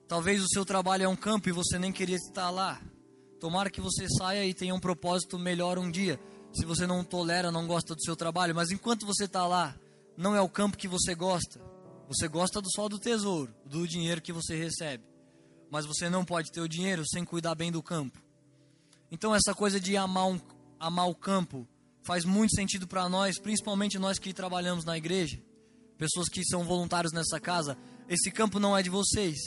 Talvez 0.07 0.43
o 0.43 0.47
seu 0.47 0.65
trabalho 0.65 1.03
é 1.03 1.07
um 1.07 1.15
campo 1.15 1.49
e 1.49 1.51
você 1.51 1.77
nem 1.77 1.91
queria 1.91 2.15
estar 2.15 2.49
lá. 2.49 2.81
Tomara 3.39 3.69
que 3.69 3.81
você 3.81 4.07
saia 4.07 4.45
e 4.45 4.53
tenha 4.53 4.73
um 4.73 4.79
propósito 4.79 5.37
melhor 5.37 5.77
um 5.77 5.89
dia. 5.89 6.19
Se 6.53 6.65
você 6.65 6.87
não 6.87 7.03
tolera, 7.03 7.51
não 7.51 7.67
gosta 7.67 7.93
do 7.93 8.01
seu 8.01 8.15
trabalho, 8.15 8.55
mas 8.55 8.71
enquanto 8.71 9.05
você 9.05 9.25
está 9.25 9.45
lá, 9.45 9.75
não 10.17 10.35
é 10.35 10.41
o 10.41 10.49
campo 10.49 10.77
que 10.77 10.87
você 10.87 11.13
gosta. 11.13 11.59
Você 12.07 12.27
gosta 12.27 12.61
do 12.61 12.71
só 12.71 12.87
do 12.87 12.99
tesouro, 12.99 13.53
do 13.65 13.87
dinheiro 13.87 14.21
que 14.21 14.31
você 14.31 14.55
recebe. 14.55 15.03
Mas 15.69 15.85
você 15.85 16.09
não 16.09 16.23
pode 16.23 16.51
ter 16.51 16.61
o 16.61 16.69
dinheiro 16.69 17.03
sem 17.07 17.25
cuidar 17.25 17.55
bem 17.55 17.71
do 17.71 17.83
campo. 17.83 18.24
Então 19.15 19.33
essa 19.33 19.53
coisa 19.53 19.79
de 19.79 19.95
amar, 19.95 20.27
um, 20.27 20.39
amar 20.77 21.09
o 21.09 21.15
campo 21.15 21.65
faz 22.03 22.25
muito 22.25 22.53
sentido 22.53 22.85
para 22.85 23.07
nós, 23.07 23.39
principalmente 23.39 23.97
nós 23.97 24.19
que 24.19 24.33
trabalhamos 24.33 24.83
na 24.83 24.97
igreja, 24.97 25.41
pessoas 25.97 26.27
que 26.27 26.43
são 26.43 26.65
voluntários 26.65 27.13
nessa 27.13 27.39
casa. 27.39 27.77
Esse 28.09 28.29
campo 28.29 28.59
não 28.59 28.77
é 28.77 28.83
de 28.83 28.89
vocês 28.89 29.39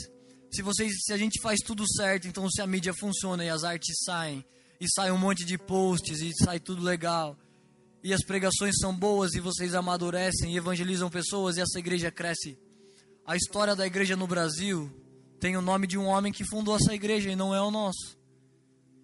se 0.51 0.63
vocês, 0.63 0.93
se 1.05 1.13
a 1.13 1.17
gente 1.19 1.41
faz 1.43 1.59
tudo 1.61 1.85
certo, 1.87 2.27
então 2.27 2.49
se 2.49 2.63
a 2.63 2.67
mídia 2.67 2.95
funciona 2.95 3.45
e 3.45 3.51
as 3.51 3.65
artes 3.65 3.95
saem, 4.05 4.43
e 4.81 4.87
sai 4.89 5.11
um 5.11 5.19
monte 5.19 5.45
de 5.45 5.59
posts 5.59 6.23
e 6.23 6.33
sai 6.33 6.59
tudo 6.59 6.83
legal, 6.83 7.37
e 8.03 8.15
as 8.15 8.25
pregações 8.25 8.77
são 8.81 8.97
boas 8.97 9.35
e 9.35 9.41
vocês 9.41 9.75
amadurecem 9.75 10.55
e 10.55 10.57
evangelizam 10.57 11.11
pessoas 11.11 11.57
e 11.57 11.61
essa 11.61 11.79
igreja 11.79 12.11
cresce. 12.11 12.59
A 13.27 13.37
história 13.37 13.77
da 13.77 13.87
igreja 13.87 14.17
no 14.17 14.27
Brasil 14.27 14.91
tem 15.39 15.57
o 15.57 15.61
nome 15.61 15.87
de 15.87 15.99
um 15.99 16.07
homem 16.07 16.33
que 16.33 16.49
fundou 16.49 16.75
essa 16.75 16.95
igreja 16.95 17.31
e 17.31 17.37
não 17.37 17.55
é 17.55 17.61
o 17.61 17.71
nosso. 17.71 18.18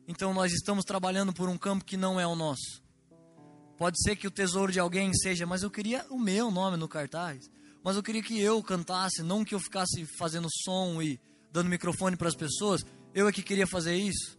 Então 0.06 0.34
nós 0.34 0.52
estamos 0.52 0.84
trabalhando 0.84 1.32
por 1.32 1.48
um 1.48 1.56
campo 1.56 1.84
que 1.84 1.96
não 1.96 2.20
é 2.20 2.26
o 2.26 2.34
nosso. 2.34 2.82
Pode 3.76 4.00
ser 4.02 4.16
que 4.16 4.26
o 4.26 4.30
tesouro 4.30 4.70
de 4.70 4.78
alguém 4.78 5.12
seja, 5.14 5.46
mas 5.46 5.62
eu 5.62 5.70
queria 5.70 6.04
o 6.10 6.18
meu 6.18 6.50
nome 6.50 6.76
no 6.76 6.88
cartaz. 6.88 7.50
Mas 7.82 7.96
eu 7.96 8.02
queria 8.02 8.22
que 8.22 8.40
eu 8.40 8.62
cantasse, 8.62 9.22
não 9.22 9.44
que 9.44 9.54
eu 9.54 9.60
ficasse 9.60 10.06
fazendo 10.18 10.48
som 10.64 11.02
e 11.02 11.20
dando 11.52 11.68
microfone 11.68 12.16
para 12.16 12.28
as 12.28 12.34
pessoas, 12.34 12.84
eu 13.14 13.28
é 13.28 13.32
que 13.32 13.42
queria 13.42 13.66
fazer 13.66 13.96
isso. 13.96 14.38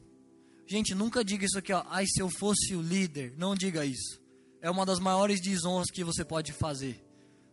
Gente, 0.68 0.96
nunca 0.96 1.24
diga 1.24 1.46
isso 1.46 1.58
aqui, 1.58 1.72
ó. 1.72 1.84
Ai, 1.88 2.06
se 2.08 2.22
eu 2.22 2.30
fosse 2.30 2.76
o 2.76 2.82
líder. 2.82 3.34
Não 3.38 3.56
diga 3.56 3.86
isso. 3.86 4.20
É 4.62 4.70
uma 4.70 4.86
das 4.86 5.00
maiores 5.00 5.40
desonras 5.40 5.92
que 5.92 6.04
você 6.04 6.26
pode 6.26 6.52
fazer. 6.54 7.04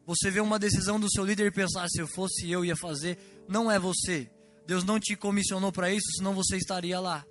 Você 0.06 0.30
vê 0.30 0.40
uma 0.40 0.58
decisão 0.58 0.98
do 0.98 1.10
seu 1.10 1.24
líder 1.24 1.46
e 1.46 1.50
pensar, 1.50 1.86
se 1.88 2.00
eu 2.00 2.08
fosse 2.08 2.50
eu 2.50 2.64
ia 2.64 2.74
fazer. 2.74 3.18
Não 3.48 3.70
é 3.70 3.78
você. 3.78 4.30
Deus 4.66 4.82
não 4.82 4.98
te 4.98 5.14
comissionou 5.14 5.70
para 5.70 5.92
isso, 5.92 6.10
senão 6.16 6.34
você 6.34 6.56
estaria 6.56 6.98
lá. 6.98 7.24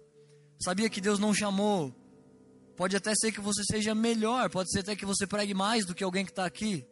Sabia 0.64 0.90
que 0.90 1.02
Deus 1.02 1.20
não 1.20 1.34
chamou. 1.34 1.94
Pode 2.76 2.96
até 2.96 3.14
ser 3.16 3.32
que 3.32 3.42
você 3.42 3.64
seja 3.64 3.94
melhor, 3.94 4.50
pode 4.50 4.72
ser 4.72 4.80
até 4.80 4.96
que 4.96 5.06
você 5.06 5.28
pregue 5.28 5.54
mais 5.54 5.86
do 5.86 5.94
que 5.94 6.04
alguém 6.04 6.26
que 6.26 6.32
está 6.32 6.46
aqui. 6.46 6.86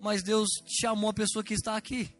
Mas 0.00 0.22
Deus 0.22 0.48
chamou 0.80 1.10
a 1.10 1.14
pessoa 1.14 1.44
que 1.44 1.54
está 1.54 1.76
aqui. 1.76 2.14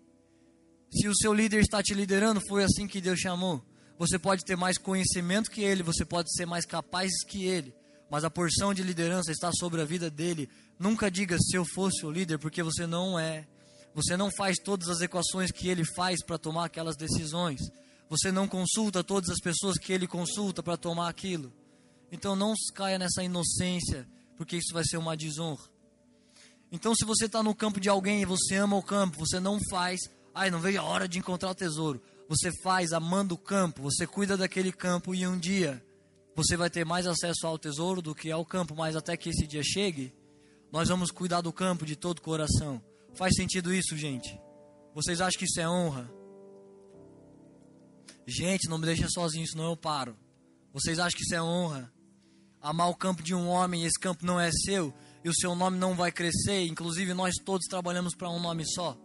Se 0.93 1.09
o 1.09 1.17
seu 1.17 1.35
líder 1.35 1.61
está 1.61 1.83
te 1.83 1.93
liderando, 1.93 2.41
foi 2.49 2.65
assim 2.65 2.87
que 2.87 3.01
Deus 3.01 3.19
chamou. 3.19 3.63
Você 3.99 4.19
pode 4.19 4.45
ter 4.45 4.57
mais 4.57 4.79
conhecimento 4.79 5.51
que 5.51 5.63
ele, 5.63 5.83
você 5.83 6.05
pode 6.05 6.33
ser 6.35 6.47
mais 6.47 6.65
capaz 6.65 7.11
que 7.29 7.45
ele, 7.45 7.75
mas 8.11 8.25
a 8.25 8.31
porção 8.31 8.73
de 8.73 8.83
liderança 8.83 9.31
está 9.31 9.51
sobre 9.53 9.81
a 9.81 9.85
vida 9.85 10.11
dele. 10.11 10.49
Nunca 10.79 11.11
diga 11.11 11.37
se 11.39 11.57
eu 11.57 11.65
fosse 11.65 12.05
o 12.05 12.11
líder, 12.11 12.39
porque 12.39 12.63
você 12.63 12.87
não 12.87 13.19
é. 13.19 13.47
Você 13.95 14.17
não 14.17 14.31
faz 14.37 14.57
todas 14.59 14.89
as 14.89 15.01
equações 15.01 15.51
que 15.51 15.69
ele 15.69 15.85
faz 15.95 16.23
para 16.25 16.39
tomar 16.39 16.65
aquelas 16.65 16.97
decisões. 16.97 17.61
Você 18.17 18.31
não 18.31 18.47
consulta 18.47 19.03
todas 19.03 19.31
as 19.31 19.41
pessoas 19.41 19.77
que 19.77 19.93
ele 19.93 20.07
consulta 20.07 20.63
para 20.63 20.77
tomar 20.77 21.09
aquilo. 21.09 21.53
Então 22.13 22.37
não 22.37 22.55
caia 22.75 22.99
nessa 22.99 23.25
inocência, 23.25 24.09
porque 24.37 24.57
isso 24.57 24.73
vai 24.73 24.85
ser 24.85 24.99
uma 24.99 25.17
desonra. 25.17 25.65
Então, 26.71 26.95
se 26.95 27.05
você 27.05 27.27
está 27.27 27.43
no 27.43 27.55
campo 27.55 27.81
de 27.81 27.89
alguém 27.89 28.23
e 28.23 28.25
você 28.25 28.57
ama 28.57 28.77
o 28.77 28.83
campo, 28.83 29.19
você 29.19 29.39
não 29.39 29.59
faz 29.71 30.01
Ai, 30.35 30.51
não 30.51 30.59
vejo 30.59 30.81
a 30.81 30.83
hora 30.83 31.07
de 31.07 31.19
encontrar 31.19 31.51
o 31.51 31.55
tesouro. 31.55 32.03
Você 32.29 32.51
faz 32.63 32.93
amando 32.93 33.37
o 33.37 33.39
campo, 33.39 33.83
você 33.83 34.07
cuida 34.07 34.37
daquele 34.37 34.73
campo 34.73 35.15
e 35.15 35.27
um 35.27 35.39
dia 35.39 35.85
você 36.35 36.57
vai 36.57 36.69
ter 36.69 36.85
mais 36.85 37.07
acesso 37.07 37.47
ao 37.47 37.57
tesouro 37.57 38.03
do 38.03 38.15
que 38.15 38.31
ao 38.33 38.45
campo, 38.45 38.75
mas 38.75 38.97
até 38.97 39.17
que 39.17 39.29
esse 39.29 39.47
dia 39.47 39.63
chegue, 39.63 40.13
nós 40.73 40.89
vamos 40.89 41.13
cuidar 41.13 41.41
do 41.41 41.53
campo 41.53 41.87
de 41.87 41.95
todo 41.95 42.19
o 42.19 42.23
coração. 42.23 42.83
Faz 43.15 43.37
sentido 43.37 43.73
isso, 43.73 43.97
gente? 43.97 44.37
Vocês 44.93 45.21
acham 45.21 45.39
que 45.39 45.45
isso 45.45 45.61
é 45.61 45.69
honra? 45.69 46.11
Gente, 48.27 48.69
não 48.69 48.79
me 48.79 48.87
deixa 48.87 49.09
sozinho, 49.09 49.47
senão 49.47 49.71
eu 49.71 49.77
paro. 49.77 50.17
Vocês 50.73 50.99
acham 50.99 51.17
que 51.17 51.25
isso 51.25 51.35
é 51.35 51.43
honra? 51.43 51.93
Amar 52.61 52.89
o 52.89 52.97
campo 52.97 53.23
de 53.23 53.35
um 53.35 53.47
homem 53.47 53.85
esse 53.85 53.99
campo 53.99 54.25
não 54.25 54.41
é 54.41 54.51
seu 54.51 54.93
e 55.23 55.29
o 55.29 55.35
seu 55.35 55.55
nome 55.55 55.79
não 55.79 55.95
vai 55.95 56.11
crescer, 56.11 56.67
inclusive 56.67 57.13
nós 57.13 57.35
todos 57.45 57.67
trabalhamos 57.67 58.15
para 58.15 58.31
um 58.31 58.41
nome 58.41 58.65
só 58.67 58.99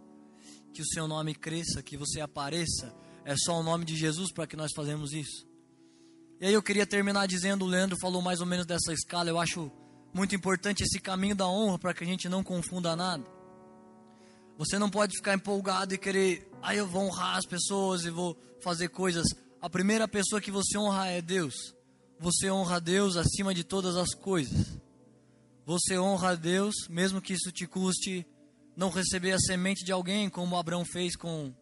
que 0.72 0.82
o 0.82 0.86
seu 0.86 1.06
nome 1.06 1.34
cresça, 1.34 1.82
que 1.82 1.96
você 1.96 2.20
apareça. 2.20 2.94
É 3.24 3.34
só 3.36 3.58
o 3.58 3.62
nome 3.62 3.84
de 3.84 3.96
Jesus 3.96 4.32
para 4.32 4.46
que 4.46 4.56
nós 4.56 4.70
fazemos 4.74 5.12
isso. 5.12 5.46
E 6.40 6.46
aí 6.46 6.54
eu 6.54 6.62
queria 6.62 6.86
terminar 6.86 7.26
dizendo, 7.26 7.64
o 7.64 7.68
Leandro 7.68 7.98
falou 8.00 8.22
mais 8.22 8.40
ou 8.40 8.46
menos 8.46 8.64
dessa 8.64 8.92
escala, 8.92 9.28
eu 9.28 9.38
acho 9.38 9.70
muito 10.14 10.34
importante 10.34 10.82
esse 10.82 10.98
caminho 10.98 11.34
da 11.34 11.46
honra 11.46 11.78
para 11.78 11.92
que 11.92 12.02
a 12.02 12.06
gente 12.06 12.28
não 12.28 12.42
confunda 12.42 12.96
nada. 12.96 13.24
Você 14.60 14.78
não 14.78 14.90
pode 14.90 15.16
ficar 15.16 15.32
empolgado 15.32 15.94
e 15.94 15.96
querer, 15.96 16.46
ah, 16.60 16.74
eu 16.74 16.86
vou 16.86 17.04
honrar 17.04 17.38
as 17.38 17.46
pessoas 17.46 18.04
e 18.04 18.10
vou 18.10 18.36
fazer 18.60 18.88
coisas 18.88 19.26
A 19.58 19.70
primeira 19.70 20.06
pessoa 20.06 20.38
que 20.38 20.50
você 20.50 20.76
honra 20.76 21.06
é 21.06 21.22
Deus. 21.22 21.74
Você 22.18 22.50
honra 22.50 22.78
Deus 22.78 23.16
acima 23.16 23.54
de 23.54 23.64
todas 23.64 23.96
as 23.96 24.14
coisas. 24.14 24.78
Você 25.64 25.98
honra 25.98 26.36
Deus, 26.36 26.74
mesmo 26.90 27.22
que 27.22 27.32
isso 27.32 27.50
te 27.50 27.66
custe 27.66 28.26
não 28.76 28.90
receber 28.90 29.32
a 29.32 29.38
semente 29.38 29.82
de 29.82 29.92
alguém, 29.92 30.28
como 30.28 30.54
Abraão 30.54 30.84
fez 30.84 31.16
com 31.16 31.54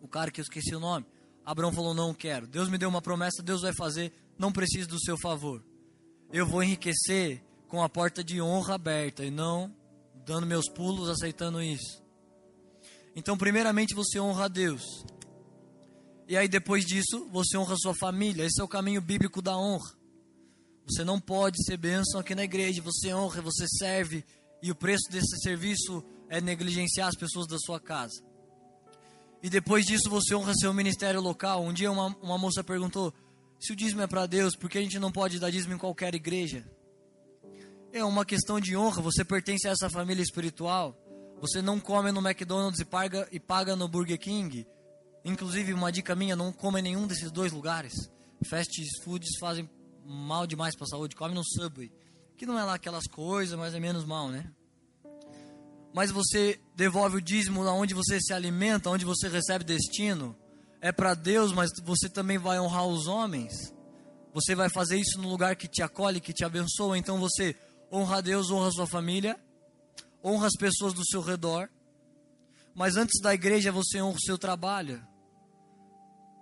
o 0.00 0.08
cara 0.08 0.30
que 0.30 0.40
eu 0.40 0.44
esqueci 0.44 0.74
o 0.74 0.80
nome. 0.80 1.04
Abraão 1.44 1.74
falou: 1.74 1.92
Não 1.92 2.14
quero. 2.14 2.46
Deus 2.46 2.70
me 2.70 2.78
deu 2.78 2.88
uma 2.88 3.02
promessa, 3.02 3.42
Deus 3.42 3.60
vai 3.60 3.74
fazer, 3.74 4.14
não 4.38 4.50
preciso 4.50 4.88
do 4.88 4.98
seu 4.98 5.18
favor. 5.18 5.62
Eu 6.32 6.46
vou 6.46 6.62
enriquecer 6.62 7.44
com 7.68 7.82
a 7.82 7.88
porta 7.88 8.24
de 8.24 8.40
honra 8.40 8.76
aberta 8.76 9.22
e 9.22 9.30
não 9.30 9.78
dando 10.24 10.46
meus 10.46 10.68
pulos 10.68 11.08
aceitando 11.08 11.62
isso. 11.62 12.02
Então, 13.14 13.36
primeiramente, 13.36 13.94
você 13.94 14.20
honra 14.20 14.44
a 14.44 14.48
Deus. 14.48 15.04
E 16.28 16.36
aí, 16.36 16.48
depois 16.48 16.84
disso, 16.84 17.28
você 17.32 17.56
honra 17.56 17.74
a 17.74 17.78
sua 17.78 17.94
família. 17.94 18.44
Esse 18.44 18.60
é 18.60 18.64
o 18.64 18.68
caminho 18.68 19.00
bíblico 19.00 19.42
da 19.42 19.56
honra. 19.56 19.92
Você 20.88 21.04
não 21.04 21.20
pode 21.20 21.62
ser 21.64 21.76
bênção 21.76 22.20
aqui 22.20 22.34
na 22.34 22.44
igreja. 22.44 22.82
Você 22.82 23.12
honra, 23.12 23.42
você 23.42 23.66
serve. 23.66 24.24
E 24.62 24.70
o 24.70 24.74
preço 24.74 25.10
desse 25.10 25.40
serviço 25.40 26.04
é 26.28 26.40
negligenciar 26.40 27.08
as 27.08 27.16
pessoas 27.16 27.46
da 27.46 27.58
sua 27.58 27.80
casa. 27.80 28.22
E 29.42 29.48
depois 29.48 29.86
disso, 29.86 30.08
você 30.08 30.34
honra 30.34 30.54
seu 30.54 30.72
ministério 30.72 31.20
local. 31.20 31.64
Um 31.64 31.72
dia, 31.72 31.90
uma, 31.90 32.08
uma 32.22 32.38
moça 32.38 32.62
perguntou: 32.62 33.12
se 33.58 33.72
o 33.72 33.76
dízimo 33.76 34.02
é 34.02 34.06
para 34.06 34.26
Deus, 34.26 34.54
por 34.54 34.70
que 34.70 34.78
a 34.78 34.82
gente 34.82 34.98
não 34.98 35.10
pode 35.10 35.38
dar 35.38 35.50
dízimo 35.50 35.74
em 35.74 35.78
qualquer 35.78 36.14
igreja? 36.14 36.64
É 37.92 38.04
uma 38.04 38.24
questão 38.24 38.60
de 38.60 38.76
honra. 38.76 39.02
Você 39.02 39.24
pertence 39.24 39.66
a 39.66 39.72
essa 39.72 39.90
família 39.90 40.22
espiritual. 40.22 40.96
Você 41.40 41.60
não 41.60 41.80
come 41.80 42.12
no 42.12 42.20
McDonald's 42.20 42.80
e 42.80 42.84
paga, 42.84 43.26
e 43.32 43.40
paga 43.40 43.74
no 43.74 43.88
Burger 43.88 44.18
King. 44.18 44.66
Inclusive, 45.24 45.72
uma 45.72 45.90
dica 45.90 46.14
minha, 46.14 46.36
não 46.36 46.52
come 46.52 46.80
em 46.80 46.82
nenhum 46.82 47.06
desses 47.06 47.30
dois 47.30 47.52
lugares. 47.52 47.92
Fast 48.46 48.72
foods 49.02 49.38
fazem 49.40 49.68
mal 50.04 50.46
demais 50.46 50.76
para 50.76 50.84
a 50.84 50.88
saúde. 50.88 51.16
Come 51.16 51.34
no 51.34 51.44
Subway. 51.44 51.90
Que 52.36 52.46
não 52.46 52.58
é 52.58 52.64
lá 52.64 52.74
aquelas 52.74 53.06
coisas, 53.06 53.58
mas 53.58 53.74
é 53.74 53.80
menos 53.80 54.04
mal, 54.04 54.28
né? 54.28 54.50
Mas 55.92 56.10
você 56.10 56.60
devolve 56.76 57.16
o 57.16 57.20
dízimo 57.20 57.64
onde 57.66 57.94
você 57.94 58.20
se 58.20 58.32
alimenta, 58.32 58.88
onde 58.88 59.04
você 59.04 59.28
recebe 59.28 59.64
destino. 59.64 60.36
É 60.80 60.92
para 60.92 61.14
Deus, 61.14 61.52
mas 61.52 61.70
você 61.82 62.08
também 62.08 62.38
vai 62.38 62.60
honrar 62.60 62.86
os 62.86 63.08
homens. 63.08 63.74
Você 64.32 64.54
vai 64.54 64.70
fazer 64.70 64.96
isso 64.96 65.20
no 65.20 65.28
lugar 65.28 65.56
que 65.56 65.66
te 65.66 65.82
acolhe, 65.82 66.20
que 66.20 66.32
te 66.32 66.44
abençoa. 66.44 66.96
Então 66.96 67.18
você 67.18 67.56
honra 67.90 68.18
a 68.18 68.20
Deus, 68.20 68.50
honra 68.50 68.68
a 68.68 68.72
sua 68.72 68.86
família, 68.86 69.38
honra 70.24 70.46
as 70.46 70.56
pessoas 70.58 70.92
do 70.92 71.04
seu 71.06 71.20
redor. 71.20 71.68
Mas 72.74 72.96
antes 72.96 73.20
da 73.20 73.34
igreja, 73.34 73.72
você 73.72 74.00
honra 74.00 74.16
o 74.16 74.22
seu 74.22 74.38
trabalho. 74.38 75.04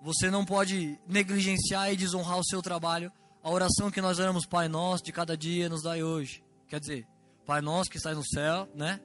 Você 0.03 0.31
não 0.31 0.45
pode 0.45 0.99
negligenciar 1.07 1.93
e 1.93 1.97
desonrar 1.97 2.39
o 2.39 2.45
seu 2.45 2.63
trabalho. 2.63 3.11
A 3.43 3.51
oração 3.51 3.91
que 3.91 4.01
nós 4.01 4.19
oramos, 4.19 4.47
Pai 4.47 4.69
Nosso, 4.69 5.05
de 5.05 5.13
cada 5.13 5.37
dia 5.37 5.69
nos 5.69 5.83
dai 5.83 6.03
hoje. 6.03 6.43
Quer 6.69 6.81
dizer, 6.81 7.07
Pai 7.47 7.61
Nosso 7.61 7.91
que 7.91 7.97
está 7.97 8.15
no 8.15 8.25
céu, 8.25 8.69
né? 8.75 9.01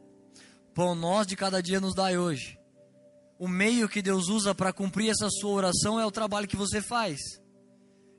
Pão 0.74 0.94
Nosso 0.96 1.30
de 1.30 1.36
cada 1.36 1.62
dia 1.62 1.80
nos 1.80 1.96
dai 1.96 2.18
hoje. 2.18 2.60
O 3.40 3.48
meio 3.48 3.90
que 3.90 4.02
Deus 4.02 4.28
usa 4.28 4.54
para 4.54 4.74
cumprir 4.74 5.10
essa 5.10 5.30
sua 5.30 5.52
oração 5.52 6.00
é 6.00 6.06
o 6.06 6.12
trabalho 6.12 6.48
que 6.48 6.56
você 6.56 6.82
faz. 6.82 7.20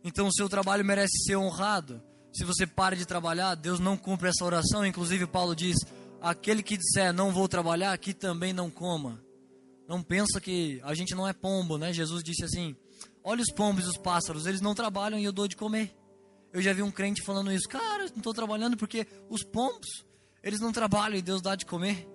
Então 0.02 0.26
o 0.26 0.32
seu 0.32 0.48
trabalho 0.48 0.84
merece 0.84 1.24
ser 1.24 1.36
honrado. 1.36 2.02
Se 2.34 2.44
você 2.44 2.66
para 2.66 2.96
de 2.96 3.06
trabalhar, 3.06 3.54
Deus 3.54 3.78
não 3.78 3.96
cumpre 3.96 4.28
essa 4.28 4.44
oração. 4.44 4.84
Inclusive, 4.84 5.26
Paulo 5.26 5.54
diz: 5.54 5.76
aquele 6.20 6.62
que 6.62 6.76
disser 6.76 7.12
não 7.12 7.32
vou 7.32 7.48
trabalhar, 7.48 7.92
aqui 7.92 8.12
também 8.12 8.52
não 8.52 8.70
coma. 8.70 9.22
Não 9.86 10.02
pensa 10.02 10.40
que 10.40 10.80
a 10.82 10.94
gente 10.94 11.14
não 11.14 11.28
é 11.28 11.32
pombo, 11.32 11.78
né? 11.78 11.92
Jesus 11.92 12.24
disse 12.24 12.44
assim: 12.44 12.74
Olha 13.22 13.42
os 13.42 13.52
pombos 13.52 13.84
e 13.84 13.88
os 13.88 13.96
pássaros, 13.96 14.46
eles 14.46 14.60
não 14.60 14.74
trabalham 14.74 15.18
e 15.18 15.24
eu 15.24 15.32
dou 15.32 15.46
de 15.46 15.56
comer. 15.56 15.94
Eu 16.52 16.60
já 16.60 16.72
vi 16.72 16.82
um 16.82 16.90
crente 16.90 17.22
falando 17.24 17.52
isso, 17.52 17.68
cara, 17.68 18.06
não 18.10 18.18
estou 18.18 18.32
trabalhando 18.34 18.76
porque 18.76 19.06
os 19.28 19.42
pombos, 19.42 20.04
eles 20.42 20.60
não 20.60 20.72
trabalham 20.72 21.18
e 21.18 21.22
Deus 21.22 21.42
dá 21.42 21.54
de 21.54 21.66
comer. 21.66 22.08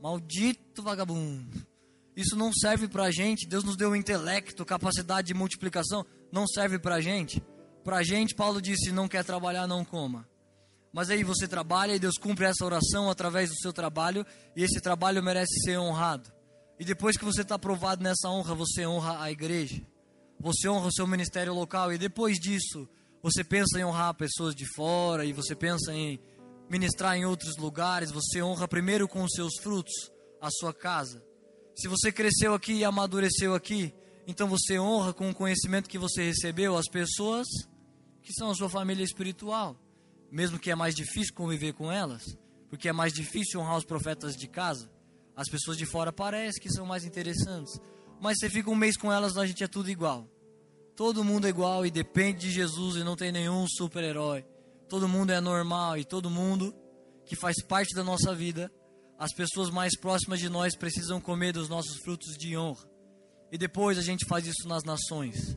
Maldito 0.00 0.82
vagabundo. 0.82 1.66
Isso 2.16 2.36
não 2.36 2.52
serve 2.52 2.86
para 2.88 3.04
a 3.04 3.10
gente. 3.10 3.48
Deus 3.48 3.64
nos 3.64 3.76
deu 3.76 3.96
intelecto, 3.96 4.64
capacidade 4.64 5.28
de 5.28 5.34
multiplicação, 5.34 6.06
não 6.30 6.46
serve 6.46 6.78
para 6.78 6.96
a 6.96 7.00
gente. 7.00 7.42
Para 7.84 7.98
a 7.98 8.02
gente, 8.02 8.34
Paulo 8.34 8.62
disse: 8.62 8.90
não 8.90 9.06
quer 9.06 9.22
trabalhar, 9.22 9.66
não 9.66 9.84
coma. 9.84 10.26
Mas 10.90 11.10
aí 11.10 11.22
você 11.22 11.46
trabalha 11.46 11.94
e 11.94 11.98
Deus 11.98 12.16
cumpre 12.16 12.46
essa 12.46 12.64
oração 12.64 13.10
através 13.10 13.50
do 13.50 13.56
seu 13.56 13.72
trabalho 13.72 14.24
e 14.56 14.62
esse 14.62 14.80
trabalho 14.80 15.22
merece 15.22 15.52
ser 15.64 15.78
honrado. 15.78 16.32
E 16.78 16.84
depois 16.84 17.16
que 17.16 17.24
você 17.24 17.42
está 17.42 17.56
aprovado 17.56 18.02
nessa 18.02 18.28
honra, 18.28 18.54
você 18.54 18.86
honra 18.86 19.20
a 19.20 19.30
igreja. 19.30 19.82
Você 20.40 20.68
honra 20.68 20.86
o 20.86 20.92
seu 20.92 21.06
ministério 21.06 21.52
local 21.52 21.92
e 21.92 21.98
depois 21.98 22.38
disso, 22.38 22.88
você 23.22 23.42
pensa 23.42 23.78
em 23.78 23.84
honrar 23.84 24.14
pessoas 24.14 24.54
de 24.54 24.64
fora 24.74 25.24
e 25.24 25.32
você 25.32 25.54
pensa 25.54 25.92
em 25.92 26.20
ministrar 26.70 27.16
em 27.16 27.24
outros 27.24 27.56
lugares, 27.56 28.10
você 28.10 28.42
honra 28.42 28.66
primeiro 28.66 29.06
com 29.06 29.22
os 29.22 29.32
seus 29.32 29.56
frutos 29.62 29.92
a 30.40 30.48
sua 30.50 30.72
casa. 30.72 31.22
Se 31.74 31.88
você 31.88 32.12
cresceu 32.12 32.54
aqui 32.54 32.72
e 32.74 32.84
amadureceu 32.84 33.54
aqui, 33.54 33.92
então 34.26 34.48
você 34.48 34.78
honra 34.78 35.12
com 35.12 35.28
o 35.28 35.34
conhecimento 35.34 35.90
que 35.90 35.98
você 35.98 36.22
recebeu 36.22 36.76
as 36.76 36.86
pessoas 36.88 37.46
que 38.24 38.32
são 38.32 38.50
a 38.50 38.54
sua 38.54 38.70
família 38.70 39.04
espiritual, 39.04 39.78
mesmo 40.30 40.58
que 40.58 40.70
é 40.70 40.74
mais 40.74 40.94
difícil 40.94 41.34
conviver 41.34 41.74
com 41.74 41.92
elas, 41.92 42.36
porque 42.70 42.88
é 42.88 42.92
mais 42.92 43.12
difícil 43.12 43.60
honrar 43.60 43.76
os 43.76 43.84
profetas 43.84 44.34
de 44.34 44.48
casa. 44.48 44.90
As 45.36 45.48
pessoas 45.48 45.76
de 45.76 45.84
fora 45.84 46.10
parecem 46.10 46.60
que 46.60 46.72
são 46.72 46.86
mais 46.86 47.04
interessantes. 47.04 47.78
Mas 48.20 48.38
você 48.38 48.48
fica 48.48 48.70
um 48.70 48.74
mês 48.74 48.96
com 48.96 49.12
elas, 49.12 49.36
a 49.36 49.46
gente 49.46 49.62
é 49.62 49.68
tudo 49.68 49.90
igual. 49.90 50.26
Todo 50.96 51.22
mundo 51.22 51.46
é 51.46 51.50
igual 51.50 51.84
e 51.84 51.90
depende 51.90 52.46
de 52.46 52.50
Jesus 52.50 52.96
e 52.96 53.04
não 53.04 53.14
tem 53.14 53.30
nenhum 53.30 53.66
super-herói. 53.68 54.44
Todo 54.88 55.08
mundo 55.08 55.30
é 55.30 55.40
normal 55.40 55.98
e 55.98 56.04
todo 56.04 56.30
mundo 56.30 56.74
que 57.26 57.36
faz 57.36 57.62
parte 57.62 57.94
da 57.94 58.02
nossa 58.02 58.34
vida, 58.34 58.72
as 59.18 59.34
pessoas 59.34 59.70
mais 59.70 59.98
próximas 59.98 60.40
de 60.40 60.48
nós 60.48 60.76
precisam 60.76 61.20
comer 61.20 61.52
dos 61.52 61.68
nossos 61.68 61.98
frutos 61.98 62.36
de 62.38 62.56
honra. 62.56 62.88
E 63.52 63.58
depois 63.58 63.98
a 63.98 64.02
gente 64.02 64.24
faz 64.24 64.46
isso 64.46 64.66
nas 64.66 64.82
nações. 64.84 65.56